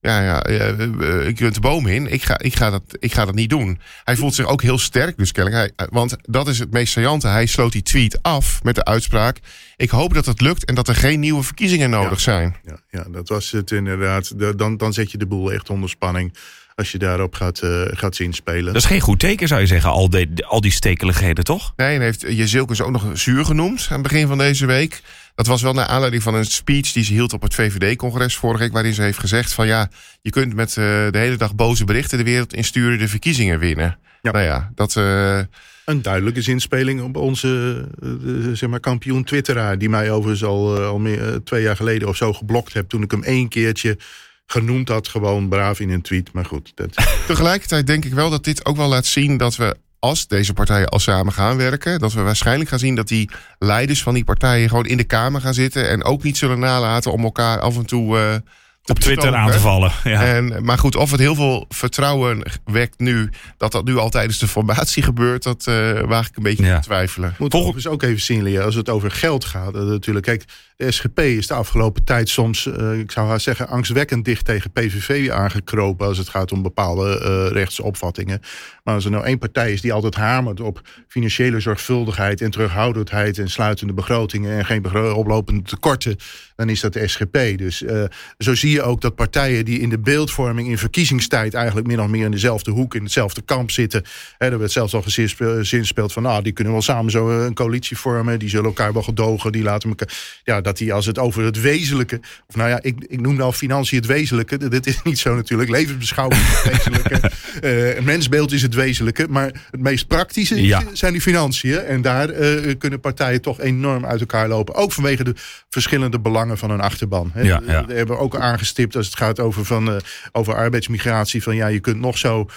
ja, 0.00 0.22
ja, 0.22 0.42
eh, 0.42 0.68
eh, 0.82 1.26
ik 1.26 1.36
kunt 1.36 1.54
de 1.54 1.60
boom 1.60 1.86
in. 1.86 2.12
Ik 2.12 2.22
ga, 2.22 2.38
ik, 2.38 2.56
ga 2.56 2.70
dat, 2.70 2.82
ik 2.98 3.12
ga 3.14 3.24
dat 3.24 3.34
niet 3.34 3.50
doen. 3.50 3.80
Hij 4.04 4.16
voelt 4.16 4.34
zich 4.34 4.46
ook 4.46 4.62
heel 4.62 4.78
sterk, 4.78 5.16
dus 5.18 5.32
kennelijk. 5.32 5.72
Hij, 5.76 5.86
want 5.90 6.16
dat 6.22 6.48
is 6.48 6.58
het 6.58 6.70
meest 6.72 6.92
saillante. 6.92 7.28
Hij 7.28 7.46
sloot 7.46 7.72
die 7.72 7.82
tweet 7.82 8.18
af 8.22 8.62
met 8.62 8.74
de 8.74 8.84
uitspraak. 8.84 9.38
Ik 9.76 9.90
hoop 9.90 10.14
dat 10.14 10.26
het 10.26 10.40
lukt 10.40 10.64
en 10.64 10.74
dat 10.74 10.88
er 10.88 10.94
geen 10.94 11.20
nieuwe 11.20 11.42
verkiezingen 11.42 11.90
nodig 11.90 12.20
zijn. 12.20 12.56
Ja, 12.64 12.78
ja, 12.90 13.04
dat 13.10 13.28
was 13.28 13.50
het 13.50 13.70
inderdaad. 13.70 14.38
De- 14.38 14.54
Dan, 14.56 14.76
dan 14.76 14.92
zet 14.92 15.10
je 15.10 15.18
de 15.18 15.26
boel 15.26 15.52
echt 15.52 15.70
onder 15.70 15.88
spanning. 15.88 16.34
Als 16.74 16.92
je 16.92 16.98
daarop 16.98 17.34
gaat, 17.34 17.58
eh, 17.58 17.82
gaat 17.86 18.16
zinspelen. 18.16 18.64
Dat 18.64 18.82
is 18.82 18.84
geen 18.84 19.00
goed 19.00 19.18
teken, 19.18 19.48
zou 19.48 19.60
je 19.60 19.66
zeggen, 19.66 19.90
al, 19.90 20.10
die- 20.10 20.44
al 20.46 20.60
die 20.60 20.70
stekeligheden, 20.70 21.44
toch? 21.44 21.72
Nee, 21.76 21.94
en 21.94 22.00
heeft 22.00 22.20
Jezilkes 22.20 22.80
ook 22.80 22.90
nog 22.90 23.06
zuur 23.14 23.44
genoemd 23.44 23.86
aan 23.90 23.98
het 23.98 24.02
begin 24.02 24.26
van 24.26 24.38
deze 24.38 24.66
week. 24.66 25.02
Dat 25.38 25.46
was 25.46 25.62
wel 25.62 25.72
naar 25.72 25.86
aanleiding 25.86 26.22
van 26.22 26.34
een 26.34 26.44
speech 26.44 26.92
die 26.92 27.04
ze 27.04 27.12
hield 27.12 27.32
op 27.32 27.42
het 27.42 27.54
VVD-congres 27.54 28.36
vorige 28.36 28.62
week. 28.62 28.72
Waarin 28.72 28.94
ze 28.94 29.02
heeft 29.02 29.18
gezegd 29.18 29.52
van 29.52 29.66
ja, 29.66 29.90
je 30.20 30.30
kunt 30.30 30.54
met 30.54 30.68
eh, 30.68 30.74
de 31.10 31.18
hele 31.18 31.36
dag 31.36 31.54
boze 31.54 31.84
berichten 31.84 32.18
de 32.18 32.24
wereld 32.24 32.52
insturen, 32.54 32.98
de 32.98 33.08
verkiezingen 33.08 33.58
winnen. 33.58 33.98
Ja. 34.22 34.30
Nou 34.32 34.44
ja, 34.44 34.70
dat... 34.74 34.96
eh, 34.96 35.38
Een 35.84 36.02
duidelijke 36.02 36.42
zinspeling 36.42 37.02
op 37.02 37.16
onze 37.16 37.84
eh, 38.02 38.08
zeg 38.52 38.68
maar 38.68 38.80
kampioen 38.80 39.24
Twitteraar. 39.24 39.78
Die 39.78 39.88
mij 39.88 40.10
overigens 40.10 40.44
al, 40.44 40.78
al 40.78 40.98
meer, 40.98 41.40
twee 41.44 41.62
jaar 41.62 41.76
geleden 41.76 42.08
of 42.08 42.16
zo 42.16 42.32
geblokt 42.32 42.72
heb. 42.72 42.88
Toen 42.88 43.02
ik 43.02 43.10
hem 43.10 43.22
één 43.22 43.48
keertje 43.48 43.98
genoemd 44.46 44.88
had. 44.88 45.08
Gewoon 45.08 45.48
braaf 45.48 45.80
in 45.80 45.90
een 45.90 46.02
tweet. 46.02 46.32
Maar 46.32 46.44
goed, 46.44 46.72
dat, 46.74 46.94
Tegelijkertijd 47.26 47.86
denk 47.86 48.04
ik 48.04 48.12
wel 48.12 48.30
dat 48.30 48.44
dit 48.44 48.64
ook 48.64 48.76
wel 48.76 48.88
laat 48.88 49.06
zien 49.06 49.36
dat 49.36 49.56
we, 49.56 49.76
als 49.98 50.26
deze 50.26 50.52
partijen 50.52 50.88
al 50.88 50.98
samen 50.98 51.32
gaan 51.32 51.56
werken, 51.56 51.98
dat 51.98 52.12
we 52.12 52.22
waarschijnlijk 52.22 52.70
gaan 52.70 52.78
zien 52.78 52.94
dat 52.94 53.08
die 53.08 53.30
leiders 53.58 54.02
van 54.02 54.14
die 54.14 54.24
partijen 54.24 54.68
gewoon 54.68 54.86
in 54.86 54.96
de 54.96 55.04
Kamer 55.04 55.40
gaan 55.40 55.54
zitten 55.54 55.88
en 55.88 56.04
ook 56.04 56.22
niet 56.22 56.36
zullen 56.36 56.58
nalaten 56.58 57.12
om 57.12 57.24
elkaar 57.24 57.60
af 57.60 57.76
en 57.76 57.86
toe 57.86 58.18
eh, 58.18 58.34
te 58.82 58.92
Op 58.94 58.98
Twitter 58.98 59.34
aan 59.34 59.50
te 59.50 59.58
vallen. 59.60 59.92
Ja. 60.04 60.22
En, 60.24 60.64
maar 60.64 60.78
goed, 60.78 60.96
of 60.96 61.10
het 61.10 61.20
heel 61.20 61.34
veel 61.34 61.64
vertrouwen 61.68 62.42
wekt 62.64 62.98
nu, 62.98 63.30
dat 63.56 63.72
dat 63.72 63.84
nu 63.84 63.96
al 63.96 64.08
tijdens 64.10 64.38
de 64.38 64.48
formatie 64.48 65.02
gebeurt, 65.02 65.42
dat 65.42 65.66
eh 65.66 66.00
waag 66.00 66.28
ik 66.28 66.36
een 66.36 66.42
beetje 66.42 66.64
Ja. 66.64 66.78
te 66.78 66.84
twijfelen. 66.86 67.34
moet 67.38 67.50
Volg- 67.50 67.62
overigens 67.64 67.92
ook 67.92 68.02
even 68.02 68.20
zien, 68.20 68.42
Lea, 68.42 68.62
als 68.62 68.74
het 68.74 68.88
over 68.88 69.10
geld 69.10 69.44
gaat. 69.44 69.72
natuurlijk, 69.72 70.26
kijk, 70.26 70.44
de 70.78 70.90
SGP 70.90 71.18
is 71.18 71.46
de 71.46 71.54
afgelopen 71.54 72.04
tijd 72.04 72.28
soms, 72.28 72.66
eh, 72.66 72.98
ik 72.98 73.10
zou 73.10 73.28
haar 73.28 73.40
zeggen, 73.40 73.68
angstwekkend 73.68 74.24
dicht 74.24 74.44
tegen 74.44 74.70
PVV 74.70 75.30
aangekropen. 75.30 76.06
als 76.06 76.18
het 76.18 76.28
gaat 76.28 76.52
om 76.52 76.62
bepaalde 76.62 77.20
eh 77.20 77.52
rechtsopvattingen. 77.52 78.40
Maar 78.84 78.94
als 78.94 79.04
er 79.04 79.10
nou 79.10 79.24
één 79.24 79.38
partij 79.38 79.72
is 79.72 79.80
die 79.80 79.92
altijd 79.92 80.14
hamert 80.14 80.60
op 80.60 80.80
financiële 81.08 81.60
zorgvuldigheid 81.60 82.40
en 82.40 82.50
terughoudendheid 82.50 83.38
en 83.38 83.50
sluitende 83.50 83.92
begrotingen 83.92 84.58
en 84.58 84.64
geen 84.64 84.94
oplopende 85.14 85.62
tekorten, 85.62 86.16
dan 86.56 86.68
is 86.68 86.80
dat 86.80 86.92
de 86.92 87.08
SGP. 87.08 87.38
Dus 87.56 87.82
eh, 87.82 88.02
zo 88.38 88.54
zie 88.54 88.70
je 88.70 88.82
ook 88.82 89.00
dat 89.00 89.14
partijen 89.14 89.64
die 89.64 89.80
in 89.80 89.88
de 89.88 89.98
beeldvorming 89.98 90.68
in 90.68 90.78
verkiezingstijd 90.78 91.54
eigenlijk 91.54 91.86
min 91.86 92.00
of 92.00 92.08
meer 92.08 92.24
in 92.24 92.30
dezelfde 92.30 92.70
hoek, 92.70 92.94
in 92.94 93.02
hetzelfde 93.02 93.42
kamp 93.42 93.70
zitten. 93.70 94.02
Hè, 94.38 94.50
er 94.50 94.58
werd 94.58 94.72
zelfs 94.72 94.94
al 94.94 95.02
gezinspe- 95.02 95.58
zinspeeld 95.64 96.12
van, 96.12 96.22
nou, 96.22 96.42
die 96.42 96.52
kunnen 96.52 96.72
wel 96.72 96.82
samen 96.82 97.10
zo 97.10 97.44
een 97.44 97.54
coalitie 97.54 97.98
vormen, 97.98 98.38
die 98.38 98.48
zullen 98.48 98.64
elkaar 98.64 98.92
wel 98.92 99.02
gedogen, 99.02 99.52
die 99.52 99.62
laten 99.62 99.88
elkaar. 99.88 100.40
Ja, 100.44 100.60
dat 100.68 100.78
die 100.78 100.92
als 100.92 101.06
het 101.06 101.18
over 101.18 101.44
het 101.44 101.60
wezenlijke, 101.60 102.20
of 102.46 102.56
nou 102.56 102.68
ja, 102.68 102.78
ik, 102.82 103.04
ik 103.08 103.20
noem 103.20 103.36
nou 103.36 103.52
financiën 103.52 103.98
het 103.98 104.06
wezenlijke, 104.06 104.68
dit 104.68 104.86
is 104.86 105.02
niet 105.02 105.18
zo 105.18 105.34
natuurlijk. 105.34 105.70
Levensbeschouwing 105.70 106.40
is 106.40 106.48
het 106.48 106.72
wezenlijke, 106.72 107.20
Eh, 107.60 108.00
mensbeeld 108.02 108.52
is 108.52 108.62
het 108.62 108.74
wezenlijke, 108.74 109.26
maar 109.28 109.50
het 109.70 109.80
meest 109.80 110.06
praktische 110.06 110.62
Ja. 110.62 110.82
zijn 110.92 111.12
die 111.12 111.20
financiën. 111.20 111.78
En 111.78 112.02
daar 112.02 112.28
eh, 112.28 112.74
kunnen 112.78 113.00
partijen 113.00 113.40
toch 113.40 113.60
enorm 113.60 114.06
uit 114.06 114.20
elkaar 114.20 114.48
lopen. 114.48 114.74
Ook 114.74 114.92
vanwege 114.92 115.24
de 115.24 115.34
verschillende 115.68 116.20
belangen 116.20 116.58
van 116.58 116.70
een 116.70 116.80
achterban. 116.80 117.30
Hè. 117.34 117.42
Ja, 117.42 117.62
ja. 117.66 117.86
We 117.86 117.94
hebben 117.94 118.18
ook 118.18 118.36
aangestipt 118.36 118.96
als 118.96 119.06
het 119.06 119.16
gaat 119.16 119.40
over, 119.40 119.64
van, 119.64 120.00
over 120.32 120.54
arbeidsmigratie. 120.54 121.42
Van 121.42 121.56
ja, 121.56 121.66
je 121.66 121.80
kunt 121.80 122.00
nog 122.00 122.18
zo 122.18 122.48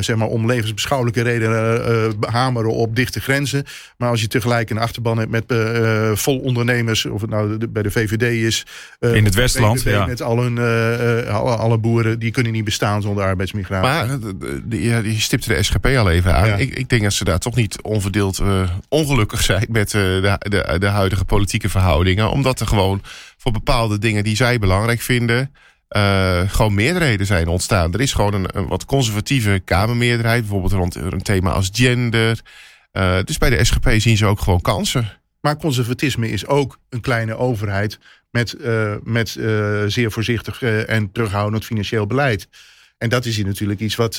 zeg 0.00 0.16
maar 0.16 0.28
om 0.28 0.46
levensbeschouwelijke 0.46 1.22
redenen 1.22 2.14
hameren 2.20 2.70
op 2.70 2.96
dichte 2.96 3.20
grenzen. 3.20 3.64
Maar 3.96 4.10
als 4.10 4.20
je 4.20 4.26
tegelijk 4.26 4.70
een 4.70 4.78
achterban 4.78 5.18
hebt 5.18 5.30
met 5.30 5.54
vol 6.18 6.38
ondernemers, 6.38 7.06
of 7.06 7.20
het 7.20 7.30
nou 7.30 7.35
bij 7.70 7.82
de 7.82 7.90
VVD 7.90 8.22
is. 8.22 8.66
In 9.00 9.24
het 9.24 9.34
Westland, 9.34 9.82
ja. 9.82 10.06
Met 10.06 10.22
al 10.22 10.38
hun, 10.38 10.58
alle, 11.28 11.56
alle 11.56 11.78
boeren, 11.78 12.18
die 12.18 12.30
kunnen 12.30 12.52
niet 12.52 12.64
bestaan 12.64 13.02
zonder 13.02 13.24
arbeidsmigratie. 13.24 13.88
Maar 13.88 14.18
je 14.68 15.20
stipte 15.20 15.54
de 15.54 15.62
SGP 15.62 15.86
al 15.86 16.10
even 16.10 16.34
aan. 16.34 16.58
Ik, 16.58 16.78
ik 16.78 16.88
denk 16.88 17.02
dat 17.02 17.12
ze 17.12 17.24
daar 17.24 17.38
toch 17.38 17.54
niet 17.54 17.82
onverdeeld 17.82 18.42
ongelukkig 18.88 19.42
zijn 19.42 19.66
met 19.70 19.90
de, 19.90 20.38
de, 20.38 20.76
de 20.78 20.86
huidige 20.86 21.24
politieke 21.24 21.68
verhoudingen. 21.68 22.30
Omdat 22.30 22.60
er 22.60 22.66
gewoon 22.66 23.02
voor 23.36 23.52
bepaalde 23.52 23.98
dingen 23.98 24.24
die 24.24 24.36
zij 24.36 24.58
belangrijk 24.58 25.00
vinden. 25.00 25.50
Uh, 25.90 26.40
gewoon 26.46 26.74
meerderheden 26.74 27.26
zijn 27.26 27.48
ontstaan. 27.48 27.92
Er 27.92 28.00
is 28.00 28.12
gewoon 28.12 28.34
een, 28.34 28.46
een 28.52 28.66
wat 28.66 28.84
conservatieve 28.84 29.62
Kamermeerderheid. 29.64 30.40
Bijvoorbeeld 30.40 30.72
rond 30.72 30.94
een 30.94 31.22
thema 31.22 31.50
als 31.50 31.70
gender. 31.72 32.40
Uh, 32.92 33.18
dus 33.24 33.38
bij 33.38 33.50
de 33.50 33.64
SGP 33.64 33.90
zien 33.96 34.16
ze 34.16 34.26
ook 34.26 34.40
gewoon 34.40 34.60
kansen. 34.60 35.08
Maar 35.46 35.56
conservatisme 35.56 36.28
is 36.28 36.46
ook 36.46 36.78
een 36.88 37.00
kleine 37.00 37.36
overheid 37.36 37.98
met, 38.30 38.56
uh, 38.60 38.94
met 39.02 39.28
zeer 39.86 40.10
voorzichtig 40.10 40.62
en 40.62 41.12
terughoudend 41.12 41.64
financieel 41.64 42.06
beleid. 42.06 42.48
En 42.98 43.08
dat 43.08 43.24
is 43.24 43.36
hier 43.36 43.46
natuurlijk 43.46 43.80
iets 43.80 43.96
wat, 43.96 44.16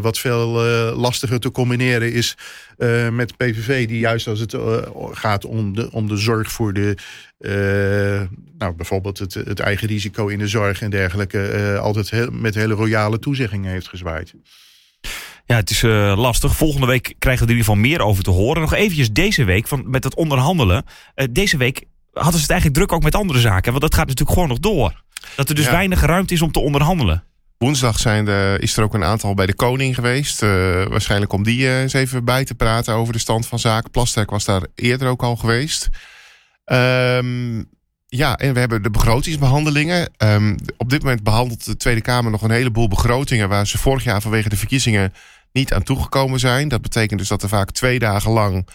wat 0.00 0.18
veel 0.18 0.48
lastiger 0.96 1.40
te 1.40 1.50
combineren 1.50 2.12
is 2.12 2.36
met 3.10 3.36
PVV, 3.36 3.88
die 3.88 3.98
juist 3.98 4.26
als 4.26 4.40
het 4.40 4.56
gaat 5.10 5.44
om 5.44 5.74
de, 5.74 5.92
om 5.92 6.08
de 6.08 6.16
zorg 6.16 6.52
voor 6.52 6.72
de, 6.72 6.96
nou 8.58 8.74
bijvoorbeeld 8.76 9.18
het, 9.18 9.34
het 9.34 9.60
eigen 9.60 9.88
risico 9.88 10.26
in 10.26 10.38
de 10.38 10.48
zorg 10.48 10.80
en 10.82 10.90
dergelijke, 10.90 11.78
altijd 11.80 12.10
heel, 12.10 12.30
met 12.30 12.54
hele 12.54 12.74
royale 12.74 13.18
toezeggingen 13.18 13.70
heeft 13.70 13.88
gezwaaid. 13.88 14.34
Ja, 15.46 15.56
het 15.56 15.70
is 15.70 15.82
lastig. 16.16 16.56
Volgende 16.56 16.86
week 16.86 17.14
krijgen 17.18 17.46
we 17.46 17.52
er 17.52 17.58
in 17.58 17.58
ieder 17.58 17.74
geval 17.74 17.90
meer 17.90 18.00
over 18.00 18.24
te 18.24 18.30
horen. 18.30 18.60
Nog 18.60 18.74
eventjes 18.74 19.12
deze 19.12 19.44
week 19.44 19.68
van, 19.68 19.90
met 19.90 20.04
het 20.04 20.14
onderhandelen. 20.14 20.84
deze 21.30 21.56
week 21.56 21.84
hadden 22.12 22.34
ze 22.34 22.40
het 22.40 22.50
eigenlijk 22.50 22.80
druk 22.80 22.92
ook 22.92 23.02
met 23.02 23.14
andere 23.14 23.40
zaken. 23.40 23.70
Want 23.70 23.82
dat 23.82 23.94
gaat 23.94 24.06
natuurlijk 24.06 24.32
gewoon 24.32 24.48
nog 24.48 24.58
door. 24.58 25.04
Dat 25.36 25.48
er 25.48 25.54
dus 25.54 25.70
weinig 25.70 26.00
ruimte 26.00 26.34
is 26.34 26.42
om 26.42 26.52
te 26.52 26.60
onderhandelen. 26.60 27.24
Woensdag 27.58 27.98
zijn 27.98 28.24
de, 28.24 28.56
is 28.60 28.76
er 28.76 28.82
ook 28.82 28.94
een 28.94 29.04
aantal 29.04 29.34
bij 29.34 29.46
de 29.46 29.54
koning 29.54 29.94
geweest. 29.94 30.42
Uh, 30.42 30.50
waarschijnlijk 30.86 31.32
om 31.32 31.42
die 31.42 31.68
eens 31.68 31.92
even 31.92 32.24
bij 32.24 32.44
te 32.44 32.54
praten 32.54 32.94
over 32.94 33.12
de 33.12 33.18
stand 33.18 33.46
van 33.46 33.58
zaken. 33.58 33.90
Plasterk 33.90 34.30
was 34.30 34.44
daar 34.44 34.62
eerder 34.74 35.08
ook 35.08 35.22
al 35.22 35.36
geweest. 35.36 35.88
Um, 36.64 37.68
ja, 38.06 38.36
en 38.36 38.54
we 38.54 38.58
hebben 38.58 38.82
de 38.82 38.90
begrotingsbehandelingen. 38.90 40.10
Um, 40.18 40.56
op 40.76 40.90
dit 40.90 41.02
moment 41.02 41.22
behandelt 41.22 41.64
de 41.64 41.76
Tweede 41.76 42.00
Kamer 42.00 42.30
nog 42.30 42.42
een 42.42 42.50
heleboel 42.50 42.88
begrotingen... 42.88 43.48
waar 43.48 43.66
ze 43.66 43.78
vorig 43.78 44.04
jaar 44.04 44.22
vanwege 44.22 44.48
de 44.48 44.56
verkiezingen 44.56 45.12
niet 45.56 45.72
aan 45.72 45.82
toegekomen 45.82 46.38
zijn. 46.38 46.68
Dat 46.68 46.82
betekent 46.82 47.18
dus 47.18 47.28
dat 47.28 47.42
er 47.42 47.48
vaak 47.48 47.70
twee 47.70 47.98
dagen 47.98 48.30
lang 48.30 48.66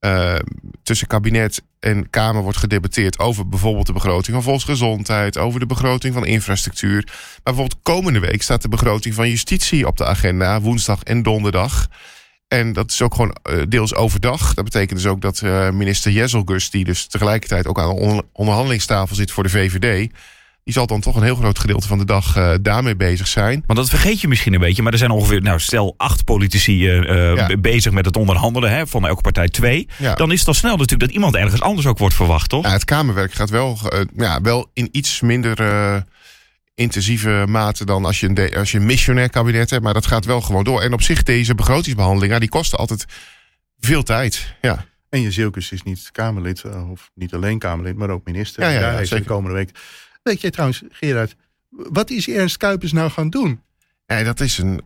uh, 0.00 0.34
tussen 0.82 1.06
kabinet 1.06 1.62
en 1.80 2.10
Kamer 2.10 2.42
wordt 2.42 2.58
gedebatteerd 2.58 3.18
over 3.18 3.48
bijvoorbeeld 3.48 3.86
de 3.86 3.92
begroting 3.92 4.34
van 4.34 4.42
volksgezondheid, 4.42 5.38
over 5.38 5.60
de 5.60 5.66
begroting 5.66 6.14
van 6.14 6.26
infrastructuur. 6.26 7.04
Maar 7.06 7.40
bijvoorbeeld 7.42 7.82
komende 7.82 8.18
week 8.18 8.42
staat 8.42 8.62
de 8.62 8.68
begroting 8.68 9.14
van 9.14 9.28
justitie 9.28 9.86
op 9.86 9.96
de 9.96 10.04
agenda, 10.04 10.60
woensdag 10.60 11.02
en 11.02 11.22
donderdag. 11.22 11.88
En 12.48 12.72
dat 12.72 12.90
is 12.90 13.02
ook 13.02 13.14
gewoon 13.14 13.36
uh, 13.50 13.62
deels 13.68 13.94
overdag. 13.94 14.54
Dat 14.54 14.64
betekent 14.64 14.98
dus 14.98 15.10
ook 15.10 15.20
dat 15.20 15.40
uh, 15.40 15.70
minister 15.70 16.12
Jezelgus, 16.12 16.70
die 16.70 16.84
dus 16.84 17.06
tegelijkertijd 17.06 17.66
ook 17.66 17.78
aan 17.78 17.94
de 17.94 18.24
onderhandelingstafel 18.32 19.16
zit 19.16 19.30
voor 19.30 19.42
de 19.42 19.48
VVD, 19.48 20.12
die 20.68 20.76
zal 20.76 20.86
dan 20.86 21.00
toch 21.00 21.16
een 21.16 21.22
heel 21.22 21.34
groot 21.34 21.58
gedeelte 21.58 21.86
van 21.86 21.98
de 21.98 22.04
dag 22.04 22.36
uh, 22.36 22.54
daarmee 22.60 22.96
bezig 22.96 23.28
zijn. 23.28 23.62
Want 23.66 23.78
dat 23.78 23.88
vergeet 23.88 24.20
je 24.20 24.28
misschien 24.28 24.54
een 24.54 24.60
beetje. 24.60 24.82
Maar 24.82 24.92
er 24.92 24.98
zijn 24.98 25.10
ongeveer, 25.10 25.42
nou 25.42 25.60
stel, 25.60 25.94
acht 25.96 26.24
politici 26.24 26.98
uh, 26.98 27.36
ja. 27.36 27.56
bezig 27.56 27.92
met 27.92 28.04
het 28.04 28.16
onderhandelen. 28.16 28.70
Hè, 28.70 28.86
van 28.86 29.06
elke 29.06 29.20
partij 29.20 29.48
twee. 29.48 29.88
Ja. 29.96 30.14
Dan 30.14 30.32
is 30.32 30.38
het 30.38 30.48
al 30.48 30.54
snel 30.54 30.76
natuurlijk 30.76 31.00
dat 31.00 31.10
iemand 31.10 31.34
ergens 31.34 31.60
anders 31.60 31.86
ook 31.86 31.98
wordt 31.98 32.14
verwacht, 32.14 32.48
toch? 32.48 32.64
Ja, 32.64 32.72
het 32.72 32.84
Kamerwerk 32.84 33.32
gaat 33.32 33.50
wel, 33.50 33.78
uh, 33.92 34.00
ja, 34.16 34.40
wel 34.40 34.70
in 34.72 34.88
iets 34.92 35.20
minder 35.20 36.04
intensieve 36.74 37.44
mate 37.48 37.84
dan 37.84 38.04
als 38.04 38.20
je, 38.20 38.28
een 38.28 38.56
als 38.56 38.70
je 38.72 38.78
een 38.78 38.86
missionair 38.86 39.30
kabinet 39.30 39.70
hebt. 39.70 39.82
Maar 39.82 39.94
dat 39.94 40.06
gaat 40.06 40.24
wel 40.24 40.40
gewoon 40.40 40.64
door. 40.64 40.82
En 40.82 40.92
op 40.92 41.02
zich, 41.02 41.22
deze 41.22 41.54
begrotingsbehandelingen, 41.54 42.40
die 42.40 42.48
kosten 42.48 42.78
altijd 42.78 43.04
veel 43.78 44.02
tijd. 44.02 44.54
Ja. 44.60 44.84
En 45.08 45.20
je 45.20 45.30
Zilkes 45.30 45.72
is 45.72 45.82
niet 45.82 46.08
Kamerlid, 46.12 46.64
of 46.90 47.10
niet 47.14 47.34
alleen 47.34 47.58
Kamerlid, 47.58 47.96
maar 47.96 48.10
ook 48.10 48.24
minister. 48.24 48.62
Ja, 48.62 48.68
ja, 48.68 48.80
ja, 48.80 48.90
ja 48.90 49.04
zeker. 49.04 49.18
de 49.18 49.32
komende 49.32 49.56
week 49.56 49.70
Weet 50.28 50.40
jij 50.40 50.50
trouwens, 50.50 50.82
Gerard, 50.90 51.36
wat 51.68 52.10
is 52.10 52.28
Ernst 52.28 52.56
Kuipers 52.56 52.92
nou 52.92 53.10
gaan 53.10 53.30
doen? 53.30 53.62
Ja, 54.06 54.22
dat 54.22 54.40
is 54.40 54.58
een 54.58 54.80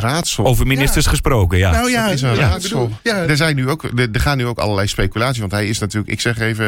raadsel. 0.00 0.44
Over 0.44 0.66
ministers 0.66 1.04
ja. 1.04 1.10
gesproken, 1.10 1.58
ja. 1.58 1.70
Nou 1.70 1.90
ja, 1.90 2.04
dat 2.04 2.14
is 2.14 2.22
een 2.22 2.34
ja, 2.34 2.48
raadsel. 2.48 2.80
Bedoel, 2.80 2.98
ja. 3.02 3.16
Er, 3.16 3.36
zijn 3.36 3.56
nu 3.56 3.68
ook, 3.68 3.82
er, 3.82 4.08
er, 4.12 4.20
gaan 4.20 4.36
nu 4.36 4.46
ook 4.46 4.58
allerlei 4.58 4.86
speculaties. 4.86 5.40
Want 5.40 5.52
hij 5.52 5.66
is 5.66 5.78
natuurlijk, 5.78 6.12
ik 6.12 6.20
zeg 6.20 6.38
even, 6.38 6.66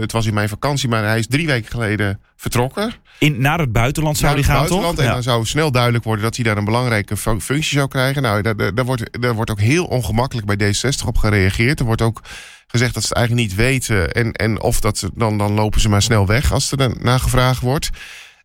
het 0.00 0.12
was 0.12 0.26
in 0.26 0.34
mijn 0.34 0.48
vakantie, 0.48 0.88
maar 0.88 1.04
hij 1.04 1.18
is 1.18 1.26
drie 1.26 1.46
weken 1.46 1.70
geleden 1.70 2.20
vertrokken. 2.36 2.92
In, 3.18 3.40
naar 3.40 3.58
het 3.58 3.72
buitenland 3.72 4.18
zou 4.18 4.34
hij 4.34 4.42
gaan, 4.42 4.56
buitenland, 4.56 4.96
toch? 4.96 5.04
En 5.04 5.12
dan 5.12 5.22
zou 5.22 5.44
snel 5.44 5.70
duidelijk 5.70 6.04
worden 6.04 6.24
dat 6.24 6.36
hij 6.36 6.44
daar 6.44 6.56
een 6.56 6.64
belangrijke 6.64 7.16
functie 7.16 7.78
zou 7.78 7.88
krijgen. 7.88 8.22
Nou, 8.22 8.42
daar, 8.42 8.74
daar, 8.74 8.84
wordt, 8.84 9.22
daar 9.22 9.34
wordt 9.34 9.50
ook 9.50 9.60
heel 9.60 9.84
ongemakkelijk 9.84 10.46
bij 10.46 10.74
D66 10.74 11.06
op 11.06 11.18
gereageerd. 11.18 11.80
Er 11.80 11.86
wordt 11.86 12.02
ook 12.02 12.20
gezegd 12.66 12.94
dat 12.94 13.02
ze 13.02 13.08
het 13.08 13.18
eigenlijk 13.18 13.48
niet 13.48 13.56
weten. 13.56 14.12
En, 14.12 14.32
en 14.32 14.60
of 14.60 14.80
dat 14.80 14.98
ze, 14.98 15.10
dan, 15.14 15.38
dan 15.38 15.52
lopen 15.52 15.80
ze 15.80 15.88
maar 15.88 16.02
snel 16.02 16.26
weg 16.26 16.52
als 16.52 16.72
er 16.72 16.90
naar 17.00 17.20
gevraagd 17.20 17.60
wordt. 17.60 17.90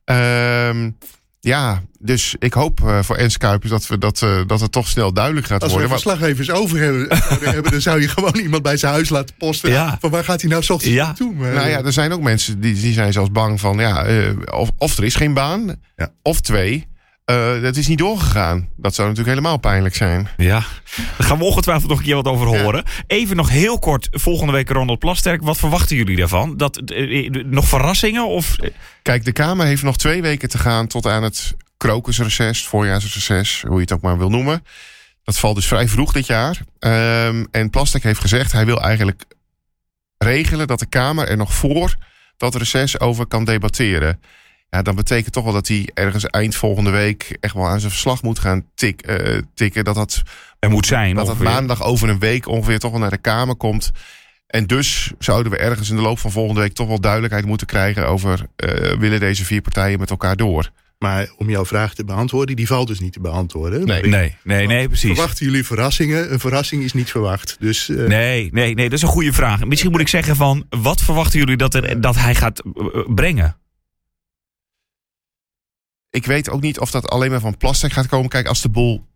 Um, 0.06 0.98
ja, 1.40 1.82
dus 2.00 2.36
ik 2.40 2.54
hoop 2.54 2.80
uh, 2.84 3.00
voor 3.02 3.16
Ens 3.16 3.38
Kuipers 3.38 3.72
dat, 3.72 3.88
we 3.88 3.98
dat, 3.98 4.22
uh, 4.22 4.42
dat 4.48 4.62
het 4.62 4.72
toch 4.72 4.88
snel 4.88 5.14
duidelijk 5.14 5.48
gaat 5.48 5.62
Als 5.62 5.72
worden. 5.72 5.92
Als 5.92 6.04
we 6.04 6.10
verslaggevers 6.10 6.52
over 6.52 6.80
hebben, 6.84 7.08
hebben, 7.40 7.72
dan 7.72 7.82
zou 7.82 8.02
je 8.02 8.08
gewoon 8.08 8.36
iemand 8.36 8.64
bij 8.64 8.78
zijn 8.78 8.94
huis 8.94 9.10
laten 9.10 9.36
posten. 9.38 9.70
Ja. 9.70 9.98
Van 10.00 10.10
waar 10.10 10.24
gaat 10.24 10.42
hij 10.42 10.50
nou 10.50 10.64
zo 10.64 10.78
ja. 10.82 11.14
toe? 11.14 11.34
Maar, 11.34 11.54
nou 11.54 11.70
ja, 11.70 11.84
er 11.84 11.94
zijn 11.94 12.12
ook 12.12 12.22
mensen 12.22 12.60
die, 12.60 12.74
die 12.74 12.94
zijn 12.94 13.14
zelfs 13.14 13.32
bang 13.32 13.60
van, 13.60 13.78
ja, 13.78 14.10
uh, 14.10 14.32
of, 14.52 14.72
of 14.78 14.98
er 14.98 15.04
is 15.04 15.16
geen 15.16 15.34
baan, 15.34 15.76
ja. 15.96 16.12
of 16.22 16.42
twee, 16.42 16.88
uh, 17.30 17.62
dat 17.62 17.76
is 17.76 17.88
niet 17.88 17.98
doorgegaan. 17.98 18.70
Dat 18.76 18.96
zou 18.96 19.08
natuurlijk 19.08 19.36
helemaal 19.38 19.58
pijnlijk 19.58 19.96
zijn. 19.96 20.30
Ja, 20.38 20.64
daar 21.18 21.28
gaan 21.28 21.38
we 21.38 21.44
ongetwijfeld 21.44 21.90
nog 21.90 21.98
een 21.98 22.06
keer 22.06 22.16
wat 22.16 22.26
over 22.26 22.48
horen. 22.48 22.84
Ja. 22.86 23.04
Even 23.08 23.36
nog 23.36 23.50
heel 23.50 23.80
kort, 23.80 24.08
volgende 24.12 24.54
week 24.54 24.70
Ronald 24.70 25.00
Plasterk. 25.00 25.42
Wat 25.42 25.58
verwachten 25.58 25.96
jullie 25.96 26.18
daarvan? 26.18 26.58
Dat, 26.58 26.82
uh, 26.92 27.30
nog 27.46 27.68
verrassingen? 27.68 28.28
Of? 28.28 28.56
Kijk, 29.02 29.26
de 29.26 29.32
Kamer 29.32 29.66
heeft 29.66 29.84
nog 29.84 29.98
twee 29.98 30.22
weken 30.22 30.50
te 30.50 30.58
gaan 30.58 30.88
tot 30.88 31.06
aan 31.06 31.24
het 31.24 31.56
krokusreces, 31.78 32.68
voorjaarsreces, 32.68 33.64
hoe 33.68 33.76
je 33.76 33.82
het 33.82 33.92
ook 33.92 34.02
maar 34.02 34.18
wil 34.18 34.30
noemen. 34.30 34.64
Dat 35.24 35.40
valt 35.40 35.56
dus 35.56 35.68
vrij 35.68 35.88
vroeg 35.88 36.14
dit 36.14 36.26
jaar. 36.26 36.60
Um, 36.80 37.48
en 37.52 37.70
Plasterk 37.70 38.04
heeft 38.04 38.20
gezegd, 38.20 38.52
hij 38.52 38.66
wil 38.66 38.82
eigenlijk 38.82 39.24
regelen 40.18 40.68
dat 40.68 40.80
de 40.80 40.86
Kamer 40.86 41.28
er 41.28 41.38
nog 41.38 41.54
voor 41.54 41.96
dat 42.38 42.56
reces 42.56 43.00
over 43.00 43.28
kan 43.28 43.46
debatteren. 43.46 44.20
Ja, 44.70 44.82
dan 44.82 44.96
betekent 44.96 45.34
toch 45.34 45.44
wel 45.44 45.54
dat 45.54 45.68
hij 45.68 45.90
ergens 45.94 46.26
eind 46.26 46.56
volgende 46.56 46.90
week 46.90 47.38
echt 47.40 47.54
wel 47.54 47.68
aan 47.68 47.80
zijn 47.80 47.92
verslag 47.92 48.22
moet 48.24 48.40
gaan 48.40 48.66
tik, 48.76 49.10
uh, 49.10 49.42
tikken. 49.54 49.84
Dat 49.84 49.96
dat 49.96 50.22
er 50.60 50.70
moet 50.70 50.86
zijn. 50.86 51.16
Dat 51.16 51.28
het 51.28 51.40
maandag 51.40 51.84
over 51.84 52.10
een 52.10 52.20
week 52.20 52.48
ongeveer 52.48 52.80
toch 52.80 52.92
wel 52.92 53.00
naar 53.00 53.10
de 53.10 53.18
Kamer 53.18 53.56
komt. 53.56 53.92
En 54.48 54.66
dus 54.66 55.12
zouden 55.20 55.52
we 55.52 55.58
ergens 55.58 55.90
in 55.90 55.96
de 55.96 56.02
loop 56.02 56.20
van 56.20 56.32
volgende 56.32 56.62
week 56.62 56.74
toch 56.74 56.88
wel 56.88 57.00
duidelijkheid 57.00 57.46
moeten 57.46 57.68
krijgen 57.68 58.08
over 58.08 58.40
uh, 58.40 58.70
willen 59.00 59.20
deze 59.20 59.46
vier 59.46 59.62
partijen 59.62 60.00
met 60.00 60.10
elkaar 60.10 60.36
door. 60.36 60.72
Maar 61.00 61.30
om 61.38 61.50
jouw 61.50 61.66
vraag 61.66 61.94
te 61.94 62.06
beantwoorden, 62.06 62.56
die 62.56 62.68
valt 62.68 62.88
dus 62.88 63.00
niet 63.00 63.14
te 63.14 63.20
beantwoorden. 63.20 63.86
Nee, 63.86 64.02
nee, 64.02 64.36
nee, 64.44 64.68
nee, 64.68 64.88
precies. 64.88 65.14
Verwachten 65.14 65.46
jullie 65.46 65.66
verrassingen? 65.66 66.34
Een 66.34 66.40
verrassing 66.40 66.84
is 66.84 66.94
niet 66.94 67.12
verwacht. 67.12 67.56
Dus, 67.60 67.90
uh... 67.90 68.08
nee, 68.08 68.50
nee, 68.52 68.74
nee, 68.74 68.90
dat 68.90 68.98
is 68.98 69.02
een 69.02 69.08
goede 69.08 69.34
vraag. 69.34 69.66
Misschien 69.66 69.92
moet 69.92 70.00
ik 70.00 70.08
zeggen 70.08 70.36
van, 70.36 70.66
wat 70.70 71.02
verwachten 71.02 71.40
jullie 71.40 71.58
dat, 71.58 71.74
er, 71.74 72.02
dat 72.02 72.16
hij 72.16 72.36
gaat 72.36 72.62
brengen? 73.16 73.58
Ik 76.10 76.26
weet 76.26 76.50
ook 76.50 76.62
niet 76.62 76.80
of 76.80 76.92
dat 76.92 77.10
alleen 77.10 77.32
maar 77.32 77.40
van 77.40 77.58
plastic 77.58 77.94
gaat 77.94 78.08
komen. 78.08 78.30
Kijk, 78.30 78.48
als 78.48 78.62
de 78.62 78.70
boel 78.70 79.08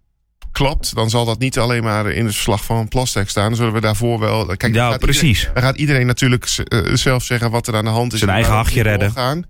klapt, 0.51 0.95
dan 0.95 1.09
zal 1.09 1.25
dat 1.25 1.39
niet 1.39 1.59
alleen 1.59 1.83
maar 1.83 2.11
in 2.11 2.25
het 2.25 2.33
verslag 2.33 2.63
van 2.63 2.87
plastic 2.87 3.29
staan. 3.29 3.47
Dan 3.47 3.55
zullen 3.55 3.73
we 3.73 3.81
daarvoor 3.81 4.19
wel. 4.19 4.45
Kijk, 4.45 4.73
ja, 4.73 4.97
precies. 4.97 5.23
Iedereen, 5.23 5.53
dan 5.53 5.63
gaat 5.63 5.77
iedereen 5.77 6.05
natuurlijk 6.05 6.57
uh, 6.73 6.95
zelf 6.95 7.23
zeggen 7.23 7.51
wat 7.51 7.67
er 7.67 7.75
aan 7.75 7.83
de 7.83 7.89
hand 7.89 8.13
is. 8.13 8.19
Zijn 8.19 8.31
eigen 8.31 8.53
hachje 8.53 8.81
redden. 8.81 9.47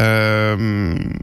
Um, 0.00 1.18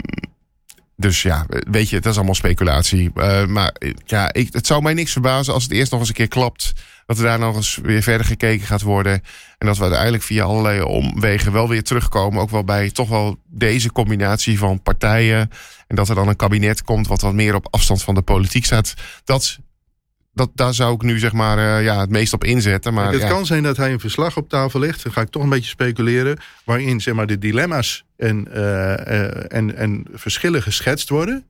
dus 0.95 1.21
ja, 1.21 1.45
weet 1.69 1.89
je, 1.89 1.99
dat 1.99 2.11
is 2.11 2.15
allemaal 2.17 2.35
speculatie. 2.35 3.11
Uh, 3.15 3.45
maar 3.45 3.75
ja, 4.05 4.33
ik, 4.33 4.53
het 4.53 4.67
zou 4.67 4.81
mij 4.81 4.93
niks 4.93 5.11
verbazen 5.11 5.53
als 5.53 5.63
het 5.63 5.71
eerst 5.71 5.91
nog 5.91 5.99
eens 5.99 6.09
een 6.09 6.15
keer 6.15 6.27
klapt. 6.27 6.73
Dat 7.11 7.19
er 7.19 7.25
daar 7.25 7.39
nog 7.39 7.55
eens 7.55 7.79
weer 7.83 8.01
verder 8.01 8.25
gekeken 8.25 8.67
gaat 8.67 8.81
worden. 8.81 9.13
En 9.57 9.67
dat 9.67 9.77
we 9.77 9.83
uiteindelijk 9.83 10.23
via 10.23 10.43
allerlei 10.43 10.81
omwegen 10.81 11.51
wel 11.51 11.69
weer 11.69 11.83
terugkomen. 11.83 12.41
Ook 12.41 12.49
wel 12.49 12.63
bij 12.63 12.89
toch 12.89 13.09
wel 13.09 13.37
deze 13.45 13.91
combinatie 13.91 14.57
van 14.57 14.81
partijen. 14.81 15.49
En 15.87 15.95
dat 15.95 16.09
er 16.09 16.15
dan 16.15 16.27
een 16.27 16.35
kabinet 16.35 16.83
komt 16.83 17.07
wat 17.07 17.21
wat 17.21 17.33
meer 17.33 17.55
op 17.55 17.67
afstand 17.69 18.03
van 18.03 18.15
de 18.15 18.21
politiek 18.21 18.65
staat. 18.65 18.93
Dat 19.23 19.59
dat, 20.33 20.49
daar 20.53 20.73
zou 20.73 20.93
ik 20.93 21.01
nu 21.01 21.19
zeg 21.19 21.33
maar 21.33 21.57
eh, 21.57 21.83
ja, 21.83 21.99
het 21.99 22.09
meest 22.09 22.33
op 22.33 22.43
inzetten. 22.43 22.93
Maar, 22.93 23.11
het 23.11 23.21
ja. 23.21 23.27
kan 23.27 23.45
zijn 23.45 23.63
dat 23.63 23.77
hij 23.77 23.91
een 23.91 23.99
verslag 23.99 24.37
op 24.37 24.49
tafel 24.49 24.79
legt. 24.79 25.03
Dan 25.03 25.11
ga 25.11 25.21
ik 25.21 25.29
toch 25.29 25.43
een 25.43 25.49
beetje 25.49 25.69
speculeren. 25.69 26.37
Waarin 26.63 27.01
zeg 27.01 27.13
maar, 27.13 27.27
de 27.27 27.37
dilemma's 27.37 28.05
en, 28.17 28.53
eh, 28.53 28.93
eh, 28.93 29.45
en, 29.47 29.75
en 29.75 30.05
verschillen 30.13 30.61
geschetst 30.61 31.09
worden. 31.09 31.45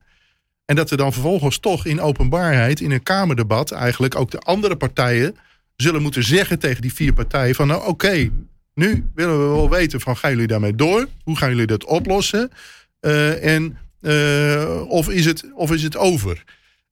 En 0.64 0.76
dat 0.76 0.90
er 0.90 0.96
dan 0.96 1.12
vervolgens 1.12 1.58
toch 1.58 1.86
in 1.86 2.00
openbaarheid, 2.00 2.80
in 2.80 2.90
een 2.90 3.02
Kamerdebat, 3.02 3.70
eigenlijk 3.70 4.16
ook 4.16 4.30
de 4.30 4.38
andere 4.38 4.76
partijen 4.76 5.36
zullen 5.76 6.02
moeten 6.02 6.24
zeggen 6.24 6.58
tegen 6.58 6.82
die 6.82 6.94
vier 6.94 7.12
partijen: 7.12 7.54
van 7.54 7.66
nou 7.66 7.86
oké, 7.86 8.30
nu 8.74 9.10
willen 9.14 9.38
we 9.38 9.54
wel 9.54 9.70
weten 9.70 10.00
van 10.00 10.16
gaan 10.16 10.30
jullie 10.30 10.46
daarmee 10.46 10.74
door? 10.74 11.08
Hoe 11.24 11.36
gaan 11.36 11.48
jullie 11.48 11.66
dat 11.66 11.84
oplossen? 11.84 12.50
Uh, 13.00 13.54
en 13.54 13.78
uh, 14.00 14.82
of, 14.88 15.08
is 15.08 15.24
het, 15.24 15.44
of 15.54 15.72
is 15.72 15.82
het 15.82 15.96
over? 15.96 16.44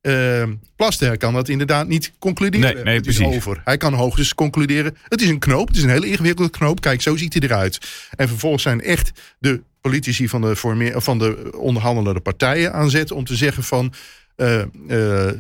Uh, 0.03 0.43
Plaster 0.77 1.17
kan 1.17 1.35
dat 1.35 1.49
inderdaad 1.49 1.89
niet 1.89 2.13
concluderen. 2.19 2.75
Nee, 2.75 2.85
nee, 2.85 2.97
het 2.97 3.07
is 3.07 3.17
precies. 3.17 3.37
over. 3.37 3.61
Hij 3.65 3.77
kan 3.77 3.93
hoogstens 3.93 4.35
concluderen. 4.35 4.97
Het 5.09 5.23
is 5.23 5.29
een 5.29 5.39
knoop. 5.39 5.69
Het 5.69 5.77
is 5.77 5.83
een 5.83 5.91
hele 5.91 6.07
ingewikkelde 6.07 6.51
knoop. 6.51 6.81
Kijk, 6.81 7.03
zo 7.03 7.17
ziet 7.17 7.33
hij 7.33 7.43
eruit. 7.43 7.79
En 8.17 8.29
vervolgens 8.29 8.63
zijn 8.63 8.81
echt 8.81 9.13
de 9.39 9.63
politici 9.81 10.29
van 10.29 10.41
de, 10.41 10.57
van 11.01 11.19
de 11.19 11.53
onderhandelende 11.57 12.21
partijen 12.21 12.73
aan 12.73 12.91
zet 12.91 13.11
om 13.13 13.25
te 13.25 13.37
zeggen 13.37 13.63
van 13.63 13.93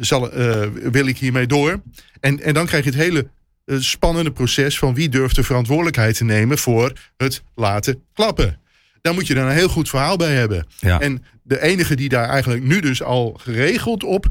zal, 0.00 0.38
uh, 0.38 0.66
wil 0.72 1.06
ik 1.06 1.18
hiermee 1.18 1.46
door? 1.46 1.80
En, 2.20 2.40
en 2.40 2.54
dan 2.54 2.66
krijg 2.66 2.84
je 2.84 2.90
het 2.90 2.98
hele 2.98 3.28
spannende 3.78 4.32
proces 4.32 4.78
van 4.78 4.94
wie 4.94 5.08
durft 5.08 5.34
de 5.34 5.42
verantwoordelijkheid 5.42 6.16
te 6.16 6.24
nemen 6.24 6.58
voor 6.58 6.92
het 7.16 7.42
laten 7.54 8.02
klappen. 8.14 8.58
Daar 9.00 9.14
moet 9.14 9.26
je 9.26 9.34
dan 9.34 9.46
een 9.46 9.54
heel 9.54 9.68
goed 9.68 9.88
verhaal 9.88 10.16
bij 10.16 10.34
hebben. 10.34 10.66
Ja. 10.78 11.00
En 11.00 11.24
de 11.42 11.62
enige 11.62 11.94
die 11.94 12.08
daar 12.08 12.28
eigenlijk 12.28 12.62
nu 12.62 12.80
dus 12.80 13.02
al 13.02 13.38
geregeld 13.42 14.04
op 14.04 14.26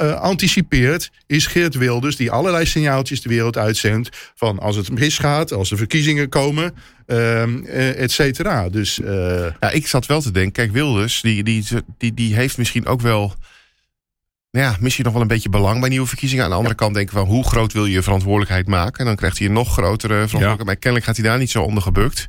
uh, 0.00 0.20
anticipeert, 0.20 1.10
is 1.26 1.46
Geert 1.46 1.74
Wilders, 1.74 2.16
die 2.16 2.30
allerlei 2.30 2.66
signaaltjes 2.66 3.22
de 3.22 3.28
wereld 3.28 3.56
uitzendt 3.56 4.32
van 4.34 4.58
als 4.58 4.76
het 4.76 4.90
misgaat, 4.90 5.52
als 5.52 5.70
er 5.70 5.76
verkiezingen 5.76 6.28
komen, 6.28 6.74
uh, 7.06 8.00
et 8.00 8.12
cetera. 8.12 8.68
Dus, 8.68 8.98
uh... 8.98 9.46
ja, 9.60 9.70
ik 9.70 9.86
zat 9.86 10.06
wel 10.06 10.20
te 10.20 10.30
denken, 10.30 10.52
kijk, 10.52 10.72
Wilders, 10.72 11.20
die, 11.20 11.42
die, 11.42 11.64
die, 11.98 12.14
die 12.14 12.34
heeft 12.34 12.58
misschien 12.58 12.86
ook 12.86 13.00
wel. 13.00 13.34
Ja, 14.60 14.76
misschien 14.80 15.04
nog 15.04 15.12
wel 15.12 15.22
een 15.22 15.28
beetje 15.28 15.48
belang 15.48 15.80
bij 15.80 15.88
nieuwe 15.88 16.06
verkiezingen. 16.06 16.44
Aan 16.44 16.50
de 16.50 16.56
andere 16.56 16.74
ja. 16.74 16.80
kant 16.80 16.94
denk 16.94 17.06
ik 17.06 17.14
van 17.14 17.26
hoe 17.26 17.44
groot 17.44 17.72
wil 17.72 17.86
je 17.86 17.92
je 17.92 18.02
verantwoordelijkheid 18.02 18.68
maken? 18.68 18.98
En 18.98 19.04
dan 19.04 19.16
krijgt 19.16 19.38
hij 19.38 19.46
een 19.46 19.52
nog 19.52 19.72
grotere 19.72 20.12
verantwoordelijkheid. 20.12 20.58
Ja. 20.58 20.64
Maar 20.64 20.76
kennelijk 20.76 21.04
gaat 21.06 21.16
hij 21.16 21.26
daar 21.30 21.38
niet 21.38 21.50
zo 21.50 21.62
onder 21.62 21.82
gebukt. 21.82 22.26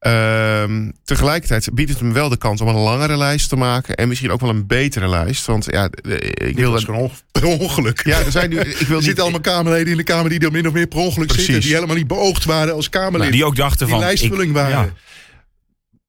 Uh, 0.00 0.64
tegelijkertijd 1.04 1.68
biedt 1.74 1.90
het 1.90 1.98
hem 1.98 2.12
wel 2.12 2.28
de 2.28 2.36
kans 2.36 2.60
om 2.60 2.68
een 2.68 2.74
langere 2.74 3.16
lijst 3.16 3.48
te 3.48 3.56
maken. 3.56 3.94
En 3.94 4.08
misschien 4.08 4.30
ook 4.30 4.40
wel 4.40 4.50
een 4.50 4.66
betere 4.66 5.08
lijst. 5.08 5.46
Want 5.46 5.66
ja, 5.70 5.90
ik 6.34 6.56
wil 6.56 6.72
dat 6.72 6.84
gewoon 6.84 7.10
per 7.32 7.44
ongeluk. 7.44 8.04
Ja, 8.04 8.18
er 8.18 8.30
zijn 8.30 8.50
nu. 8.50 8.60
Ik 8.60 8.86
wil 8.86 8.96
er 8.96 9.02
zitten 9.02 9.22
allemaal 9.22 9.40
Kamerleden 9.40 9.90
in 9.90 9.96
de 9.96 10.02
Kamer 10.02 10.30
die 10.30 10.38
er 10.38 10.52
min 10.52 10.66
of 10.66 10.72
meer 10.72 10.86
per 10.86 10.98
ongeluk 10.98 11.26
Precies. 11.26 11.44
zitten. 11.44 11.64
Die 11.64 11.74
helemaal 11.74 11.96
niet 11.96 12.06
beoogd 12.06 12.44
waren 12.44 12.74
als 12.74 12.88
Kamerlid. 12.88 13.20
Nou, 13.20 13.32
die 13.32 13.44
ook 13.44 13.56
dachten 13.56 13.88
van. 13.88 13.98
Die 13.98 14.06
lijstvulling 14.06 14.48
ik, 14.48 14.54
waren. 14.54 14.70
Ja. 14.70 14.92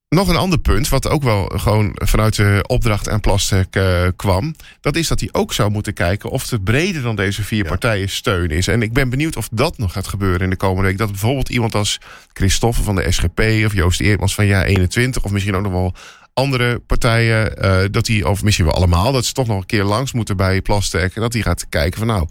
Nog 0.08 0.28
een 0.28 0.36
ander 0.36 0.58
punt, 0.58 0.88
wat 0.88 1.08
ook 1.08 1.22
wel 1.22 1.52
gewoon 1.54 1.92
vanuit 1.94 2.36
de 2.36 2.64
opdracht 2.66 3.08
aan 3.08 3.20
Plastic 3.20 3.76
uh, 3.76 4.06
kwam. 4.16 4.54
Dat 4.80 4.96
is 4.96 5.08
dat 5.08 5.20
hij 5.20 5.28
ook 5.32 5.52
zou 5.52 5.70
moeten 5.70 5.94
kijken 5.94 6.30
of 6.30 6.50
het 6.50 6.64
breder 6.64 7.02
dan 7.02 7.16
deze 7.16 7.42
vier 7.42 7.62
ja. 7.62 7.68
partijen 7.68 8.08
steun 8.08 8.48
is. 8.48 8.68
En 8.68 8.82
ik 8.82 8.92
ben 8.92 9.08
benieuwd 9.10 9.36
of 9.36 9.48
dat 9.52 9.78
nog 9.78 9.92
gaat 9.92 10.06
gebeuren 10.06 10.40
in 10.40 10.50
de 10.50 10.56
komende 10.56 10.88
week. 10.88 10.98
Dat 10.98 11.10
bijvoorbeeld 11.10 11.48
iemand 11.48 11.74
als 11.74 12.00
Christoffe 12.32 12.82
van 12.82 12.94
de 12.94 13.12
SGP 13.12 13.40
of 13.64 13.74
Joost 13.74 14.00
Eermans 14.00 14.34
van 14.34 14.46
Ja 14.46 14.64
21 14.64 15.24
of 15.24 15.30
misschien 15.30 15.56
ook 15.56 15.62
nog 15.62 15.72
wel 15.72 15.94
andere 16.32 16.78
partijen, 16.78 17.64
uh, 17.64 17.80
dat 17.90 18.04
die, 18.06 18.28
of 18.28 18.42
misschien 18.42 18.64
wel 18.64 18.74
allemaal, 18.74 19.12
dat 19.12 19.24
ze 19.24 19.32
toch 19.32 19.46
nog 19.46 19.60
een 19.60 19.66
keer 19.66 19.84
langs 19.84 20.12
moeten 20.12 20.36
bij 20.36 20.62
Plastic. 20.62 21.14
En 21.14 21.20
dat 21.20 21.32
die 21.32 21.42
gaat 21.42 21.68
kijken 21.68 21.98
van 21.98 22.06
nou, 22.06 22.28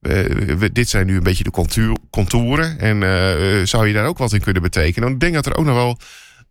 uh, 0.00 0.56
we, 0.56 0.72
dit 0.72 0.88
zijn 0.88 1.06
nu 1.06 1.16
een 1.16 1.22
beetje 1.22 1.44
de 1.44 1.50
contour, 1.50 1.96
contouren. 2.10 2.78
En 2.78 3.02
uh, 3.02 3.64
zou 3.64 3.86
je 3.86 3.92
daar 3.92 4.06
ook 4.06 4.18
wat 4.18 4.32
in 4.32 4.40
kunnen 4.40 4.62
betekenen? 4.62 5.02
Want 5.02 5.14
ik 5.14 5.20
denk 5.20 5.34
dat 5.34 5.46
er 5.46 5.56
ook 5.56 5.64
nog 5.64 5.74
wel 5.74 5.98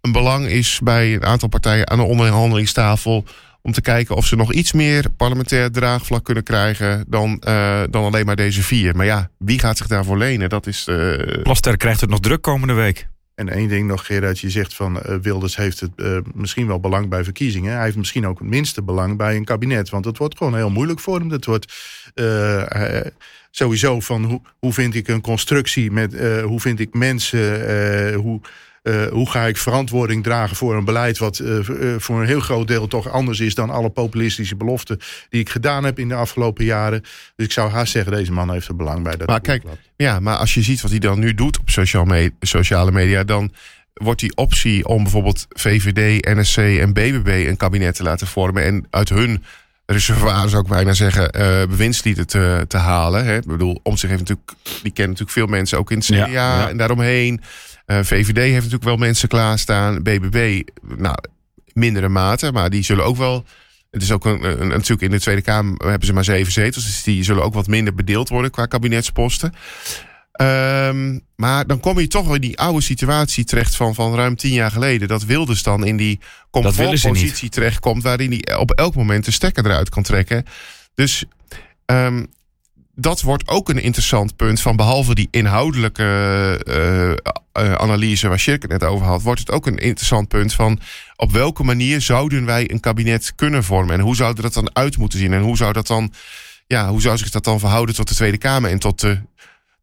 een 0.05 0.11
belang 0.11 0.47
is 0.47 0.79
bij 0.83 1.13
een 1.13 1.25
aantal 1.25 1.49
partijen 1.49 1.89
aan 1.89 1.97
de 1.97 2.03
onderhandelingstafel. 2.03 3.25
om 3.61 3.71
te 3.71 3.81
kijken 3.81 4.15
of 4.15 4.25
ze 4.25 4.35
nog 4.35 4.53
iets 4.53 4.71
meer 4.71 5.09
parlementair 5.17 5.71
draagvlak 5.71 6.23
kunnen 6.23 6.43
krijgen. 6.43 7.05
dan, 7.07 7.41
uh, 7.47 7.81
dan 7.89 8.03
alleen 8.03 8.25
maar 8.25 8.35
deze 8.35 8.63
vier. 8.63 8.95
Maar 8.95 9.05
ja, 9.05 9.29
wie 9.37 9.59
gaat 9.59 9.77
zich 9.77 9.87
daarvoor 9.87 10.17
lenen? 10.17 10.49
Dat 10.49 10.67
is. 10.67 10.87
Uh... 10.89 11.41
Plaster 11.43 11.77
krijgt 11.77 12.01
het 12.01 12.09
nog 12.09 12.19
druk 12.19 12.41
komende 12.41 12.73
week. 12.73 13.07
En 13.35 13.49
één 13.49 13.67
ding 13.67 13.87
nog, 13.87 14.05
Gerard, 14.05 14.39
je 14.39 14.49
zegt 14.49 14.73
van 14.73 14.95
uh, 14.97 15.15
Wilders 15.21 15.55
heeft 15.55 15.79
het 15.79 15.91
uh, 15.95 16.17
misschien 16.33 16.67
wel 16.67 16.79
belang 16.79 17.09
bij 17.09 17.23
verkiezingen. 17.23 17.73
Hij 17.73 17.83
heeft 17.83 17.97
misschien 17.97 18.27
ook 18.27 18.39
het 18.39 18.47
minste 18.47 18.83
belang 18.83 19.17
bij 19.17 19.35
een 19.35 19.45
kabinet. 19.45 19.89
Want 19.89 20.05
het 20.05 20.17
wordt 20.17 20.37
gewoon 20.37 20.55
heel 20.55 20.69
moeilijk 20.69 20.99
voor 20.99 21.19
hem. 21.19 21.29
Het 21.29 21.45
wordt 21.45 21.73
uh, 22.15 22.63
sowieso 23.51 23.99
van 23.99 24.23
hoe, 24.23 24.41
hoe 24.59 24.73
vind 24.73 24.95
ik 24.95 25.07
een 25.07 25.21
constructie 25.21 25.91
met 25.91 26.41
hoe 26.43 26.59
vind 26.59 26.79
ik 26.79 26.93
mensen, 26.93 28.13
hoe. 28.13 28.41
Uh, 28.87 29.07
hoe 29.07 29.29
ga 29.29 29.45
ik 29.45 29.57
verantwoording 29.57 30.23
dragen 30.23 30.55
voor 30.55 30.75
een 30.75 30.85
beleid 30.85 31.17
wat 31.17 31.39
uh, 31.39 31.69
uh, 31.69 31.95
voor 31.97 32.21
een 32.21 32.27
heel 32.27 32.39
groot 32.39 32.67
deel 32.67 32.87
toch 32.87 33.09
anders 33.09 33.39
is 33.39 33.55
dan 33.55 33.69
alle 33.69 33.89
populistische 33.89 34.55
beloften 34.55 34.99
die 35.29 35.39
ik 35.39 35.49
gedaan 35.49 35.83
heb 35.83 35.99
in 35.99 36.07
de 36.07 36.15
afgelopen 36.15 36.65
jaren. 36.65 37.01
Dus 37.35 37.45
ik 37.45 37.51
zou 37.51 37.71
haast 37.71 37.91
zeggen, 37.91 38.11
deze 38.11 38.31
man 38.31 38.51
heeft 38.51 38.67
er 38.67 38.75
belang 38.75 39.03
bij. 39.03 39.15
Dat 39.15 39.27
maar 39.27 39.41
kijk, 39.41 39.63
ja, 39.95 40.19
maar 40.19 40.37
als 40.37 40.53
je 40.53 40.61
ziet 40.61 40.81
wat 40.81 40.91
hij 40.91 40.99
dan 40.99 41.19
nu 41.19 41.33
doet 41.33 41.59
op 41.59 41.69
sociale, 41.69 42.05
me 42.05 42.33
sociale 42.39 42.91
media, 42.91 43.23
dan 43.23 43.51
wordt 43.93 44.19
die 44.19 44.35
optie 44.35 44.87
om 44.87 45.03
bijvoorbeeld 45.03 45.45
VVD, 45.49 46.25
NSC 46.35 46.57
en 46.57 46.93
BBB 46.93 47.45
een 47.47 47.57
kabinet 47.57 47.95
te 47.95 48.03
laten 48.03 48.27
vormen 48.27 48.63
en 48.63 48.85
uit 48.89 49.09
hun 49.09 49.43
reservoir 49.85 50.49
zou 50.49 50.61
ik 50.61 50.69
bijna 50.69 50.93
zeggen, 50.93 51.37
uh, 51.37 51.67
bewindslieden 51.67 52.27
te, 52.27 52.65
te 52.67 52.77
halen. 52.77 53.25
Hè. 53.25 53.35
Ik 53.37 53.45
bedoel, 53.45 53.79
om 53.83 53.97
zich 53.97 54.09
heeft 54.09 54.21
natuurlijk, 54.21 54.51
die 54.63 54.91
kennen 54.91 55.17
natuurlijk 55.17 55.31
veel 55.31 55.47
mensen 55.47 55.77
ook 55.77 55.91
in 55.91 55.97
het 55.97 56.05
CDA 56.05 56.15
ja, 56.15 56.25
ja. 56.27 56.69
en 56.69 56.77
daaromheen. 56.77 57.41
Uh, 57.87 57.99
VVD 58.01 58.37
heeft 58.37 58.55
natuurlijk 58.55 58.83
wel 58.83 58.97
mensen 58.97 59.27
klaarstaan. 59.27 60.03
BBB, 60.03 60.61
nou, 60.97 61.15
mindere 61.73 62.09
mate, 62.09 62.51
maar 62.51 62.69
die 62.69 62.83
zullen 62.83 63.05
ook 63.05 63.17
wel. 63.17 63.45
Het 63.91 64.01
is 64.01 64.11
ook 64.11 64.25
een, 64.25 64.61
een, 64.61 64.67
natuurlijk 64.67 65.01
in 65.01 65.11
de 65.11 65.19
Tweede 65.19 65.41
Kamer 65.41 65.89
hebben 65.89 66.07
ze 66.07 66.13
maar 66.13 66.23
zeven 66.23 66.51
zetels, 66.51 66.85
dus 66.85 67.03
die 67.03 67.23
zullen 67.23 67.43
ook 67.43 67.53
wat 67.53 67.67
minder 67.67 67.95
bedeeld 67.95 68.29
worden 68.29 68.51
qua 68.51 68.65
kabinetsposten. 68.65 69.53
Um, 70.41 71.21
maar 71.35 71.67
dan 71.67 71.79
kom 71.79 71.99
je 71.99 72.07
toch 72.07 72.35
in 72.35 72.41
die 72.41 72.59
oude 72.59 72.81
situatie 72.81 73.43
terecht 73.43 73.75
van, 73.75 73.95
van 73.95 74.15
ruim 74.15 74.35
tien 74.35 74.53
jaar 74.53 74.71
geleden. 74.71 75.07
Dat 75.07 75.25
Wilders 75.25 75.63
dan 75.63 75.85
in 75.85 75.97
die 75.97 76.19
comfortpositie 76.49 77.49
terechtkomt... 77.49 78.03
waarin 78.03 78.29
hij 78.29 78.57
op 78.57 78.71
elk 78.71 78.95
moment 78.95 79.25
de 79.25 79.31
stekker 79.31 79.65
eruit 79.65 79.89
kan 79.89 80.03
trekken. 80.03 80.45
Dus 80.93 81.25
um, 81.85 82.27
dat 82.95 83.21
wordt 83.21 83.47
ook 83.47 83.69
een 83.69 83.81
interessant 83.81 84.35
punt 84.35 84.61
van... 84.61 84.75
behalve 84.75 85.15
die 85.15 85.27
inhoudelijke 85.31 86.03
uh, 86.67 87.09
uh, 87.63 87.73
analyse 87.73 88.27
waar 88.27 88.39
Shirk 88.39 88.61
het 88.61 88.71
net 88.71 88.83
over 88.83 89.05
had... 89.05 89.21
wordt 89.21 89.39
het 89.39 89.51
ook 89.51 89.67
een 89.67 89.77
interessant 89.77 90.27
punt 90.27 90.53
van... 90.53 90.79
op 91.15 91.31
welke 91.31 91.63
manier 91.63 92.01
zouden 92.01 92.45
wij 92.45 92.71
een 92.71 92.79
kabinet 92.79 93.33
kunnen 93.35 93.63
vormen... 93.63 93.95
en 93.95 94.01
hoe 94.01 94.15
zou 94.15 94.41
dat 94.41 94.53
dan 94.53 94.75
uit 94.75 94.97
moeten 94.97 95.19
zien... 95.19 95.33
en 95.33 95.41
hoe 95.41 95.57
zou 95.57 95.73
dat 95.73 95.87
dan... 95.87 96.13
Ja, 96.67 96.89
hoe 96.89 97.01
zou 97.01 97.17
zich 97.17 97.29
dat 97.29 97.43
dan 97.43 97.59
verhouden 97.59 97.95
tot 97.95 98.07
de 98.07 98.15
Tweede 98.15 98.37
Kamer 98.37 98.69
en 98.69 98.79
tot 98.79 98.99
de 98.99 99.19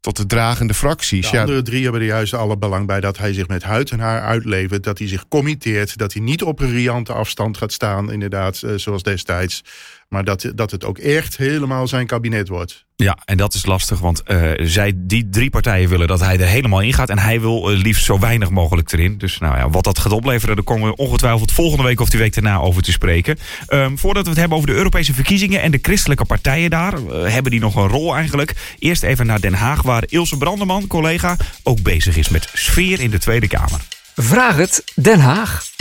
tot 0.03 0.17
de 0.17 0.25
dragende 0.25 0.73
fracties. 0.73 1.31
De 1.31 1.39
andere 1.39 1.61
drie 1.61 1.83
hebben 1.83 2.01
er 2.01 2.07
juist 2.07 2.33
alle 2.33 2.57
belang 2.57 2.87
bij 2.87 2.99
dat 2.99 3.17
hij 3.17 3.33
zich 3.33 3.47
met 3.47 3.63
huid 3.63 3.91
en 3.91 3.99
haar 3.99 4.21
uitlevert. 4.21 4.83
Dat 4.83 4.97
hij 4.97 5.07
zich 5.07 5.27
committeert. 5.27 5.97
Dat 5.97 6.13
hij 6.13 6.21
niet 6.21 6.43
op 6.43 6.59
een 6.59 6.71
riante 6.71 7.13
afstand 7.13 7.57
gaat 7.57 7.71
staan, 7.71 8.11
inderdaad, 8.11 8.63
zoals 8.75 9.03
destijds. 9.03 9.63
Maar 10.09 10.23
dat, 10.23 10.51
dat 10.55 10.71
het 10.71 10.85
ook 10.85 10.97
echt 10.97 11.37
helemaal 11.37 11.87
zijn 11.87 12.07
kabinet 12.07 12.47
wordt. 12.47 12.85
Ja, 13.03 13.17
en 13.25 13.37
dat 13.37 13.53
is 13.53 13.65
lastig, 13.65 13.99
want 13.99 14.21
uh, 14.27 14.51
zij, 14.57 14.93
die 14.95 15.29
drie 15.29 15.49
partijen 15.49 15.89
willen 15.89 16.07
dat 16.07 16.19
hij 16.19 16.39
er 16.39 16.47
helemaal 16.47 16.79
in 16.79 16.93
gaat. 16.93 17.09
En 17.09 17.19
hij 17.19 17.41
wil 17.41 17.71
uh, 17.71 17.81
liefst 17.81 18.05
zo 18.05 18.19
weinig 18.19 18.49
mogelijk 18.49 18.91
erin. 18.91 19.17
Dus 19.17 19.37
nou 19.37 19.57
ja, 19.57 19.69
wat 19.69 19.83
dat 19.83 19.99
gaat 19.99 20.11
opleveren, 20.11 20.55
daar 20.55 20.63
komen 20.65 20.89
we 20.89 20.95
ongetwijfeld 20.95 21.51
volgende 21.51 21.83
week 21.83 21.99
of 21.99 22.09
die 22.09 22.19
week 22.19 22.33
daarna 22.33 22.57
over 22.57 22.81
te 22.81 22.91
spreken. 22.91 23.37
Um, 23.69 23.97
voordat 23.97 24.23
we 24.23 24.29
het 24.29 24.39
hebben 24.39 24.57
over 24.57 24.69
de 24.69 24.75
Europese 24.75 25.13
verkiezingen 25.13 25.61
en 25.61 25.71
de 25.71 25.79
christelijke 25.81 26.25
partijen 26.25 26.69
daar, 26.69 26.93
uh, 26.93 27.31
hebben 27.33 27.51
die 27.51 27.59
nog 27.59 27.75
een 27.75 27.87
rol 27.87 28.15
eigenlijk. 28.15 28.53
Eerst 28.79 29.03
even 29.03 29.25
naar 29.25 29.41
Den 29.41 29.53
Haag, 29.53 29.81
waar 29.81 30.03
Ilse 30.07 30.37
Brandeman, 30.37 30.87
collega, 30.87 31.37
ook 31.63 31.81
bezig 31.81 32.17
is 32.17 32.29
met 32.29 32.49
sfeer 32.53 32.99
in 32.99 33.11
de 33.11 33.19
Tweede 33.19 33.47
Kamer. 33.47 33.79
Vraag 34.15 34.55
het 34.55 34.83
Den 34.95 35.19
Haag. 35.19 35.71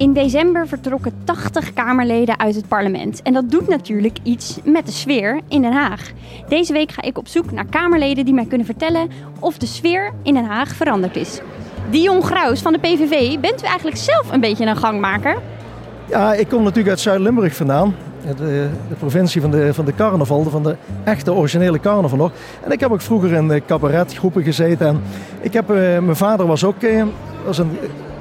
In 0.00 0.12
december 0.12 0.68
vertrokken 0.68 1.12
80 1.24 1.72
Kamerleden 1.72 2.38
uit 2.38 2.54
het 2.54 2.68
parlement. 2.68 3.22
En 3.22 3.32
dat 3.32 3.50
doet 3.50 3.68
natuurlijk 3.68 4.18
iets 4.22 4.58
met 4.64 4.86
de 4.86 4.92
sfeer 4.92 5.40
in 5.48 5.62
Den 5.62 5.72
Haag. 5.72 6.10
Deze 6.48 6.72
week 6.72 6.92
ga 6.92 7.02
ik 7.02 7.18
op 7.18 7.28
zoek 7.28 7.52
naar 7.52 7.66
Kamerleden 7.66 8.24
die 8.24 8.34
mij 8.34 8.44
kunnen 8.44 8.66
vertellen 8.66 9.08
of 9.38 9.58
de 9.58 9.66
sfeer 9.66 10.12
in 10.22 10.34
Den 10.34 10.44
Haag 10.44 10.68
veranderd 10.68 11.16
is. 11.16 11.40
Dion 11.90 12.22
Graus 12.22 12.60
van 12.60 12.72
de 12.72 12.78
PVV, 12.78 13.40
bent 13.40 13.62
u 13.62 13.66
eigenlijk 13.66 13.96
zelf 13.96 14.32
een 14.32 14.40
beetje 14.40 14.66
een 14.66 14.76
gangmaker? 14.76 15.36
Ja, 16.08 16.34
ik 16.34 16.48
kom 16.48 16.62
natuurlijk 16.62 16.88
uit 16.88 17.00
Zuid-Limburg 17.00 17.54
vandaan. 17.54 17.94
De, 18.36 18.68
de, 18.88 18.94
provincie 18.98 19.40
van 19.40 19.50
de, 19.50 19.74
van 19.74 19.84
de 19.84 19.94
carnaval, 19.94 20.42
van 20.42 20.62
de 20.62 20.76
echte 21.04 21.32
originele 21.32 21.80
carnaval 21.80 22.18
nog. 22.18 22.32
En 22.64 22.70
ik 22.70 22.80
heb 22.80 22.90
ook 22.90 23.00
vroeger 23.00 23.32
in 23.32 23.62
cabaretgroepen 23.66 24.42
gezeten. 24.42 24.86
En 24.86 25.02
ik 25.40 25.52
heb, 25.52 25.70
uh, 25.70 25.76
mijn 25.76 26.16
vader 26.16 26.46
was 26.46 26.64
ook 26.64 26.82
uh, 26.82 27.04
was 27.44 27.58
een 27.58 27.78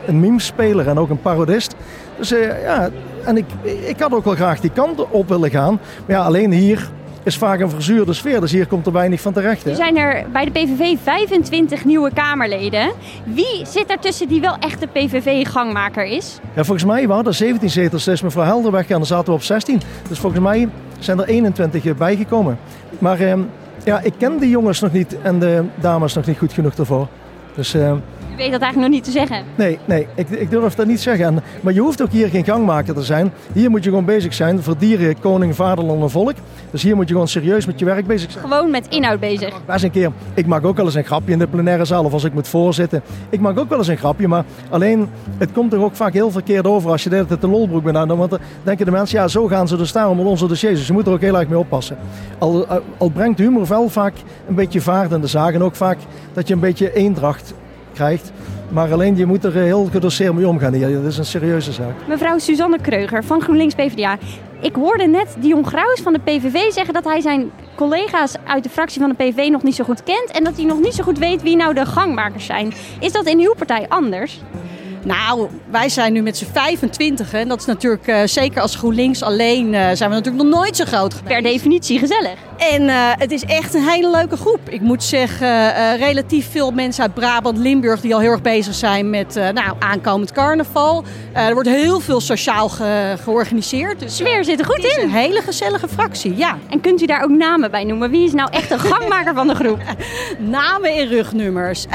een 0.09 0.19
meme-speler 0.19 0.87
en 0.87 0.97
ook 0.97 1.09
een 1.09 1.21
parodist. 1.21 1.75
Dus 2.17 2.31
eh, 2.31 2.63
ja, 2.63 2.89
en 3.25 3.37
ik, 3.37 3.45
ik 3.85 3.99
had 3.99 4.13
ook 4.13 4.23
wel 4.23 4.35
graag 4.35 4.59
die 4.59 4.71
kant 4.71 5.09
op 5.09 5.27
willen 5.27 5.49
gaan. 5.49 5.79
Maar 6.05 6.15
ja, 6.15 6.23
alleen 6.23 6.51
hier 6.51 6.89
is 7.23 7.37
vaak 7.37 7.59
een 7.59 7.69
verzuurde 7.69 8.13
sfeer, 8.13 8.41
dus 8.41 8.51
hier 8.51 8.67
komt 8.67 8.85
er 8.85 8.91
weinig 8.91 9.21
van 9.21 9.33
terecht. 9.33 9.63
Hè? 9.63 9.69
Er 9.69 9.75
zijn 9.75 9.97
er 9.97 10.25
bij 10.31 10.45
de 10.45 10.51
PVV 10.51 10.97
25 11.03 11.85
nieuwe 11.85 12.11
Kamerleden. 12.13 12.91
Wie 13.23 13.65
zit 13.65 13.91
er 13.91 13.99
tussen 13.99 14.27
die 14.27 14.41
wel 14.41 14.55
echt 14.59 14.79
de 14.79 14.87
PVV-gangmaker 14.87 16.05
is? 16.05 16.39
Ja, 16.55 16.63
volgens 16.63 16.85
mij 16.85 17.07
waren 17.07 17.25
er 17.25 17.33
17 17.33 17.69
zetels, 17.69 18.03
dus 18.03 18.21
mevrouw 18.21 18.43
Helder 18.43 18.71
weg 18.71 18.87
en 18.87 18.95
dan 18.95 19.05
zaten 19.05 19.25
we 19.25 19.31
op 19.31 19.43
16. 19.43 19.81
Dus 20.07 20.19
volgens 20.19 20.41
mij 20.41 20.69
zijn 20.99 21.19
er 21.19 21.27
21 21.27 21.97
bijgekomen. 21.97 22.57
Maar 22.99 23.19
eh, 23.19 23.33
ja, 23.83 23.99
ik 23.99 24.13
ken 24.17 24.39
de 24.39 24.49
jongens 24.49 24.79
nog 24.79 24.91
niet 24.91 25.21
en 25.21 25.39
de 25.39 25.63
dames 25.75 26.13
nog 26.13 26.25
niet 26.25 26.37
goed 26.37 26.53
genoeg 26.53 26.73
ervoor. 26.73 27.07
Dus... 27.55 27.73
Eh, 27.73 27.93
weet 28.39 28.51
dat 28.51 28.61
eigenlijk 28.61 28.91
nog 28.91 29.01
niet 29.01 29.03
te 29.03 29.19
zeggen. 29.19 29.43
Nee, 29.55 29.79
nee 29.85 30.07
ik, 30.15 30.29
ik 30.29 30.49
durf 30.49 30.75
dat 30.75 30.85
niet 30.85 30.95
te 30.95 31.01
zeggen. 31.01 31.25
En, 31.25 31.43
maar 31.61 31.73
je 31.73 31.79
hoeft 31.79 32.01
ook 32.01 32.11
hier 32.11 32.29
geen 32.29 32.43
gangmaker 32.43 32.93
te 32.93 33.03
zijn. 33.03 33.31
Hier 33.53 33.69
moet 33.69 33.83
je 33.83 33.89
gewoon 33.89 34.05
bezig 34.05 34.33
zijn 34.33 34.63
voor 34.63 34.77
dieren, 34.77 35.19
koning, 35.19 35.55
vaderland 35.55 36.01
en 36.01 36.09
volk. 36.09 36.33
Dus 36.71 36.83
hier 36.83 36.95
moet 36.95 37.07
je 37.07 37.13
gewoon 37.13 37.27
serieus 37.27 37.65
met 37.65 37.79
je 37.79 37.85
werk 37.85 38.07
bezig 38.07 38.31
zijn. 38.31 38.43
Gewoon 38.43 38.71
met 38.71 38.87
inhoud 38.87 39.19
bezig. 39.19 39.65
Best 39.65 39.83
een 39.83 39.91
keer. 39.91 40.11
Ik 40.33 40.45
maak 40.45 40.65
ook 40.65 40.75
wel 40.75 40.85
eens 40.85 40.95
een 40.95 41.03
grapje 41.03 41.31
in 41.31 41.39
de 41.39 41.47
plenaire 41.47 41.85
zaal 41.85 42.03
of 42.03 42.13
als 42.13 42.23
ik 42.23 42.33
moet 42.33 42.47
voorzitten. 42.47 43.01
Ik 43.29 43.39
maak 43.39 43.59
ook 43.59 43.69
wel 43.69 43.77
eens 43.77 43.87
een 43.87 43.97
grapje, 43.97 44.27
maar 44.27 44.43
alleen 44.69 45.09
het 45.37 45.51
komt 45.51 45.73
er 45.73 45.81
ook 45.81 45.95
vaak 45.95 46.13
heel 46.13 46.31
verkeerd 46.31 46.67
over 46.67 46.91
als 46.91 47.03
je 47.03 47.09
de 47.09 47.25
de 47.39 47.47
lolbroek 47.47 47.83
bent 47.83 47.97
aan. 47.97 48.17
Want 48.17 48.29
dan 48.29 48.39
denken 48.63 48.85
de 48.85 48.91
mensen, 48.91 49.19
ja 49.19 49.27
zo 49.27 49.47
gaan 49.47 49.67
ze 49.67 49.77
er 49.77 49.87
staan 49.87 50.15
met 50.15 50.25
onze 50.25 50.47
dossiers. 50.47 50.77
Dus 50.77 50.87
je 50.87 50.93
moet 50.93 51.07
er 51.07 51.13
ook 51.13 51.21
heel 51.21 51.39
erg 51.39 51.47
mee 51.47 51.59
oppassen. 51.59 51.97
Al, 52.37 52.65
al 52.97 53.09
brengt 53.09 53.39
humor 53.39 53.67
wel 53.67 53.89
vaak 53.89 54.13
een 54.47 54.55
beetje 54.55 54.81
vaart 54.81 55.11
in 55.11 55.21
de 55.21 55.27
zaak 55.27 55.53
en 55.53 55.63
ook 55.63 55.75
vaak 55.75 55.97
dat 56.33 56.47
je 56.47 56.53
een 56.53 56.59
beetje 56.59 56.93
eendracht 56.93 57.53
krijgt. 57.99 58.31
Maar 58.69 58.91
alleen 58.91 59.17
je 59.17 59.25
moet 59.25 59.43
er 59.43 59.53
heel 59.53 59.87
gedoseerd 59.91 60.33
mee 60.33 60.47
omgaan 60.47 60.73
hier. 60.73 60.93
Dat 60.93 61.11
is 61.11 61.17
een 61.17 61.25
serieuze 61.25 61.71
zaak. 61.71 61.93
Mevrouw 62.07 62.37
Suzanne 62.37 62.79
Kreuger 62.81 63.23
van 63.23 63.41
GroenLinks 63.41 63.75
PvdA. 63.75 64.17
Ik 64.61 64.75
hoorde 64.75 65.07
net 65.07 65.35
Dion 65.39 65.65
Graus 65.65 65.99
van 66.03 66.13
de 66.13 66.19
PVV 66.19 66.71
zeggen 66.71 66.93
dat 66.93 67.03
hij 67.03 67.21
zijn 67.21 67.51
collega's 67.75 68.35
uit 68.45 68.63
de 68.63 68.69
fractie 68.69 69.01
van 69.01 69.09
de 69.09 69.15
PVV 69.15 69.49
nog 69.49 69.63
niet 69.63 69.75
zo 69.75 69.83
goed 69.83 70.03
kent. 70.03 70.31
En 70.31 70.43
dat 70.43 70.55
hij 70.55 70.65
nog 70.65 70.79
niet 70.79 70.93
zo 70.93 71.03
goed 71.03 71.17
weet 71.17 71.41
wie 71.41 71.55
nou 71.55 71.73
de 71.73 71.85
gangmakers 71.85 72.45
zijn. 72.45 72.73
Is 72.99 73.11
dat 73.11 73.25
in 73.25 73.39
uw 73.39 73.53
partij 73.57 73.85
anders? 73.87 74.41
Nou, 75.03 75.47
wij 75.71 75.89
zijn 75.89 76.13
nu 76.13 76.21
met 76.21 76.37
z'n 76.37 76.45
25 76.53 77.33
en 77.33 77.47
dat 77.47 77.59
is 77.59 77.65
natuurlijk 77.65 78.07
uh, 78.07 78.21
zeker 78.25 78.61
als 78.61 78.75
GroenLinks 78.75 79.23
alleen 79.23 79.65
uh, 79.73 79.89
zijn 79.93 80.09
we 80.09 80.15
natuurlijk 80.15 80.43
nog 80.43 80.53
nooit 80.53 80.75
zo 80.75 80.85
groot 80.85 81.13
geweest. 81.13 81.33
Per 81.33 81.41
definitie 81.41 81.99
gezellig. 81.99 82.48
En 82.59 82.81
uh, 82.81 83.11
het 83.17 83.31
is 83.31 83.43
echt 83.43 83.73
een 83.73 83.87
hele 83.89 84.11
leuke 84.11 84.37
groep. 84.37 84.59
Ik 84.69 84.81
moet 84.81 85.03
zeggen, 85.03 85.95
relatief 85.97 86.51
veel 86.51 86.71
mensen 86.71 87.03
uit 87.03 87.13
Brabant, 87.13 87.57
Limburg 87.57 88.01
die 88.01 88.13
al 88.13 88.19
heel 88.19 88.31
erg 88.31 88.41
bezig 88.41 88.73
zijn 88.75 89.09
met 89.09 89.35
nou, 89.35 89.75
aankomend 89.79 90.31
carnaval. 90.31 91.03
er 91.33 91.53
wordt 91.53 91.69
heel 91.69 91.99
veel 91.99 92.21
sociaal 92.21 92.69
ge 92.69 93.15
georganiseerd. 93.23 93.99
Dus, 93.99 94.15
Sfeer 94.15 94.43
zit 94.43 94.59
er 94.59 94.65
goed 94.65 94.75
het 94.75 94.85
is 94.85 94.97
in. 94.97 95.03
een 95.03 95.11
hele 95.11 95.41
gezellige 95.41 95.87
fractie, 95.87 96.37
ja. 96.37 96.57
En 96.69 96.81
kunt 96.81 97.01
u 97.01 97.05
daar 97.05 97.23
ook 97.23 97.29
namen 97.29 97.71
bij 97.71 97.83
noemen? 97.83 98.09
Wie 98.09 98.25
is 98.25 98.33
nou 98.33 98.49
echt 98.51 98.69
de 98.69 98.79
gangmaker 98.89 99.33
van 99.33 99.47
de 99.47 99.55
groep? 99.55 99.79
namen 100.37 100.95
en 100.95 101.07
rugnummers. 101.07 101.85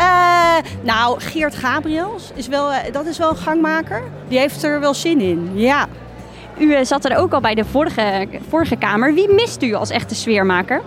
nou, 0.83 1.21
Geert 1.21 1.55
Gabriels 1.55 2.31
is 2.35 2.47
wel 2.49 2.71
dat 2.93 3.07
is 3.07 3.19
wel 3.19 3.31
een 3.31 3.37
gangmaker. 3.37 4.03
Die 4.29 4.39
heeft 4.39 4.63
er 4.63 4.81
wel 4.81 4.95
zin 4.95 5.21
in, 5.21 5.51
ja. 5.55 5.89
U 6.59 6.73
eh, 6.73 6.85
zat 6.85 7.05
er 7.05 7.17
ook 7.17 7.33
al 7.33 7.41
bij 7.41 7.55
de 7.55 7.65
vorige, 7.65 8.29
vorige 8.49 8.77
kamer. 8.77 9.15
Wie 9.15 9.33
mist 9.33 9.63
u 9.63 9.75
als 9.75 9.91
echte 9.91 10.15
sfeermaker? 10.15 10.81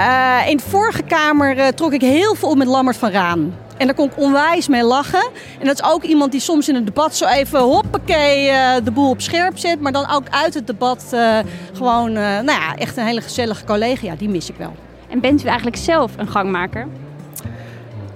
Uh, 0.00 0.38
in 0.48 0.56
de 0.56 0.62
vorige 0.62 1.02
kamer 1.02 1.56
uh, 1.56 1.66
trok 1.66 1.92
ik 1.92 2.00
heel 2.00 2.34
veel 2.34 2.48
op 2.48 2.56
met 2.56 2.66
Lammert 2.66 2.96
van 2.96 3.10
Raan. 3.10 3.54
En 3.76 3.86
daar 3.86 3.94
kon 3.94 4.06
ik 4.06 4.12
onwijs 4.16 4.68
mee 4.68 4.84
lachen. 4.84 5.28
En 5.58 5.66
dat 5.66 5.80
is 5.80 5.84
ook 5.90 6.02
iemand 6.02 6.32
die 6.32 6.40
soms 6.40 6.68
in 6.68 6.74
een 6.74 6.84
debat 6.84 7.16
zo 7.16 7.26
even 7.26 7.60
hoppakee 7.60 8.50
uh, 8.50 8.74
de 8.84 8.90
boel 8.90 9.10
op 9.10 9.20
scherp 9.20 9.58
zet. 9.58 9.80
Maar 9.80 9.92
dan 9.92 10.10
ook 10.10 10.28
uit 10.30 10.54
het 10.54 10.66
debat 10.66 11.16
gewoon, 11.72 12.12
nou 12.12 12.44
ja, 12.44 12.76
echt 12.76 12.96
een 12.96 13.04
hele 13.04 13.20
gezellige 13.20 13.64
collega. 13.64 14.06
Ja, 14.06 14.14
die 14.14 14.28
mis 14.28 14.48
ik 14.48 14.56
wel. 14.56 14.74
En 15.08 15.20
bent 15.20 15.44
u 15.44 15.46
eigenlijk 15.46 15.76
zelf 15.76 16.12
een 16.16 16.28
gangmaker? 16.28 16.86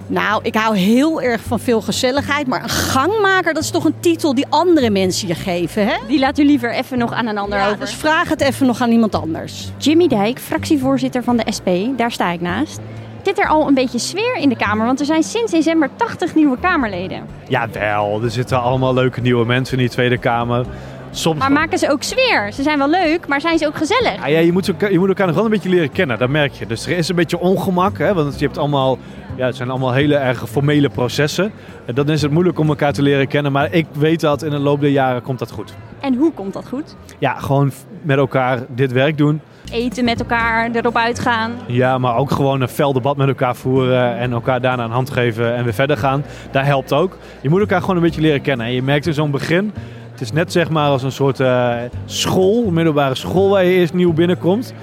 Nou, 0.07 0.39
ik 0.43 0.55
hou 0.55 0.77
heel 0.77 1.21
erg 1.21 1.41
van 1.41 1.59
veel 1.59 1.81
gezelligheid. 1.81 2.47
Maar 2.47 2.63
een 2.63 2.69
gangmaker, 2.69 3.53
dat 3.53 3.63
is 3.63 3.69
toch 3.69 3.85
een 3.85 3.99
titel 3.99 4.35
die 4.35 4.45
andere 4.49 4.89
mensen 4.89 5.27
je 5.27 5.35
geven, 5.35 5.87
hè? 5.87 5.95
Die 6.07 6.19
laat 6.19 6.39
u 6.39 6.45
liever 6.45 6.73
even 6.73 6.97
nog 6.97 7.13
aan 7.13 7.27
een 7.27 7.37
ander 7.37 7.59
ja, 7.59 7.65
over. 7.65 7.79
Dus 7.79 7.93
vraag 7.93 8.29
het 8.29 8.41
even 8.41 8.65
nog 8.65 8.81
aan 8.81 8.91
iemand 8.91 9.15
anders. 9.15 9.71
Jimmy 9.77 10.07
Dijk, 10.07 10.39
fractievoorzitter 10.39 11.23
van 11.23 11.37
de 11.37 11.51
SP, 11.57 11.69
daar 11.97 12.11
sta 12.11 12.31
ik 12.31 12.41
naast. 12.41 12.79
Zit 13.23 13.39
er 13.39 13.47
al 13.47 13.67
een 13.67 13.73
beetje 13.73 13.99
sfeer 13.99 14.35
in 14.35 14.49
de 14.49 14.55
Kamer? 14.55 14.85
Want 14.85 14.99
er 14.99 15.05
zijn 15.05 15.23
sinds 15.23 15.51
december 15.51 15.89
80 15.95 16.35
nieuwe 16.35 16.57
Kamerleden. 16.59 17.25
Ja, 17.47 17.69
wel. 17.71 18.19
Er 18.23 18.31
zitten 18.31 18.61
allemaal 18.61 18.93
leuke 18.93 19.21
nieuwe 19.21 19.45
mensen 19.45 19.77
in 19.77 19.83
die 19.83 19.93
Tweede 19.93 20.17
Kamer. 20.17 20.65
Soms... 21.15 21.39
Maar 21.39 21.51
maken 21.51 21.77
ze 21.77 21.91
ook 21.91 22.03
sfeer? 22.03 22.51
Ze 22.53 22.63
zijn 22.63 22.77
wel 22.77 22.89
leuk, 22.89 23.27
maar 23.27 23.41
zijn 23.41 23.57
ze 23.57 23.67
ook 23.67 23.77
gezellig? 23.77 24.15
Ja, 24.15 24.27
ja 24.27 24.39
je, 24.39 24.51
moet 24.51 24.67
elkaar, 24.67 24.91
je 24.91 24.99
moet 24.99 25.07
elkaar 25.07 25.25
nog 25.25 25.35
wel 25.35 25.45
een 25.45 25.51
beetje 25.51 25.69
leren 25.69 25.91
kennen, 25.91 26.19
dat 26.19 26.29
merk 26.29 26.53
je. 26.53 26.65
Dus 26.65 26.85
er 26.85 26.97
is 26.97 27.09
een 27.09 27.15
beetje 27.15 27.39
ongemak, 27.39 27.97
hè, 27.97 28.13
want 28.13 28.39
je 28.39 28.45
hebt 28.45 28.57
allemaal, 28.57 28.97
ja, 29.35 29.45
het 29.45 29.55
zijn 29.55 29.69
allemaal 29.69 29.93
hele 29.93 30.15
erg 30.15 30.49
formele 30.49 30.89
processen. 30.89 31.51
En 31.85 31.95
dan 31.95 32.09
is 32.09 32.21
het 32.21 32.31
moeilijk 32.31 32.59
om 32.59 32.67
elkaar 32.67 32.93
te 32.93 33.01
leren 33.01 33.27
kennen, 33.27 33.51
maar 33.51 33.73
ik 33.73 33.85
weet 33.91 34.19
dat 34.19 34.43
in 34.43 34.49
de 34.49 34.59
loop 34.59 34.81
der 34.81 34.89
jaren 34.89 35.21
komt 35.21 35.39
dat 35.39 35.51
goed. 35.51 35.73
En 35.99 36.13
hoe 36.13 36.31
komt 36.33 36.53
dat 36.53 36.67
goed? 36.67 36.95
Ja, 37.19 37.33
gewoon 37.33 37.71
met 38.01 38.17
elkaar 38.17 38.59
dit 38.67 38.91
werk 38.91 39.17
doen. 39.17 39.41
Eten 39.71 40.05
met 40.05 40.19
elkaar, 40.19 40.69
erop 40.71 40.97
uitgaan. 40.97 41.51
Ja, 41.67 41.97
maar 41.97 42.15
ook 42.15 42.31
gewoon 42.31 42.61
een 42.61 42.67
fel 42.67 42.93
debat 42.93 43.17
met 43.17 43.27
elkaar 43.27 43.55
voeren 43.55 44.17
en 44.17 44.31
elkaar 44.31 44.61
daarna 44.61 44.83
een 44.83 44.91
hand 44.91 45.09
geven 45.09 45.55
en 45.55 45.63
weer 45.63 45.73
verder 45.73 45.97
gaan. 45.97 46.23
Daar 46.51 46.65
helpt 46.65 46.93
ook. 46.93 47.17
Je 47.41 47.49
moet 47.49 47.59
elkaar 47.59 47.81
gewoon 47.81 47.95
een 47.95 48.01
beetje 48.01 48.21
leren 48.21 48.41
kennen. 48.41 48.65
En 48.65 48.73
je 48.73 48.81
merkt 48.81 49.07
in 49.07 49.13
zo'n 49.13 49.31
begin, 49.31 49.73
het 50.15 50.23
is 50.23 50.31
net 50.31 50.51
zeg 50.51 50.69
maar 50.69 50.89
als 50.89 51.03
een 51.03 51.11
soort 51.11 51.39
uh, 51.39 51.75
school, 52.05 52.71
middelbare 52.71 53.15
school 53.15 53.49
waar 53.49 53.65
je 53.65 53.71
eerst 53.71 53.93
nieuw 53.93 54.13
binnenkomt. 54.13 54.73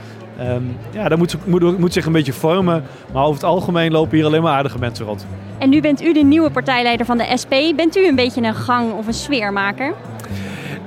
Um, 0.40 0.76
ja, 0.90 1.08
dat 1.08 1.18
moet, 1.18 1.36
moet, 1.46 1.78
moet, 1.78 1.92
zich 1.92 2.06
een 2.06 2.12
beetje 2.12 2.32
vormen. 2.32 2.84
Maar 3.12 3.22
over 3.22 3.34
het 3.34 3.44
algemeen 3.44 3.92
lopen 3.92 4.16
hier 4.16 4.26
alleen 4.26 4.42
maar 4.42 4.52
aardige 4.52 4.78
mensen 4.78 5.06
rond. 5.06 5.26
En 5.58 5.68
nu 5.68 5.80
bent 5.80 6.02
u 6.02 6.12
de 6.12 6.22
nieuwe 6.22 6.50
partijleider 6.50 7.06
van 7.06 7.18
de 7.18 7.32
SP. 7.42 7.54
Bent 7.76 7.96
u 7.96 8.06
een 8.06 8.14
beetje 8.14 8.42
een 8.42 8.54
gang 8.54 8.92
of 8.92 9.06
een 9.06 9.14
sfeermaker? 9.14 9.94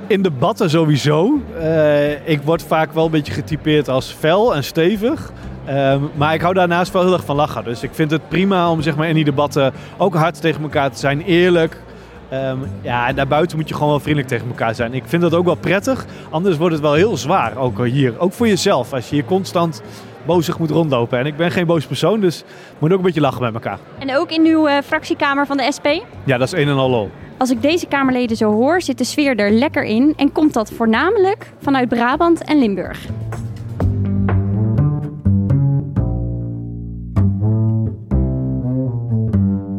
In 0.06 0.22
debatten 0.22 0.70
sowieso. 0.70 1.40
Uh, 1.58 2.28
ik 2.28 2.42
word 2.42 2.62
vaak 2.62 2.92
wel 2.92 3.04
een 3.04 3.10
beetje 3.10 3.32
getypeerd 3.32 3.88
als 3.88 4.16
fel 4.18 4.54
en 4.54 4.64
stevig. 4.64 5.32
Um, 5.68 6.10
maar 6.14 6.34
ik 6.34 6.40
hou 6.40 6.54
daarnaast 6.54 6.92
wel 6.92 7.02
heel 7.02 7.12
erg 7.12 7.24
van 7.24 7.36
lachen. 7.36 7.64
Dus 7.64 7.82
ik 7.82 7.90
vind 7.92 8.10
het 8.10 8.28
prima 8.28 8.70
om 8.70 8.82
zeg 8.82 8.96
maar, 8.96 9.08
in 9.08 9.14
die 9.14 9.24
debatten 9.24 9.72
ook 9.96 10.14
hard 10.14 10.40
tegen 10.40 10.62
elkaar 10.62 10.90
te 10.90 10.98
zijn. 10.98 11.22
Eerlijk, 11.22 11.80
Um, 12.32 12.62
ja, 12.82 13.08
en 13.08 13.14
daarbuiten 13.14 13.56
moet 13.56 13.68
je 13.68 13.74
gewoon 13.74 13.90
wel 13.90 14.00
vriendelijk 14.00 14.28
tegen 14.28 14.48
elkaar 14.48 14.74
zijn. 14.74 14.94
Ik 14.94 15.02
vind 15.06 15.22
dat 15.22 15.34
ook 15.34 15.44
wel 15.44 15.54
prettig. 15.54 16.06
Anders 16.30 16.56
wordt 16.56 16.72
het 16.72 16.82
wel 16.82 16.94
heel 16.94 17.16
zwaar, 17.16 17.56
ook 17.56 17.86
hier. 17.86 18.18
Ook 18.18 18.32
voor 18.32 18.48
jezelf, 18.48 18.92
als 18.92 19.08
je 19.08 19.14
hier 19.14 19.24
constant 19.24 19.82
bozig 20.26 20.58
moet 20.58 20.70
rondlopen. 20.70 21.18
En 21.18 21.26
ik 21.26 21.36
ben 21.36 21.50
geen 21.50 21.66
boos 21.66 21.86
persoon, 21.86 22.20
dus 22.20 22.44
moet 22.78 22.92
ook 22.92 22.98
een 22.98 23.04
beetje 23.04 23.20
lachen 23.20 23.42
met 23.42 23.54
elkaar. 23.54 23.78
En 23.98 24.16
ook 24.16 24.30
in 24.30 24.44
uw 24.44 24.68
uh, 24.68 24.74
fractiekamer 24.84 25.46
van 25.46 25.56
de 25.56 25.72
SP? 25.76 25.86
Ja, 26.24 26.38
dat 26.38 26.52
is 26.52 26.60
een 26.60 26.68
en 26.68 26.76
al 26.76 26.90
lol. 26.90 27.10
Als 27.38 27.50
ik 27.50 27.62
deze 27.62 27.86
Kamerleden 27.86 28.36
zo 28.36 28.52
hoor, 28.52 28.82
zit 28.82 28.98
de 28.98 29.04
sfeer 29.04 29.38
er 29.38 29.50
lekker 29.50 29.84
in. 29.84 30.14
En 30.16 30.32
komt 30.32 30.52
dat 30.52 30.70
voornamelijk 30.70 31.52
vanuit 31.60 31.88
Brabant 31.88 32.44
en 32.44 32.58
Limburg. 32.58 33.06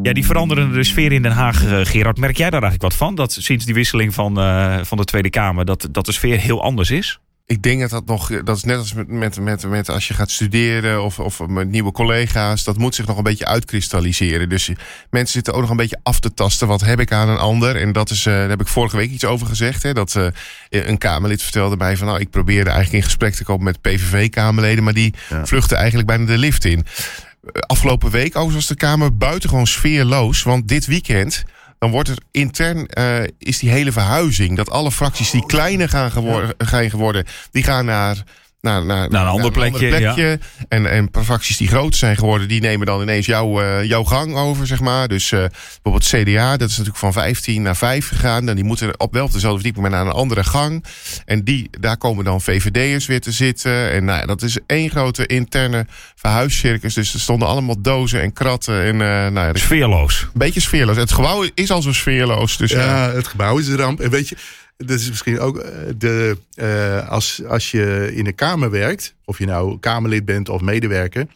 Ja, 0.08 0.14
die 0.14 0.26
veranderende 0.26 0.84
sfeer 0.84 1.12
in 1.12 1.22
Den 1.22 1.32
Haag, 1.32 1.64
uh, 1.64 1.80
Gerard. 1.84 2.18
Merk 2.18 2.38
jij 2.38 2.50
daar 2.50 2.62
eigenlijk 2.62 2.92
wat 2.92 3.08
van? 3.08 3.16
Dat 3.16 3.32
sinds 3.40 3.66
die 3.66 3.74
wisseling 3.74 4.14
van, 4.14 4.40
uh, 4.40 4.80
van 4.84 4.98
de 4.98 5.04
Tweede 5.04 5.30
Kamer, 5.30 5.66
dat, 5.66 5.88
dat 5.92 6.06
de 6.06 6.12
sfeer 6.12 6.40
heel 6.40 6.64
anders 6.64 6.92
is? 6.92 7.20
Ik 7.46 7.64
denk 7.64 7.80
dat 7.80 7.90
dat 7.90 8.06
nog, 8.06 8.44
dat 8.44 8.58
is 8.58 8.64
net 8.64 8.78
als 8.78 8.94
met, 8.94 9.08
met, 9.08 9.40
met, 9.40 9.70
met 9.70 9.90
als 9.90 10.08
je 10.08 10.14
gaat 10.14 10.32
studeren 10.32 11.04
of, 11.04 11.20
of 11.20 11.48
met 11.48 11.70
nieuwe 11.70 11.92
collega's, 11.92 12.64
dat 12.64 12.78
moet 12.78 12.96
zich 12.96 13.08
nog 13.08 13.18
een 13.18 13.24
beetje 13.24 13.46
uitkristalliseren. 13.46 14.50
Dus 14.50 14.72
mensen 15.10 15.34
zitten 15.34 15.54
ook 15.54 15.62
nog 15.62 15.70
een 15.70 15.78
beetje 15.78 16.00
af 16.04 16.20
te 16.20 16.34
tasten. 16.34 16.68
Wat 16.68 16.82
heb 16.82 17.00
ik 17.00 17.12
aan 17.12 17.30
een 17.30 17.38
ander? 17.38 17.76
En 17.76 17.92
dat 17.92 18.10
is, 18.10 18.26
uh, 18.26 18.34
daar 18.34 18.50
heb 18.50 18.62
ik 18.62 18.68
vorige 18.68 18.98
week 18.98 19.12
iets 19.12 19.26
over 19.26 19.48
gezegd. 19.48 19.84
Hè, 19.84 19.94
dat 19.94 20.16
uh, 20.18 20.28
een 20.70 20.98
Kamerlid 20.98 21.42
vertelde 21.42 21.78
mij 21.78 21.98
van, 21.98 22.08
nou, 22.08 22.20
ik 22.20 22.30
probeerde 22.30 22.70
eigenlijk 22.70 23.04
in 23.04 23.10
gesprek 23.10 23.34
te 23.34 23.44
komen 23.44 23.64
met 23.64 23.82
PVV-Kamerleden, 23.82 24.84
maar 24.84 24.94
die 24.94 25.14
ja. 25.30 25.46
vluchten 25.46 25.78
eigenlijk 25.78 26.08
bijna 26.08 26.26
de 26.26 26.38
lift 26.38 26.66
in 26.66 26.86
afgelopen 27.52 28.12
week 28.12 28.36
overigens 28.36 28.56
was 28.56 28.78
de 28.78 28.86
Kamer 28.86 29.18
buitengewoon 29.18 29.68
sfeerloos. 29.68 30.44
Want 30.44 30.68
dit 30.68 30.86
weekend 30.86 31.44
dan 31.80 31.92
wordt 31.92 32.10
er 32.10 32.18
intern 32.32 32.88
uh, 32.94 33.24
is 33.38 33.60
die 33.60 33.70
hele 33.70 33.92
verhuizing. 33.92 34.56
Dat 34.56 34.70
alle 34.70 34.92
fracties 34.92 35.32
die 35.32 35.46
kleiner 35.46 35.90
gaan 35.90 36.12
gaan 36.58 36.90
geworden 36.90 37.26
die 37.52 37.64
gaan 37.64 37.86
naar, 37.86 38.24
naar, 38.68 38.86
naar, 38.86 39.10
Naar 39.10 39.22
een 39.22 39.32
ander 39.32 39.52
plekje, 39.52 40.40
En, 40.70 40.92
en 40.92 41.10
fracties 41.24 41.58
die 41.58 41.68
groot 41.68 41.96
zijn 41.96 42.18
geworden, 42.18 42.48
die 42.48 42.62
nemen 42.62 42.86
dan 42.86 43.02
ineens 43.02 43.26
jouw, 43.26 43.62
eh, 43.62 43.84
jouw 43.84 44.04
gang 44.04 44.36
over, 44.36 44.68
zeg 44.68 44.80
maar. 44.80 45.08
Dus 45.08 45.32
uh, 45.32 45.46
bijvoorbeeld 45.82 46.26
CDA, 46.26 46.58
dat 46.58 46.70
is 46.70 46.78
natuurlijk 46.78 46.98
van 46.98 47.14
15 47.14 47.62
naar 47.62 47.76
5 47.76 48.08
gegaan. 48.08 48.50
En 48.50 48.56
die 48.56 48.64
moeten 48.64 49.00
op 49.00 49.14
wel 49.14 49.26
op 49.26 49.32
dezelfde 49.32 49.62
verdieping, 49.62 49.88
maar 49.88 49.98
naar 49.98 50.06
een 50.08 50.20
andere 50.20 50.44
gang. 50.44 50.84
En 51.26 51.44
die, 51.44 51.70
daar 51.80 51.98
komen 51.98 52.26
dan 52.26 52.42
VVD'ers 52.42 53.06
weer 53.06 53.22
te 53.22 53.32
zitten. 53.32 53.92
En 53.92 54.06
nou, 54.06 54.26
dat 54.26 54.42
is 54.42 54.58
één 54.66 54.90
grote 54.90 55.26
interne 55.26 55.86
verhuiscircus. 56.16 56.94
Dus 56.94 57.14
er 57.14 57.20
stonden 57.20 57.48
allemaal 57.48 57.82
dozen 57.82 58.22
en 58.22 58.34
kratten. 58.34 58.84
En, 58.84 58.94
uh, 58.94 59.00
nou 59.00 59.48
ja, 59.48 59.52
sfeerloos. 59.54 60.22
Een 60.22 60.30
beetje 60.34 60.60
sfeerloos. 60.60 60.98
Het 60.98 61.12
gebouw 61.12 61.46
is 61.54 61.72
al 61.72 61.82
zo 61.82 61.94
sfeerloos. 61.94 62.58
Dus, 62.58 62.72
ja, 62.72 63.12
het 63.12 63.28
gebouw 63.28 63.58
is 63.58 63.68
een 63.68 63.78
ramp. 63.78 64.00
En 64.00 64.10
weet 64.10 64.30
je, 64.30 64.38
dat 64.78 65.00
is 65.00 65.10
misschien 65.10 65.40
ook 65.40 65.66
de. 65.98 66.38
Uh, 66.56 67.10
als, 67.10 67.44
als 67.46 67.72
je 67.72 68.12
in 68.14 68.26
een 68.26 68.36
kamer 68.36 68.70
werkt, 68.70 69.16
of 69.26 69.38
je 69.38 69.46
nou 69.46 69.80
Kamerlid 69.80 70.26
bent 70.26 70.50
of 70.50 70.62
medewerker. 70.62 71.28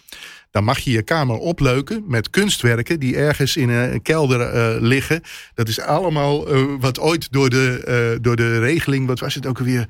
Dan 0.51 0.63
mag 0.63 0.80
je 0.80 0.91
je 0.91 1.01
kamer 1.01 1.38
opleuken 1.38 2.03
met 2.07 2.30
kunstwerken 2.30 2.99
die 2.99 3.15
ergens 3.15 3.57
in 3.57 3.70
een 3.70 4.01
kelder 4.01 4.53
uh, 4.55 4.82
liggen. 4.82 5.22
Dat 5.53 5.68
is 5.68 5.80
allemaal 5.80 6.47
wat 6.80 6.99
ooit 6.99 7.32
door 7.32 7.49
de, 7.49 8.18
door 8.22 8.36
de 8.36 8.59
regeling, 8.59 9.07
wat 9.07 9.20
was 9.20 9.36
het 9.36 9.45
ook 9.45 9.59
alweer? 9.59 9.86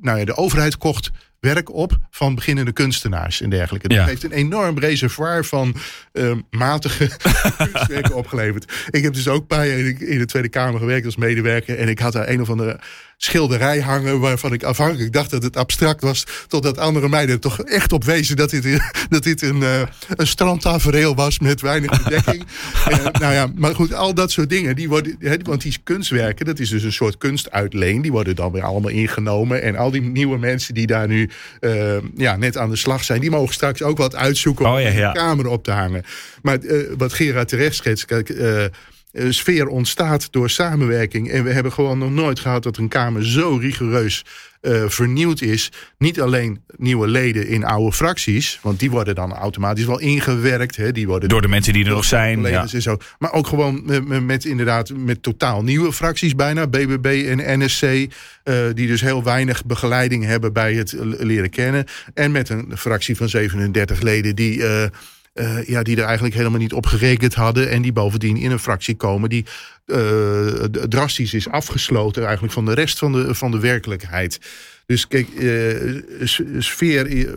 nou 0.00 0.18
ja, 0.18 0.24
de 0.24 0.36
overheid 0.36 0.78
kocht 0.78 1.10
werk 1.40 1.72
op 1.74 1.98
van 2.10 2.34
beginnende 2.34 2.72
kunstenaars 2.72 3.40
en 3.40 3.50
dergelijke. 3.50 3.88
Dat 3.88 4.06
heeft 4.06 4.24
een 4.24 4.32
enorm 4.32 4.78
reservoir 4.78 5.44
van 5.44 5.74
uh, 6.12 6.32
matige 6.50 7.10
kunstwerken 7.72 8.14
opgeleverd. 8.14 8.72
Ik 8.90 9.02
heb 9.02 9.14
dus 9.14 9.28
ook 9.28 9.40
een 9.40 9.46
paar 9.46 9.66
jaar 9.66 9.78
in 9.78 10.18
de 10.18 10.26
Tweede 10.26 10.48
Kamer 10.48 10.80
gewerkt 10.80 11.06
als 11.06 11.16
medewerker. 11.16 11.78
En 11.78 11.88
ik 11.88 11.98
had 11.98 12.12
daar 12.12 12.28
een 12.28 12.40
of 12.40 12.50
andere 12.50 12.80
schilderij 13.16 13.80
hangen 13.80 14.20
waarvan 14.20 14.52
ik 14.52 14.62
afhankelijk 14.62 15.12
dacht 15.12 15.30
dat 15.30 15.42
het 15.42 15.56
abstract 15.56 16.02
was. 16.02 16.26
Totdat 16.46 16.78
andere 16.78 17.08
meiden 17.08 17.40
toch 17.40 17.60
echt 17.60 17.92
op 17.92 18.04
wezen 18.04 18.36
dat 18.36 18.50
dit, 18.50 18.80
dat 19.08 19.22
dit 19.22 19.42
een, 19.42 19.56
uh, 19.56 19.80
een 20.08 20.26
strandtafereel 20.26 21.14
was 21.14 21.38
met 21.38 21.60
weinig 21.60 22.02
bedekking. 22.02 22.44
uh, 22.88 23.04
nou 23.20 23.34
ja, 23.34 23.50
maar 23.54 23.74
goed, 23.74 23.94
al 23.94 24.14
dat 24.14 24.30
soort 24.30 24.48
dingen. 24.48 24.76
Die 24.76 24.88
worden, 24.88 25.16
he, 25.18 25.36
want 25.42 25.62
die 25.62 25.78
kunstwerken, 25.82 26.46
dat 26.46 26.58
is 26.58 26.68
dus 26.68 26.82
een 26.82 26.92
soort 26.92 27.18
kunstuitleen. 27.18 28.02
Die 28.02 28.12
worden 28.12 28.36
dan 28.36 28.52
weer 28.52 28.62
allemaal 28.62 28.90
ingenomen. 28.90 29.62
En 29.62 29.76
al 29.76 29.90
die 29.90 30.02
nieuwe 30.02 30.38
mensen 30.38 30.74
die 30.74 30.86
daar 30.86 31.08
nu 31.08 31.25
uh, 31.60 31.96
ja, 32.14 32.36
net 32.36 32.56
aan 32.56 32.70
de 32.70 32.76
slag 32.76 33.04
zijn, 33.04 33.20
die 33.20 33.30
mogen 33.30 33.54
straks 33.54 33.82
ook 33.82 33.98
wat 33.98 34.14
uitzoeken 34.14 34.66
oh, 34.66 34.80
ja, 34.80 34.88
ja. 34.88 35.06
om 35.08 35.12
de 35.12 35.18
kamer 35.18 35.46
op 35.46 35.64
te 35.64 35.70
hangen. 35.70 36.04
Maar 36.42 36.58
wat 36.96 37.12
Gerard 37.12 37.48
terecht 37.48 37.74
schetst, 37.74 38.04
kijk 38.04 38.28
sfeer 39.28 39.66
ontstaat 39.66 40.32
door 40.32 40.50
samenwerking. 40.50 41.30
En 41.30 41.44
we 41.44 41.52
hebben 41.52 41.72
gewoon 41.72 41.98
nog 41.98 42.10
nooit 42.10 42.40
gehad 42.40 42.62
dat 42.62 42.76
een 42.76 42.88
Kamer 42.88 43.26
zo 43.26 43.56
rigoureus 43.56 44.24
uh, 44.62 44.84
vernieuwd 44.88 45.40
is. 45.40 45.72
Niet 45.98 46.20
alleen 46.20 46.60
nieuwe 46.76 47.08
leden 47.08 47.48
in 47.48 47.64
oude 47.64 47.92
fracties, 47.92 48.58
want 48.62 48.80
die 48.80 48.90
worden 48.90 49.14
dan 49.14 49.32
automatisch 49.32 49.84
wel 49.84 50.00
ingewerkt. 50.00 50.76
Hè, 50.76 50.92
die 50.92 51.06
worden 51.06 51.28
door 51.28 51.42
de 51.42 51.48
mensen 51.48 51.72
die 51.72 51.84
er 51.84 51.90
nog 51.90 52.04
zijn. 52.04 52.42
Ja. 52.42 52.66
En 52.72 52.82
zo. 52.82 52.96
Maar 53.18 53.32
ook 53.32 53.46
gewoon 53.46 53.82
met, 53.84 54.24
met, 54.24 54.44
inderdaad 54.44 54.92
met 54.96 55.22
totaal 55.22 55.62
nieuwe 55.62 55.92
fracties 55.92 56.34
bijna. 56.34 56.66
BBB 56.66 57.24
en 57.28 57.64
NSC, 57.64 57.82
uh, 57.82 58.08
die 58.74 58.86
dus 58.86 59.00
heel 59.00 59.22
weinig 59.22 59.64
begeleiding 59.64 60.24
hebben 60.24 60.52
bij 60.52 60.74
het 60.74 60.94
leren 60.98 61.50
kennen. 61.50 61.84
En 62.14 62.32
met 62.32 62.48
een 62.48 62.72
fractie 62.76 63.16
van 63.16 63.28
37 63.28 64.00
leden 64.00 64.36
die... 64.36 64.58
Uh, 64.58 64.84
uh, 65.36 65.66
ja, 65.66 65.82
die 65.82 65.96
er 65.96 66.04
eigenlijk 66.04 66.34
helemaal 66.34 66.58
niet 66.58 66.72
op 66.72 66.86
gerekend 66.86 67.34
hadden. 67.34 67.70
En 67.70 67.82
die 67.82 67.92
bovendien 67.92 68.36
in 68.36 68.50
een 68.50 68.58
fractie 68.58 68.94
komen 68.94 69.28
die 69.28 69.44
uh, 69.86 70.52
drastisch 70.88 71.34
is 71.34 71.48
afgesloten 71.48 72.22
eigenlijk 72.22 72.52
van 72.52 72.64
de 72.64 72.74
rest 72.74 72.98
van 72.98 73.12
de, 73.12 73.34
van 73.34 73.50
de 73.50 73.60
werkelijkheid. 73.60 74.40
Dus 74.86 75.08
kijk, 75.08 75.28
uh, 75.34 76.02
sfeer. 76.58 77.34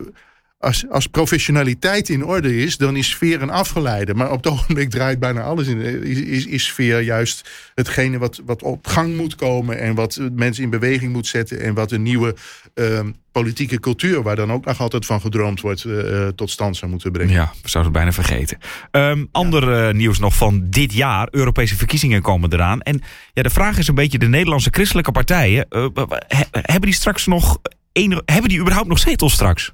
Als, 0.58 0.88
als 0.88 1.06
professionaliteit 1.06 2.08
in 2.08 2.24
orde 2.24 2.56
is, 2.56 2.76
dan 2.76 2.96
is 2.96 3.10
sfeer 3.10 3.42
een 3.42 3.50
afgeleide. 3.50 4.14
Maar 4.14 4.30
op 4.30 4.44
het 4.44 4.52
ogenblik 4.52 4.90
draait 4.90 5.18
bijna 5.18 5.42
alles 5.42 5.66
in. 5.66 5.80
Is, 5.80 6.18
is, 6.18 6.46
is 6.46 6.64
sfeer 6.64 7.00
juist 7.00 7.48
hetgene 7.74 8.18
wat, 8.18 8.40
wat 8.44 8.62
op 8.62 8.86
gang 8.86 9.16
moet 9.16 9.34
komen. 9.34 9.78
En 9.78 9.94
wat 9.94 10.20
mensen 10.32 10.64
in 10.64 10.70
beweging 10.70 11.12
moet 11.12 11.26
zetten. 11.26 11.60
En 11.60 11.74
wat 11.74 11.92
een 11.92 12.02
nieuwe 12.02 12.34
uh, 12.74 13.00
politieke 13.40 13.80
cultuur, 13.80 14.22
waar 14.22 14.36
dan 14.36 14.52
ook 14.52 14.64
nog 14.64 14.80
altijd 14.80 15.06
van 15.06 15.20
gedroomd 15.20 15.60
wordt, 15.60 15.84
uh, 15.84 16.28
tot 16.28 16.50
stand 16.50 16.76
zou 16.76 16.90
moeten 16.90 17.12
brengen. 17.12 17.32
Ja, 17.32 17.52
we 17.62 17.68
zouden 17.68 17.92
het 17.92 18.02
bijna 18.02 18.22
vergeten. 18.22 18.58
Um, 18.90 19.28
ander 19.32 19.88
uh, 19.88 19.94
nieuws 19.94 20.18
nog 20.18 20.34
van 20.34 20.70
dit 20.70 20.92
jaar. 20.92 21.28
Europese 21.30 21.76
verkiezingen 21.76 22.22
komen 22.22 22.52
eraan. 22.52 22.80
En 22.80 23.02
ja, 23.32 23.42
de 23.42 23.50
vraag 23.50 23.78
is 23.78 23.88
een 23.88 23.94
beetje, 23.94 24.18
de 24.18 24.28
Nederlandse 24.28 24.68
christelijke 24.72 25.12
partijen, 25.12 25.66
uh, 25.70 25.86
he, 26.26 26.44
hebben 26.50 26.80
die 26.80 26.92
straks 26.92 27.26
nog, 27.26 27.58
een, 27.92 28.22
hebben 28.24 28.48
die 28.48 28.60
überhaupt 28.60 28.88
nog 28.88 28.98
zetels 28.98 29.32
straks? 29.32 29.72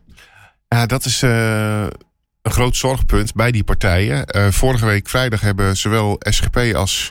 Ja, 0.69 0.87
dat 0.87 1.05
is 1.05 1.23
een 1.23 1.91
groot 2.43 2.77
zorgpunt 2.77 3.35
bij 3.35 3.51
die 3.51 3.65
partijen. 3.65 4.53
vorige 4.53 4.87
week 4.87 5.09
vrijdag 5.09 5.41
hebben 5.41 5.77
zowel 5.77 6.17
SGP 6.19 6.57
als 6.75 7.11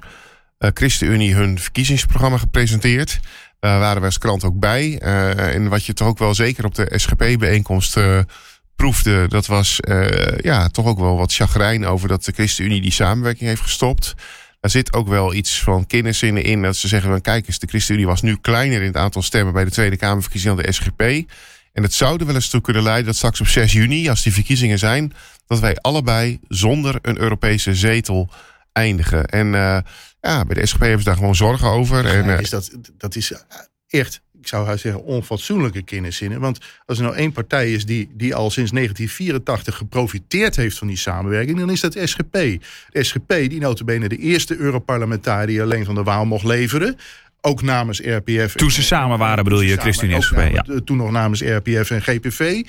ChristenUnie 0.58 1.36
hun 1.36 1.60
verkiezingsprogramma 1.60 2.38
gepresenteerd. 2.38 3.20
Daar 3.66 3.80
waren 3.80 3.99
we 3.99 4.05
als 4.05 4.18
krant 4.18 4.43
ook 4.43 4.59
bij. 4.59 5.01
Uh, 5.03 5.53
en 5.53 5.68
wat 5.68 5.86
je 5.86 5.93
toch 5.93 6.07
ook 6.07 6.18
wel 6.18 6.36
zeker 6.36 6.66
op 6.66 6.76
de 6.76 6.91
SGP-bijeenkomst 6.95 7.97
uh, 7.97 8.20
proefde, 8.76 9.28
dat 9.28 9.45
was 9.45 9.80
ja, 10.38 10.68
toch 10.68 10.86
ook 10.86 10.99
wel 10.99 11.18
wat 11.18 11.34
chagrijn 11.34 11.86
over 11.86 12.07
dat 12.07 12.24
de 12.24 12.32
ChristenUnie 12.32 12.82
die 12.82 12.91
samenwerking 12.91 13.49
heeft 13.49 13.61
gestopt. 13.61 14.13
Daar 14.59 14.72
zit 14.72 14.93
ook 14.93 15.07
wel 15.07 15.34
iets 15.34 15.63
van 15.63 15.88
kenniszinnen 15.88 16.43
in 16.43 16.61
dat 16.61 16.76
ze 16.76 16.88
zeggen: 16.88 17.09
van, 17.09 17.22
kijk 17.22 17.47
eens, 17.47 17.59
de 17.59 17.68
ChristenUnie 17.68 18.05
was 18.05 18.22
nu 18.22 18.38
kleiner 18.41 18.82
in 18.82 18.88
het 18.88 18.97
aantal 18.97 19.22
stemmen 19.22 19.53
bij 19.53 19.63
de 19.63 19.72
Tweede 19.72 19.97
Kamerverkiezingen 19.97 20.55
dan 20.55 20.66
de 20.66 20.72
SGP. 20.72 21.01
En 21.74 21.84
het 21.84 21.93
zou 21.93 22.20
er 22.20 22.26
wel 22.26 22.36
eens 22.36 22.49
toe 22.49 22.61
kunnen 22.61 22.84
leiden 22.84 23.05
dat 23.05 23.16
straks 23.16 23.41
op 23.41 23.47
6 23.47 23.72
juni, 23.72 24.09
als 24.09 24.24
die 24.24 24.34
verkiezingen 24.34 24.80
zijn, 24.80 25.13
dat 25.47 25.59
wij 25.59 25.76
allebei 25.76 26.39
zonder 26.47 26.99
een 27.01 27.20
Europese 27.20 27.76
zetel 27.76 28.30
eindigen. 28.72 29.26
En 29.26 29.53
ja, 30.26 30.46
bij 30.46 30.56
de 30.56 30.66
SGP 30.66 30.80
hebben 30.80 31.00
ze 31.00 31.06
daar 31.06 31.18
gewoon 31.18 31.36
zorgen 31.36 31.68
over. 31.68 32.06
En, 32.06 32.40
is 32.40 32.50
dat, 32.50 32.72
dat 32.98 33.16
is 33.16 33.34
echt, 33.88 34.22
ik 34.42 34.48
zou 34.48 34.78
zeggen, 34.78 35.04
onfatsoenlijke 35.04 35.82
kenniszinnen. 35.82 36.40
Want 36.40 36.60
als 36.86 36.98
er 36.98 37.04
nou 37.04 37.16
één 37.16 37.32
partij 37.32 37.72
is 37.72 37.86
die, 37.86 38.10
die 38.14 38.36
al 38.36 38.50
sinds 38.50 38.72
1984 38.72 39.76
geprofiteerd 39.76 40.56
heeft 40.56 40.78
van 40.78 40.88
die 40.88 40.98
samenwerking, 40.98 41.60
dan 41.60 41.70
is 41.70 41.82
dat 41.82 41.98
SGP. 42.04 42.32
De 42.90 43.04
SGP, 43.04 43.30
die 43.30 43.60
notabene 43.60 44.10
de 44.10 44.18
eerste 44.18 44.58
Europarlementariër 44.58 45.64
alleen 45.64 45.86
van 45.86 45.96
de 45.96 46.04
Waal 46.04 46.26
mocht 46.26 46.46
leveren 46.46 46.98
ook 47.46 47.62
namens 47.62 48.02
RPF. 48.02 48.54
Toen 48.54 48.72
ze 48.72 48.84
samen 48.84 49.18
waren, 49.18 49.44
bedoel 49.44 49.62
je, 49.62 49.78
ChristenUnie 49.78 50.22
SGP? 50.22 50.52
Ja. 50.52 50.66
Toen 50.86 50.98
nog 50.98 51.12
namens 51.12 51.42
RPF 51.42 51.90
en 51.90 52.02
GPV. 52.02 52.64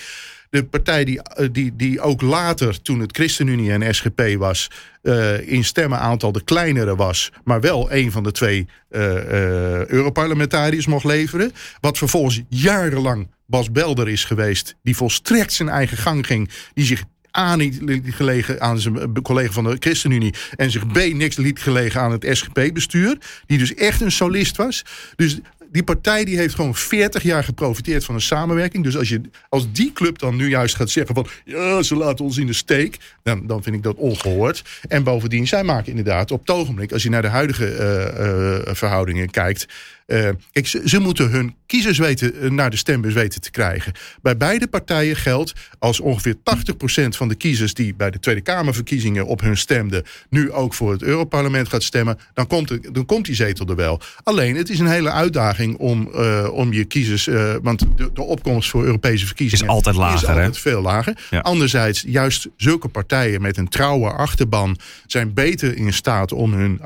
De 0.57 0.65
partij 0.65 1.05
die, 1.05 1.21
die, 1.53 1.77
die 1.77 2.01
ook 2.01 2.21
later, 2.23 2.83
toen 2.83 3.01
het 3.01 3.17
ChristenUnie 3.17 3.73
en 3.73 3.95
SGP 3.95 4.23
was, 4.39 4.71
uh, 5.03 5.49
in 5.49 5.65
stemmenaantal 5.65 6.33
de 6.33 6.45
kleinere 6.45 6.97
was, 6.97 7.33
maar 7.45 7.61
wel 7.61 7.93
een 7.93 8.13
van 8.13 8.23
de 8.23 8.33
twee 8.33 8.67
uh, 8.91 9.87
Europarlementariërs 9.87 10.87
mocht 10.87 11.05
leveren. 11.05 11.53
Wat 11.81 11.99
vervolgens 11.99 12.43
jarenlang 12.49 13.29
Bas 13.47 13.71
Belder 13.71 14.09
is 14.09 14.25
geweest, 14.25 14.77
die 14.83 14.97
volstrekt 14.97 15.53
zijn 15.53 15.69
eigen 15.69 15.97
gang 15.97 16.27
ging, 16.27 16.51
die 16.75 16.85
zich 16.85 17.05
A 17.39 17.57
niet 17.57 17.81
gelegen 18.05 18.61
aan 18.61 18.79
zijn 18.79 19.23
collega 19.23 19.53
van 19.53 19.65
de 19.65 19.77
ChristenUnie. 19.79 20.35
En 20.57 20.71
zich 20.71 20.87
B 20.87 20.97
niks 20.97 21.37
liet 21.37 21.61
gelegen 21.61 22.01
aan 22.01 22.13
het 22.13 22.27
SGP-bestuur. 22.31 23.19
Die 23.47 23.59
dus 23.59 23.75
echt 23.75 24.01
een 24.01 24.13
solist 24.13 24.57
was. 24.57 24.85
Dus 25.17 25.39
die 25.73 25.83
partij 25.83 26.25
die 26.25 26.37
heeft 26.37 26.55
gewoon 26.55 26.75
40 26.75 27.23
jaar 27.23 27.45
geprofiteerd 27.45 28.05
van 28.05 28.14
een 28.14 28.21
samenwerking. 28.21 28.85
Dus 28.85 28.97
als, 28.97 29.09
je, 29.09 29.21
als 29.49 29.73
die 29.73 29.93
club 29.93 30.19
dan 30.19 30.37
nu 30.37 30.49
juist 30.49 30.75
gaat 30.75 30.91
zeggen 30.91 31.14
van... 31.14 31.27
ja, 31.45 31.83
ze 31.83 31.97
laten 31.97 32.25
ons 32.25 32.37
in 32.37 32.47
de 32.47 32.53
steek, 32.53 32.97
dan, 33.23 33.47
dan 33.47 33.62
vind 33.62 33.77
ik 33.77 33.83
dat 33.83 33.97
ongehoord. 33.97 34.64
En 34.89 35.05
bovendien, 35.05 35.47
zij 35.47 35.64
maken 35.64 35.91
inderdaad 35.91 36.31
op 36.31 36.41
het 36.41 36.51
ogenblik... 36.51 36.93
als 36.93 37.03
je 37.03 37.11
naar 37.11 37.23
de 37.23 37.29
huidige 37.29 37.64
uh, 37.64 38.67
uh, 38.69 38.75
verhoudingen 38.75 39.31
kijkt... 39.31 39.67
Uh, 40.07 40.29
kijk, 40.53 40.67
ze, 40.67 40.83
ze, 40.85 40.99
moeten 40.99 41.31
hun 41.31 41.55
kiezers 41.67 41.99
weten, 41.99 42.55
naar 42.55 42.71
de 42.71 42.77
stembus 42.77 43.13
weten 43.13 43.41
te 43.41 43.51
krijgen. 43.51 43.93
Bij 44.23 44.37
beide 44.37 44.67
partijen 44.67 45.17
geldt 45.17 45.53
als 45.79 46.01
ongeveer 46.01 46.35
80% 46.35 47.09
van 47.09 47.29
de 47.29 47.35
kiezers 47.35 47.75
die 47.75 47.95
bij 47.95 48.11
de 48.11 48.19
Tweede 48.19 48.41
Kamerverkiezingen 48.41 49.27
op 49.27 49.41
hun 49.41 49.57
stemden, 49.57 50.05
nu 50.31 50.53
ook 50.53 50.75
voor 50.75 50.93
het 50.93 51.03
Europarlement 51.03 51.69
gaat 51.69 51.83
stemmen, 51.83 52.19
dan 52.35 52.47
komt, 52.47 52.95
dan 52.95 53.07
komt 53.07 53.25
die 53.25 53.35
zetel 53.35 53.67
er 53.67 53.77
wel. 53.77 54.01
Alleen, 54.23 54.57
het 54.57 54.71
is 54.71 54.79
een 54.79 54.87
hele 54.87 55.11
uitdaging 55.11 55.77
om, 55.77 56.09
uh, 56.15 56.49
om 56.53 56.73
je 56.73 56.85
kiezers, 56.85 57.27
uh, 57.27 57.55
want 57.63 57.79
de, 57.97 58.11
de, 58.13 58.23
opkomst 58.23 58.71
voor 58.71 58.85
Europese 58.85 59.27
verkiezingen 59.27 59.65
is 59.65 59.71
altijd 59.71 59.97
lager. 59.97 60.17
Is 60.17 60.27
altijd 60.27 60.55
hè? 60.55 60.61
veel 60.61 60.83
lager. 60.83 61.27
Ja. 61.31 61.41
Anderzijds, 61.41 62.05
juist 62.07 62.49
zulke 62.57 62.89
partijen 62.89 63.43
met 63.43 63.57
een 63.57 63.69
trouwe 63.69 64.11
achterban 64.11 64.79
zijn 65.07 65.35
beter 65.35 65.77
in 65.77 65.93
staat 65.93 66.33
om 66.33 66.53
hun, 66.53 66.81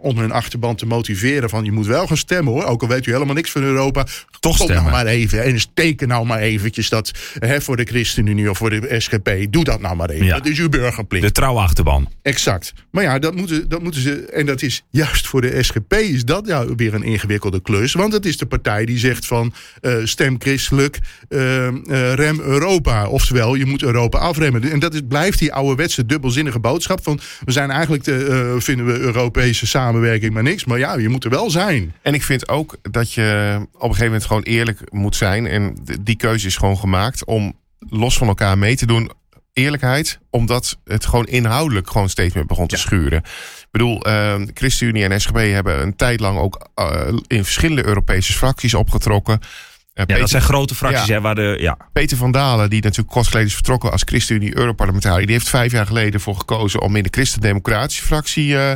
om 0.00 0.18
hun 0.18 0.32
achterban 0.32 0.76
te 0.76 0.86
motiveren 0.86 1.50
van 1.50 1.64
je 1.64 1.72
moet 1.72 1.86
wel 1.86 2.06
gaan 2.06 2.16
stemmen 2.16 2.52
hoor. 2.52 2.61
Hoor. 2.62 2.72
Ook 2.72 2.82
al 2.82 2.88
weet 2.88 3.06
u 3.06 3.12
helemaal 3.12 3.34
niks 3.34 3.50
van 3.50 3.62
Europa. 3.62 4.06
Toch 4.40 4.56
Kom 4.56 4.66
stemmen. 4.66 4.76
nou 4.76 5.04
maar 5.04 5.06
even. 5.06 5.42
En 5.44 5.58
teken 5.74 6.08
nou 6.08 6.26
maar 6.26 6.38
eventjes 6.38 6.88
dat 6.88 7.10
hè, 7.38 7.60
voor 7.60 7.76
de 7.76 7.84
ChristenUnie 7.84 8.50
of 8.50 8.58
voor 8.58 8.70
de 8.70 8.94
SGP. 8.98 9.30
Doe 9.50 9.64
dat 9.64 9.80
nou 9.80 9.96
maar 9.96 10.10
even. 10.10 10.26
Ja. 10.26 10.36
Dat 10.36 10.46
is 10.46 10.58
uw 10.58 10.68
burgerplicht. 10.68 11.24
De 11.24 11.32
trouwe 11.32 11.60
achterban. 11.60 12.08
Exact. 12.22 12.72
Maar 12.90 13.02
ja, 13.02 13.18
dat 13.18 13.34
moeten, 13.34 13.68
dat 13.68 13.82
moeten 13.82 14.00
ze. 14.00 14.26
En 14.26 14.46
dat 14.46 14.62
is 14.62 14.82
juist 14.90 15.26
voor 15.26 15.40
de 15.40 15.62
SGP 15.62 15.92
is 15.92 16.24
dat 16.24 16.46
ja 16.46 16.74
weer 16.74 16.94
een 16.94 17.02
ingewikkelde 17.02 17.62
klus. 17.62 17.92
Want 17.92 18.12
het 18.12 18.26
is 18.26 18.36
de 18.36 18.46
partij 18.46 18.84
die 18.84 18.98
zegt 18.98 19.26
van 19.26 19.52
eh, 19.80 19.94
stem 20.04 20.36
christelijk, 20.38 20.98
eh, 21.28 21.66
eh, 21.66 21.74
rem 22.14 22.40
Europa. 22.40 23.08
Oftewel, 23.08 23.54
je 23.54 23.66
moet 23.66 23.82
Europa 23.82 24.18
afremmen. 24.18 24.70
En 24.70 24.78
dat 24.78 24.94
is, 24.94 25.00
blijft 25.08 25.38
die 25.38 25.52
ouderwetse 25.52 26.06
dubbelzinnige 26.06 26.58
boodschap 26.58 27.02
van 27.02 27.20
we 27.44 27.52
zijn 27.52 27.70
eigenlijk 27.70 28.04
de, 28.04 28.26
eh, 28.26 28.60
vinden 28.60 28.86
we 28.86 28.98
Europese 28.98 29.66
samenwerking 29.66 30.32
maar 30.32 30.42
niks. 30.42 30.64
Maar 30.64 30.78
ja, 30.78 30.96
je 30.96 31.08
moet 31.08 31.24
er 31.24 31.30
wel 31.30 31.50
zijn. 31.50 31.94
En 32.02 32.14
ik 32.14 32.22
vind 32.22 32.46
ook 32.52 32.76
dat 32.90 33.12
je 33.12 33.56
op 33.58 33.72
een 33.72 33.80
gegeven 33.80 34.04
moment 34.04 34.24
gewoon 34.24 34.42
eerlijk 34.42 34.92
moet 34.92 35.16
zijn. 35.16 35.46
En 35.46 35.76
die 36.00 36.16
keuze 36.16 36.46
is 36.46 36.56
gewoon 36.56 36.78
gemaakt 36.78 37.24
om 37.24 37.58
los 37.78 38.16
van 38.18 38.28
elkaar 38.28 38.58
mee 38.58 38.76
te 38.76 38.86
doen. 38.86 39.10
Eerlijkheid, 39.52 40.18
omdat 40.30 40.78
het 40.84 41.06
gewoon 41.06 41.26
inhoudelijk 41.26 41.90
gewoon 41.90 42.08
steeds 42.08 42.34
meer 42.34 42.46
begon 42.46 42.66
te 42.66 42.76
schuren. 42.76 43.18
Ik 43.18 43.68
bedoel, 43.70 44.04
eh, 44.04 44.34
ChristenUnie 44.54 45.04
en 45.04 45.20
SGP 45.20 45.36
hebben 45.36 45.82
een 45.82 45.96
tijd 45.96 46.20
lang 46.20 46.38
ook 46.38 46.68
eh, 46.74 47.08
in 47.26 47.44
verschillende 47.44 47.84
Europese 47.86 48.32
fracties 48.32 48.74
opgetrokken. 48.74 49.34
Eh, 49.40 49.48
Ja, 49.94 50.04
Peter- 50.04 50.20
dat 50.20 50.30
zijn 50.30 50.42
grote 50.42 50.74
fracties, 50.74 51.06
Ja. 51.06 51.14
hè, 51.14 51.20
waar 51.20 51.34
de... 51.34 51.56
Ja. 51.60 51.76
Peter 51.92 52.16
van 52.16 52.30
Dalen, 52.32 52.70
die 52.70 52.82
natuurlijk 52.82 53.10
kort 53.10 53.26
geleden 53.26 53.48
is 53.48 53.54
vertrokken 53.54 53.92
als 53.92 54.02
ChristenUnie-Europarlementariër, 54.04 55.26
die 55.26 55.34
heeft 55.34 55.48
vijf 55.48 55.72
jaar 55.72 55.86
geleden 55.86 56.20
voor 56.20 56.36
gekozen 56.36 56.80
om 56.80 56.96
in 56.96 57.02
de 57.02 57.08
Christen-Democratische 57.10 58.04
fractie 58.04 58.58
eh, 58.58 58.72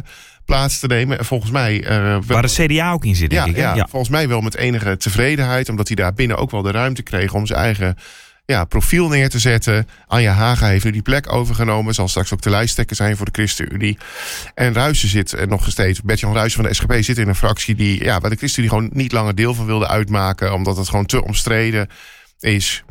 plaats 0.46 0.78
te 0.78 0.86
nemen. 0.86 1.18
En 1.18 1.24
volgens 1.24 1.50
mij. 1.50 1.84
eh, 1.84 2.18
Waar 2.26 2.42
de 2.42 2.66
CDA 2.66 2.92
ook 2.92 3.04
in 3.04 3.16
zit, 3.16 3.30
denk 3.30 3.44
ja, 3.44 3.50
ik. 3.50 3.56
ja, 3.56 3.74
Ja. 3.74 3.86
volgens 3.90 4.10
mij 4.10 4.28
wel 4.28 4.40
met 4.40 4.56
enige 4.56 4.96
tevredenheid, 4.96 5.68
omdat 5.68 5.86
hij 5.86 5.96
daar 5.96 6.14
binnen 6.14 6.36
ook 6.36 6.50
wel 6.50 6.62
de 6.62 6.70
ruimte 6.70 7.02
kreeg 7.02 7.32
om 7.34 7.46
zijn 7.46 7.58
eigen 7.58 7.96
ja, 8.44 8.64
profiel 8.64 9.08
neer 9.08 9.28
te 9.28 9.38
zetten. 9.38 9.88
Anja 10.06 10.32
Haga 10.32 10.66
heeft 10.66 10.84
nu 10.84 10.90
die 10.90 11.02
plek 11.02 11.32
overgenomen, 11.32 11.94
zal 11.94 12.08
straks 12.08 12.32
ook 12.32 12.42
de 12.42 12.50
lijsttrekker 12.50 12.96
zijn 12.96 13.16
voor 13.16 13.26
de 13.26 13.32
ChristenUnie. 13.34 13.98
En 14.54 14.72
Ruijsen 14.74 15.08
zit 15.08 15.32
er 15.32 15.48
nog 15.48 15.70
steeds, 15.70 16.02
Bert-Jan 16.02 16.32
Ruijsen 16.34 16.60
van 16.60 16.70
de 16.70 16.74
SGP 16.74 16.92
zit 17.00 17.18
in 17.18 17.28
een 17.28 17.34
fractie 17.34 17.74
die, 17.74 18.04
ja, 18.04 18.20
waar 18.20 18.30
de 18.30 18.36
ChristenUnie 18.36 18.74
gewoon 18.76 18.90
niet 18.92 19.12
langer 19.12 19.34
deel 19.34 19.54
van 19.54 19.66
wilde 19.66 19.88
uitmaken, 19.88 20.54
omdat 20.54 20.76
het 20.76 20.88
gewoon 20.88 21.06
te 21.06 21.24
omstreden 21.24 21.88
is. 22.40 22.84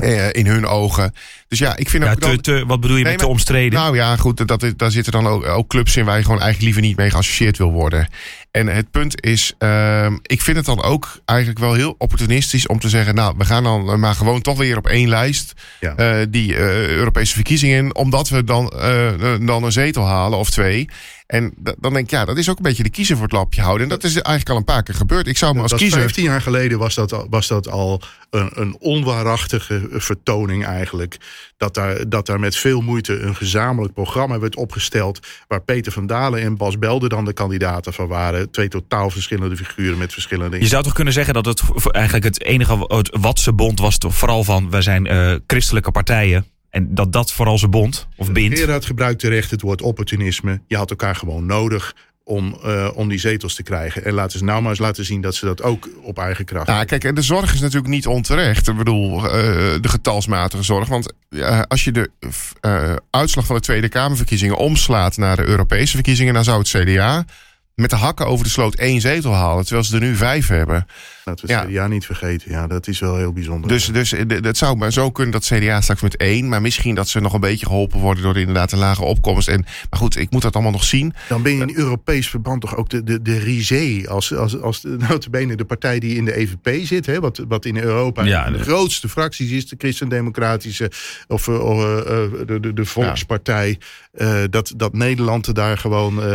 Eh, 0.00 0.32
in 0.32 0.46
hun 0.46 0.66
ogen. 0.66 1.12
Dus 1.48 1.58
ja, 1.58 1.76
ik 1.76 1.88
vind 1.88 2.04
Ja, 2.04 2.10
ook 2.12 2.20
dan- 2.20 2.36
te, 2.36 2.40
te, 2.40 2.64
wat 2.66 2.80
bedoel 2.80 2.96
je 2.96 3.02
Nee, 3.02 3.12
met 3.12 3.20
te 3.22 3.26
omstreden? 3.28 3.78
nou 3.78 3.96
ja, 3.96 4.16
goed, 4.16 4.46
dat, 4.48 4.64
daar 4.76 4.90
zitten 4.90 5.12
dan 5.12 5.26
ook, 5.26 5.46
ook 5.46 5.68
clubs 5.68 5.96
in 5.96 6.04
waar 6.04 6.16
je 6.16 6.22
gewoon 6.24 6.40
eigenlijk 6.40 6.64
liever 6.64 6.82
niet 6.82 6.96
mee 6.96 7.10
geassocieerd 7.10 7.58
wil 7.58 7.72
worden. 7.72 8.08
En 8.50 8.66
het 8.66 8.90
punt 8.90 9.24
is, 9.24 9.52
ehm, 9.58 10.16
ik 10.22 10.40
vind 10.42 10.56
het 10.56 10.66
dan 10.66 10.82
ook 10.82 11.20
eigenlijk 11.24 11.58
wel 11.58 11.72
heel 11.74 11.94
opportunistisch 11.98 12.66
om 12.66 12.78
te 12.80 12.88
zeggen, 12.88 13.14
nou, 13.14 13.34
we 13.38 13.44
gaan 13.44 13.62
dan 13.64 14.00
maar 14.00 14.14
gewoon 14.14 14.40
toch 14.40 14.58
weer 14.58 14.76
op 14.76 14.86
één 14.86 15.08
lijst 15.08 15.52
Ja. 15.80 15.94
eh, 15.96 16.26
die 16.28 16.54
eh, 16.56 16.86
Europese 16.88 17.34
verkiezingen 17.34 17.76
in, 17.78 17.94
omdat 17.94 18.28
we 18.28 18.44
dan, 18.44 18.68
eh, 18.70 19.08
dan 19.40 19.64
een 19.64 19.72
zetel 19.72 20.06
halen 20.06 20.38
of 20.38 20.50
twee. 20.50 20.88
En 21.28 21.54
da- 21.56 21.74
dan 21.78 21.92
denk 21.92 22.04
ik, 22.04 22.10
ja, 22.10 22.24
dat 22.24 22.36
is 22.36 22.48
ook 22.50 22.56
een 22.56 22.62
beetje 22.62 22.82
de 22.82 22.90
kiezer 22.90 23.16
voor 23.16 23.24
het 23.24 23.34
lapje 23.34 23.60
houden. 23.60 23.82
En 23.82 23.88
dat 23.88 24.04
is 24.04 24.12
eigenlijk 24.14 24.48
al 24.50 24.56
een 24.56 24.64
paar 24.64 24.82
keer 24.82 24.94
gebeurd. 24.94 25.26
Ik 25.26 25.36
zou 25.36 25.54
me 25.54 25.62
als 25.62 25.70
Dat 25.70 25.80
kiezer. 25.80 26.00
15 26.00 26.24
jaar 26.24 26.40
geleden 26.40 26.78
was 26.78 26.94
dat 26.94 27.12
al, 27.12 27.26
was 27.30 27.46
dat 27.46 27.68
al 27.68 28.02
een, 28.30 28.50
een 28.54 28.76
onwaarachtige 28.78 29.88
vertoning 29.92 30.64
eigenlijk. 30.64 31.16
Dat 31.56 31.74
daar, 31.74 32.08
dat 32.08 32.26
daar 32.26 32.40
met 32.40 32.56
veel 32.56 32.80
moeite 32.80 33.18
een 33.18 33.36
gezamenlijk 33.36 33.94
programma 33.94 34.38
werd 34.38 34.56
opgesteld. 34.56 35.26
Waar 35.48 35.62
Peter 35.62 35.92
van 35.92 36.06
Dalen 36.06 36.40
en 36.40 36.56
Bas 36.56 36.78
Belder 36.78 37.08
dan 37.08 37.24
de 37.24 37.32
kandidaten 37.32 37.92
van 37.92 38.08
waren. 38.08 38.50
Twee 38.50 38.68
totaal 38.68 39.10
verschillende 39.10 39.56
figuren 39.56 39.98
met 39.98 40.12
verschillende. 40.12 40.60
Je 40.60 40.66
zou 40.66 40.82
toch 40.82 40.92
kunnen 40.92 41.12
zeggen 41.12 41.34
dat 41.34 41.44
het 41.44 41.62
eigenlijk 41.90 42.24
het 42.24 42.42
enige 42.42 42.84
het 42.86 43.16
wat 43.20 43.38
ze 43.38 43.52
bond 43.52 43.80
was 43.80 43.98
toch 43.98 44.14
vooral 44.14 44.44
van 44.44 44.70
wij 44.70 44.82
zijn 44.82 45.06
eh, 45.06 45.34
christelijke 45.46 45.90
partijen. 45.90 46.46
En 46.70 46.94
dat 46.94 47.12
dat 47.12 47.32
vooral 47.32 47.58
ze 47.58 47.68
bond 47.68 48.08
of 48.16 48.32
bindt. 48.32 48.58
Gerard 48.58 48.84
gebruikt 48.84 49.20
terecht 49.20 49.50
het 49.50 49.60
woord 49.60 49.82
opportunisme. 49.82 50.60
Je 50.66 50.76
had 50.76 50.90
elkaar 50.90 51.16
gewoon 51.16 51.46
nodig 51.46 51.94
om, 52.24 52.58
eh, 52.62 52.90
om 52.94 53.08
die 53.08 53.18
zetels 53.18 53.54
te 53.54 53.62
krijgen. 53.62 54.04
En 54.04 54.12
laten 54.12 54.38
ze 54.38 54.44
nou 54.44 54.60
maar 54.60 54.70
eens 54.70 54.80
laten 54.80 55.04
zien 55.04 55.20
dat 55.20 55.34
ze 55.34 55.44
dat 55.44 55.62
ook 55.62 55.88
op 56.02 56.18
eigen 56.18 56.44
kracht 56.44 56.66
Nou, 56.66 56.84
kijk, 56.84 57.04
en 57.04 57.14
de 57.14 57.22
zorg 57.22 57.54
is 57.54 57.60
natuurlijk 57.60 57.92
niet 57.92 58.06
onterecht. 58.06 58.68
Ik 58.68 58.76
bedoel, 58.76 59.24
eh, 59.24 59.30
de 59.80 59.88
getalsmatige 59.88 60.62
zorg. 60.62 60.88
Want 60.88 61.12
eh, 61.28 61.60
als 61.68 61.84
je 61.84 61.92
de 61.92 62.10
eh, 62.60 62.94
uitslag 63.10 63.46
van 63.46 63.56
de 63.56 63.62
Tweede 63.62 63.88
Kamerverkiezingen 63.88 64.56
omslaat 64.56 65.16
naar 65.16 65.36
de 65.36 65.46
Europese 65.46 65.94
verkiezingen, 65.94 66.34
dan 66.34 66.44
zou 66.44 66.58
het 66.58 66.68
CDA 66.68 67.24
met 67.74 67.90
de 67.90 67.96
hakken 67.96 68.26
over 68.26 68.44
de 68.44 68.50
sloot 68.50 68.74
één 68.74 69.00
zetel 69.00 69.34
halen, 69.34 69.64
terwijl 69.64 69.86
ze 69.86 69.94
er 69.94 70.00
nu 70.00 70.16
vijf 70.16 70.48
hebben. 70.48 70.86
Laten 71.28 71.46
we 71.46 71.52
het 71.54 71.62
Ja. 71.62 71.68
CDA 71.70 71.86
niet 71.88 72.06
vergeten. 72.06 72.50
Ja, 72.50 72.66
dat 72.66 72.86
is 72.88 72.98
wel 73.00 73.16
heel 73.16 73.32
bijzonder. 73.32 73.70
Dus, 73.70 73.86
dus 73.86 74.12
eh, 74.12 74.22
het 74.28 74.56
zou 74.56 74.76
maar 74.76 74.92
zo 74.92 75.10
kunnen 75.10 75.32
dat 75.32 75.44
CDA 75.44 75.80
straks 75.80 76.00
met 76.00 76.16
één, 76.16 76.48
maar 76.48 76.60
misschien 76.60 76.94
dat 76.94 77.08
ze 77.08 77.20
nog 77.20 77.32
een 77.32 77.40
beetje 77.40 77.66
geholpen 77.66 77.98
worden 78.00 78.22
door 78.22 78.36
inderdaad 78.38 78.72
een 78.72 78.78
lage 78.78 79.02
opkomst. 79.04 79.48
En, 79.48 79.60
maar 79.90 79.98
goed, 80.00 80.16
ik 80.18 80.30
moet 80.30 80.42
dat 80.42 80.54
allemaal 80.54 80.72
nog 80.72 80.84
zien. 80.84 81.14
Dan 81.28 81.42
ben 81.42 81.56
je 81.56 81.62
in 81.62 81.76
Europees 81.76 82.28
verband 82.30 82.60
toch 82.60 82.76
ook 82.76 82.88
de, 82.88 83.04
de, 83.04 83.22
de 83.22 83.38
risée. 83.38 84.08
Als, 84.08 84.34
als, 84.34 84.60
als 84.60 84.80
de, 84.80 84.96
notabene 85.08 85.56
de 85.56 85.64
partij 85.64 85.98
die 85.98 86.16
in 86.16 86.24
de 86.24 86.36
EVP 86.36 86.86
zit. 86.86 87.06
Hè, 87.06 87.20
wat, 87.20 87.44
wat 87.48 87.64
in 87.64 87.76
Europa 87.78 88.24
Ja, 88.24 88.50
de, 88.50 88.56
de- 88.56 88.62
grootste 88.62 89.08
fracties 89.08 89.50
is. 89.50 89.68
De 89.68 89.76
Christendemocratische 89.78 90.90
of, 91.28 91.48
eh, 91.48 91.64
of 91.64 91.82
eh, 91.84 91.98
eh, 91.98 92.30
de, 92.46 92.60
de, 92.60 92.72
de 92.72 92.84
Volkspartij. 92.84 93.78
eh, 94.12 94.42
dat, 94.50 94.72
dat 94.76 94.92
Nederland 94.92 95.54
daar 95.54 95.78
gewoon... 95.78 96.22
eh, 96.22 96.28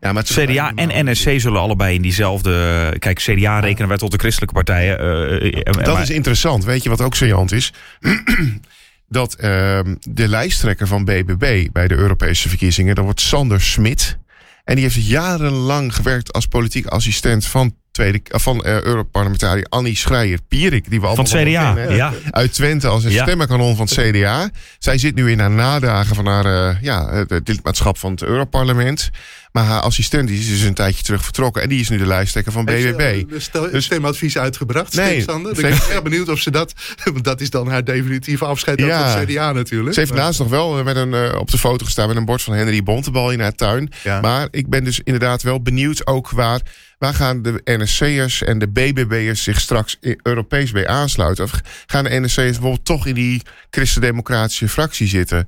Ja, 0.00 0.12
maar 0.12 0.14
het 0.22 0.28
CDA 0.32 0.72
en 0.74 1.10
NSC 1.10 1.30
zullen 1.36 1.60
allebei 1.60 1.94
in 1.94 2.02
diezelfde. 2.02 2.94
Kijk, 2.98 3.18
CDA 3.18 3.60
rekenen 3.60 3.88
wij 3.88 3.96
tot 3.98 4.10
de 4.10 4.16
christelijke 4.36 4.54
partijen. 4.54 4.98
eh, 4.98 5.58
eh, 5.58 5.72
Dat 5.72 5.86
maar- 5.94 6.02
is 6.02 6.10
interessant. 6.10 6.64
Weet 6.64 6.82
je 6.82 6.88
wat 6.88 7.00
ook 7.00 7.14
saillant 7.14 7.52
is? 7.52 7.72
dat 9.08 9.34
ehm, 9.34 9.94
de 10.00 10.28
lijsttrekker 10.28 10.86
van 10.86 11.04
BBB 11.04 11.66
bij 11.72 11.88
de 11.88 11.94
Europese 11.94 12.48
verkiezingen, 12.48 12.94
dat 12.94 13.04
wordt 13.04 13.20
Sander 13.20 13.60
Smit. 13.60 14.18
En 14.64 14.74
die 14.74 14.84
heeft 14.84 15.06
jarenlang 15.06 15.94
gewerkt 15.94 16.32
als 16.32 16.46
politiek 16.46 16.86
assistent 16.86 17.46
van, 17.46 17.74
tweede, 17.90 18.20
eh, 18.24 18.40
van 18.40 18.64
eh, 18.64 18.82
Europarlementariër 18.82 19.66
Annie 19.68 19.96
Schreier-Pierik. 19.96 20.90
Die 20.90 21.00
we 21.00 21.06
van 21.06 21.18
het 21.18 21.30
wel 21.30 21.44
CDA. 21.44 21.72
kennen. 21.74 21.96
Ja. 21.96 22.12
Uit 22.30 22.52
Twente 22.52 22.86
als 22.88 23.04
een 23.04 23.10
Ja. 23.10 23.22
stemmenkanon 23.22 23.76
van 23.76 23.86
het 23.90 23.94
CDA. 24.10 24.50
Zij 24.78 24.98
zit 24.98 25.14
nu 25.14 25.30
in 25.30 25.38
haar 25.40 25.50
nadagen 25.50 26.14
van 26.16 26.26
haar 26.26 26.44
eh, 26.70 26.76
ja, 26.82 27.12
het 27.28 27.48
lidmaatschap 27.48 27.98
van 27.98 28.10
het 28.10 28.22
Europarlement. 28.22 29.10
Maar 29.56 29.64
haar 29.64 29.80
assistent 29.80 30.28
die 30.28 30.38
is 30.38 30.48
dus 30.48 30.60
een 30.60 30.74
tijdje 30.74 31.02
terug 31.02 31.22
vertrokken. 31.24 31.62
En 31.62 31.68
die 31.68 31.80
is 31.80 31.88
nu 31.88 31.98
de 31.98 32.06
lijsttrekker 32.06 32.52
van 32.52 32.64
BBB. 32.64 33.00
eh, 33.32 33.40
stel- 33.40 33.70
Dus- 33.70 33.84
stemadvies 33.84 34.38
uitgebracht, 34.38 34.94
Nee, 34.94 35.22
Sander. 35.22 35.52
Ik 35.52 35.60
ben 35.60 35.70
erg 35.70 36.02
benieuwd 36.02 36.28
of 36.28 36.40
ze 36.40 36.50
dat... 36.50 36.72
Want 37.04 37.24
dat 37.24 37.40
is 37.40 37.50
dan 37.50 37.68
haar 37.68 37.84
definitieve 37.84 38.44
afscheid 38.44 38.80
ook 38.82 38.86
Ja. 38.88 39.10
van 39.10 39.20
het 39.20 39.28
CDA 39.28 39.52
natuurlijk. 39.52 39.94
Ze 39.94 40.00
heeft 40.00 40.12
Maar- 40.12 40.20
naast 40.22 40.38
nog 40.38 40.48
wel 40.48 40.78
eh, 40.78 40.84
met 40.84 40.96
een, 40.96 41.14
eh, 41.14 41.38
op 41.38 41.50
de 41.50 41.58
foto 41.58 41.84
gestaan 41.84 42.08
met 42.08 42.16
een 42.16 42.24
bord 42.24 42.42
van 42.42 42.54
Henry 42.54 42.82
Bontebal 42.82 43.30
in 43.30 43.40
haar 43.40 43.54
tuin. 43.54 43.92
Ja. 44.04 44.20
Maar 44.20 44.48
ik 44.50 44.68
ben 44.68 44.84
dus 44.84 45.00
inderdaad 45.04 45.42
wel 45.42 45.62
benieuwd 45.62 46.06
ook 46.06 46.30
waar, 46.30 46.60
waar 46.98 47.14
gaan 47.14 47.42
de 47.42 47.60
NSC'ers 47.64 48.42
en 48.42 48.58
de 48.58 48.68
BBB'ers 48.68 49.42
zich 49.42 49.60
straks 49.60 49.96
Europees 50.22 50.70
bij 50.70 50.86
aansluiten. 50.86 51.44
Of 51.44 51.50
gaan 51.86 52.04
de 52.04 52.20
NSC'ers 52.20 52.50
bijvoorbeeld 52.50 52.84
toch 52.84 53.06
in 53.06 53.14
die 53.14 53.42
christendemocratische 53.70 54.68
fractie 54.68 55.08
zitten? 55.08 55.46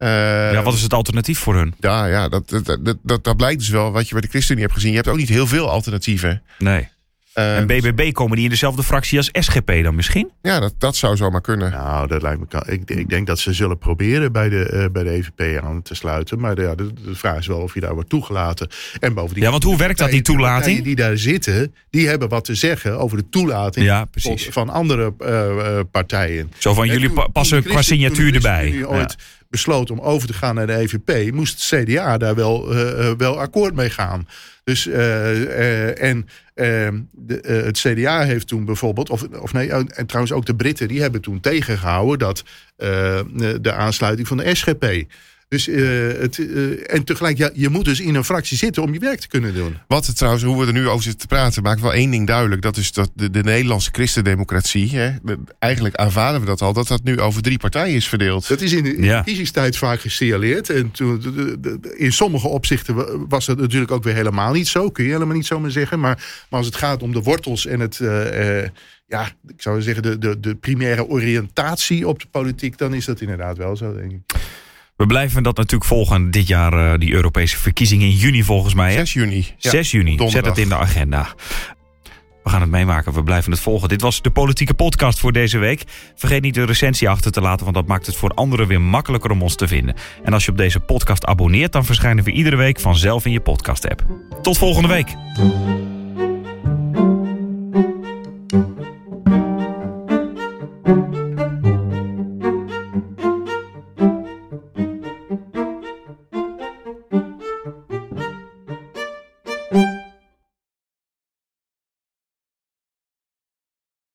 Eh, 0.00 0.52
ja, 0.52 0.62
wat 0.62 0.74
is 0.74 0.82
het 0.82 0.92
alternatief 0.94 1.38
voor 1.38 1.54
hun? 1.56 1.74
ja, 1.80 2.06
ja 2.06 2.28
dat, 2.28 2.48
dat, 2.48 2.78
dat, 2.82 2.96
dat, 3.02 3.24
dat 3.24 3.36
blijkt 3.36 3.58
dus 3.58 3.68
wel 3.68 3.92
wat 3.92 4.06
je 4.06 4.12
bij 4.12 4.20
de 4.22 4.28
ChristenUnie 4.28 4.62
hebt 4.64 4.74
gezien. 4.76 4.90
Je 4.90 4.96
hebt 4.96 5.08
ook 5.08 5.16
niet 5.16 5.28
heel 5.28 5.46
veel 5.46 5.70
alternatieven. 5.70 6.42
Nee. 6.58 6.88
Eh, 7.32 7.56
En 7.56 7.66
BBB 7.66 8.12
komen 8.12 8.34
die 8.36 8.44
in 8.44 8.50
dezelfde 8.50 8.82
fractie 8.82 9.18
als 9.18 9.28
SGP 9.32 9.72
dan 9.82 9.94
misschien? 9.94 10.30
ja, 10.42 10.60
dat, 10.60 10.74
dat 10.78 10.96
zou 10.96 11.16
zomaar 11.16 11.40
kunnen. 11.40 11.70
Nou, 11.70 12.06
dat 12.06 12.22
lijkt 12.22 12.40
me. 12.52 12.72
Ik, 12.72 12.90
ik 12.90 13.08
denk 13.08 13.26
dat 13.26 13.38
ze 13.38 13.52
zullen 13.52 13.78
proberen 13.78 14.32
bij 14.32 14.48
de, 14.48 14.64
eh, 14.64 14.84
bij 14.92 15.02
de 15.02 15.10
EVP 15.10 15.62
aan 15.62 15.82
te 15.82 15.94
sluiten. 15.94 16.40
Maar 16.40 16.54
de, 16.54 16.62
ja, 16.62 16.74
de, 16.74 16.92
de 17.04 17.14
vraag 17.14 17.38
is 17.38 17.46
wel 17.46 17.58
of 17.58 17.74
je 17.74 17.80
daar 17.80 17.94
wordt 17.94 18.08
toegelaten. 18.08 18.68
En 19.00 19.14
bovendien. 19.14 19.44
Ja, 19.44 19.50
want 19.50 19.62
hoe 19.62 19.76
werkt 19.76 19.98
dat, 19.98 20.10
die 20.10 20.22
toelating? 20.22 20.56
partijen 20.62 20.82
die 20.84 20.96
daar 20.96 21.18
zitten, 21.18 21.74
die 21.90 22.08
hebben 22.08 22.28
wat 22.28 22.44
te 22.44 22.54
zeggen 22.54 22.98
over 22.98 23.16
de 23.16 23.28
toelating 23.28 23.86
Ja, 23.86 24.04
precies. 24.04 24.48
van 24.50 24.68
andere 24.68 25.12
partijen. 25.90 26.52
Zo 26.58 26.74
van 26.74 26.84
En 26.84 26.90
jullie 26.90 27.06
toen- 27.06 27.14
pa- 27.14 27.22
toen 27.22 27.32
passen 27.32 27.62
qua 27.62 27.82
signatuur 27.82 28.34
erbij. 28.34 28.84
Ooit 28.84 29.16
besloot 29.50 29.90
om 29.90 30.00
over 30.00 30.26
te 30.26 30.34
gaan 30.34 30.54
naar 30.54 30.66
de 30.66 30.74
EVP, 30.74 31.32
moest 31.34 31.70
het 31.70 31.84
CDA 31.84 32.18
daar 32.18 32.34
wel, 32.34 32.70
eh, 32.72 33.08
eh, 33.08 33.16
wel 33.16 33.40
akkoord 33.40 33.74
mee 33.74 33.90
gaan. 33.90 34.28
Dus, 34.64 34.86
eh, 34.86 36.02
en 36.02 36.28
eh, 36.54 36.88
de, 37.12 37.62
het 37.64 37.78
CDA 37.78 38.22
heeft 38.22 38.46
toen 38.46 38.64
bijvoorbeeld, 38.64 39.10
of, 39.10 39.22
of 39.22 39.52
nee, 39.52 39.76
oh, 39.76 39.84
en 39.94 40.06
trouwens 40.06 40.34
ook 40.34 40.46
de 40.46 40.54
Britten, 40.54 40.88
die 40.88 41.00
hebben 41.00 41.20
toen 41.20 41.40
tegengehouden 41.40 42.18
dat 42.18 42.44
de 43.60 43.72
aansluiting 43.72 44.28
van 44.28 44.36
de 44.36 44.54
SGP. 44.54 45.04
Dus, 45.50 45.68
uh, 45.68 46.12
het, 46.20 46.38
uh, 46.38 46.94
en 46.94 47.04
tegelijk, 47.04 47.38
ja, 47.38 47.50
je 47.54 47.68
moet 47.68 47.84
dus 47.84 48.00
in 48.00 48.14
een 48.14 48.24
fractie 48.24 48.56
zitten 48.56 48.82
om 48.82 48.92
je 48.92 48.98
werk 48.98 49.20
te 49.20 49.28
kunnen 49.28 49.54
doen. 49.54 49.76
Wat 49.86 50.16
trouwens, 50.16 50.44
hoe 50.44 50.60
we 50.60 50.66
er 50.66 50.72
nu 50.72 50.88
over 50.88 51.02
zitten 51.02 51.20
te 51.20 51.26
praten, 51.26 51.62
maakt 51.62 51.80
wel 51.80 51.92
één 51.92 52.10
ding 52.10 52.26
duidelijk. 52.26 52.62
Dat 52.62 52.76
is 52.76 52.92
dat 52.92 53.10
de, 53.14 53.30
de 53.30 53.42
Nederlandse 53.42 53.90
christendemocratie, 53.92 54.90
hè, 54.90 55.10
eigenlijk 55.58 55.94
aanvaarden 55.94 56.40
we 56.40 56.46
dat 56.46 56.62
al, 56.62 56.72
dat 56.72 56.88
dat 56.88 57.02
nu 57.02 57.20
over 57.20 57.42
drie 57.42 57.58
partijen 57.58 57.94
is 57.94 58.08
verdeeld. 58.08 58.48
Dat 58.48 58.60
is 58.60 58.72
in 58.72 58.84
de, 58.84 59.02
ja. 59.02 59.16
verkiezingstijd 59.16 59.76
vaak 59.76 60.00
gesignaleerd. 60.00 60.70
En 60.70 60.90
toen, 60.90 61.22
in 61.96 62.12
sommige 62.12 62.48
opzichten 62.48 63.28
was 63.28 63.46
dat 63.46 63.58
natuurlijk 63.58 63.90
ook 63.90 64.04
weer 64.04 64.14
helemaal 64.14 64.52
niet 64.52 64.68
zo. 64.68 64.90
Kun 64.90 65.04
je 65.04 65.12
helemaal 65.12 65.36
niet 65.36 65.46
zomaar 65.46 65.70
zeggen. 65.70 66.00
Maar, 66.00 66.16
maar 66.50 66.58
als 66.58 66.66
het 66.66 66.76
gaat 66.76 67.02
om 67.02 67.12
de 67.12 67.22
wortels 67.22 67.66
en 67.66 67.80
het... 67.80 67.98
Uh, 67.98 68.62
ja, 69.06 69.28
ik 69.46 69.62
zou 69.62 69.82
zeggen, 69.82 70.02
de, 70.02 70.18
de, 70.18 70.40
de 70.40 70.54
primaire 70.54 71.06
oriëntatie 71.06 72.08
op 72.08 72.20
de 72.20 72.26
politiek, 72.30 72.78
dan 72.78 72.94
is 72.94 73.04
dat 73.04 73.20
inderdaad 73.20 73.56
wel 73.56 73.76
zo, 73.76 73.94
denk 73.94 74.12
ik. 74.12 74.18
We 75.00 75.06
blijven 75.06 75.42
dat 75.42 75.56
natuurlijk 75.56 75.84
volgen 75.84 76.30
dit 76.30 76.46
jaar, 76.46 76.72
uh, 76.72 76.98
die 76.98 77.12
Europese 77.12 77.56
verkiezingen 77.56 78.06
in 78.06 78.16
juni 78.16 78.42
volgens 78.42 78.74
mij. 78.74 78.90
Hè? 78.90 78.96
6 78.96 79.12
juni. 79.12 79.46
6 79.56 79.90
juni, 79.90 80.16
donderdag. 80.16 80.32
zet 80.32 80.46
het 80.46 80.58
in 80.58 80.68
de 80.68 80.76
agenda. 80.76 81.28
We 82.42 82.50
gaan 82.50 82.60
het 82.60 82.70
meemaken, 82.70 83.12
we 83.12 83.22
blijven 83.22 83.50
het 83.52 83.60
volgen. 83.60 83.88
Dit 83.88 84.00
was 84.00 84.22
de 84.22 84.30
politieke 84.30 84.74
podcast 84.74 85.18
voor 85.18 85.32
deze 85.32 85.58
week. 85.58 85.84
Vergeet 86.14 86.42
niet 86.42 86.54
de 86.54 86.64
recensie 86.64 87.08
achter 87.08 87.32
te 87.32 87.40
laten, 87.40 87.64
want 87.64 87.76
dat 87.76 87.86
maakt 87.86 88.06
het 88.06 88.16
voor 88.16 88.30
anderen 88.30 88.66
weer 88.66 88.80
makkelijker 88.80 89.30
om 89.30 89.42
ons 89.42 89.54
te 89.54 89.68
vinden. 89.68 89.94
En 90.24 90.32
als 90.32 90.44
je 90.44 90.50
op 90.50 90.56
deze 90.56 90.80
podcast 90.80 91.24
abonneert, 91.24 91.72
dan 91.72 91.84
verschijnen 91.84 92.24
we 92.24 92.30
iedere 92.30 92.56
week 92.56 92.80
vanzelf 92.80 93.24
in 93.24 93.32
je 93.32 93.40
podcast-app. 93.40 94.04
Tot 94.42 94.58
volgende 94.58 94.88
week. 94.88 95.14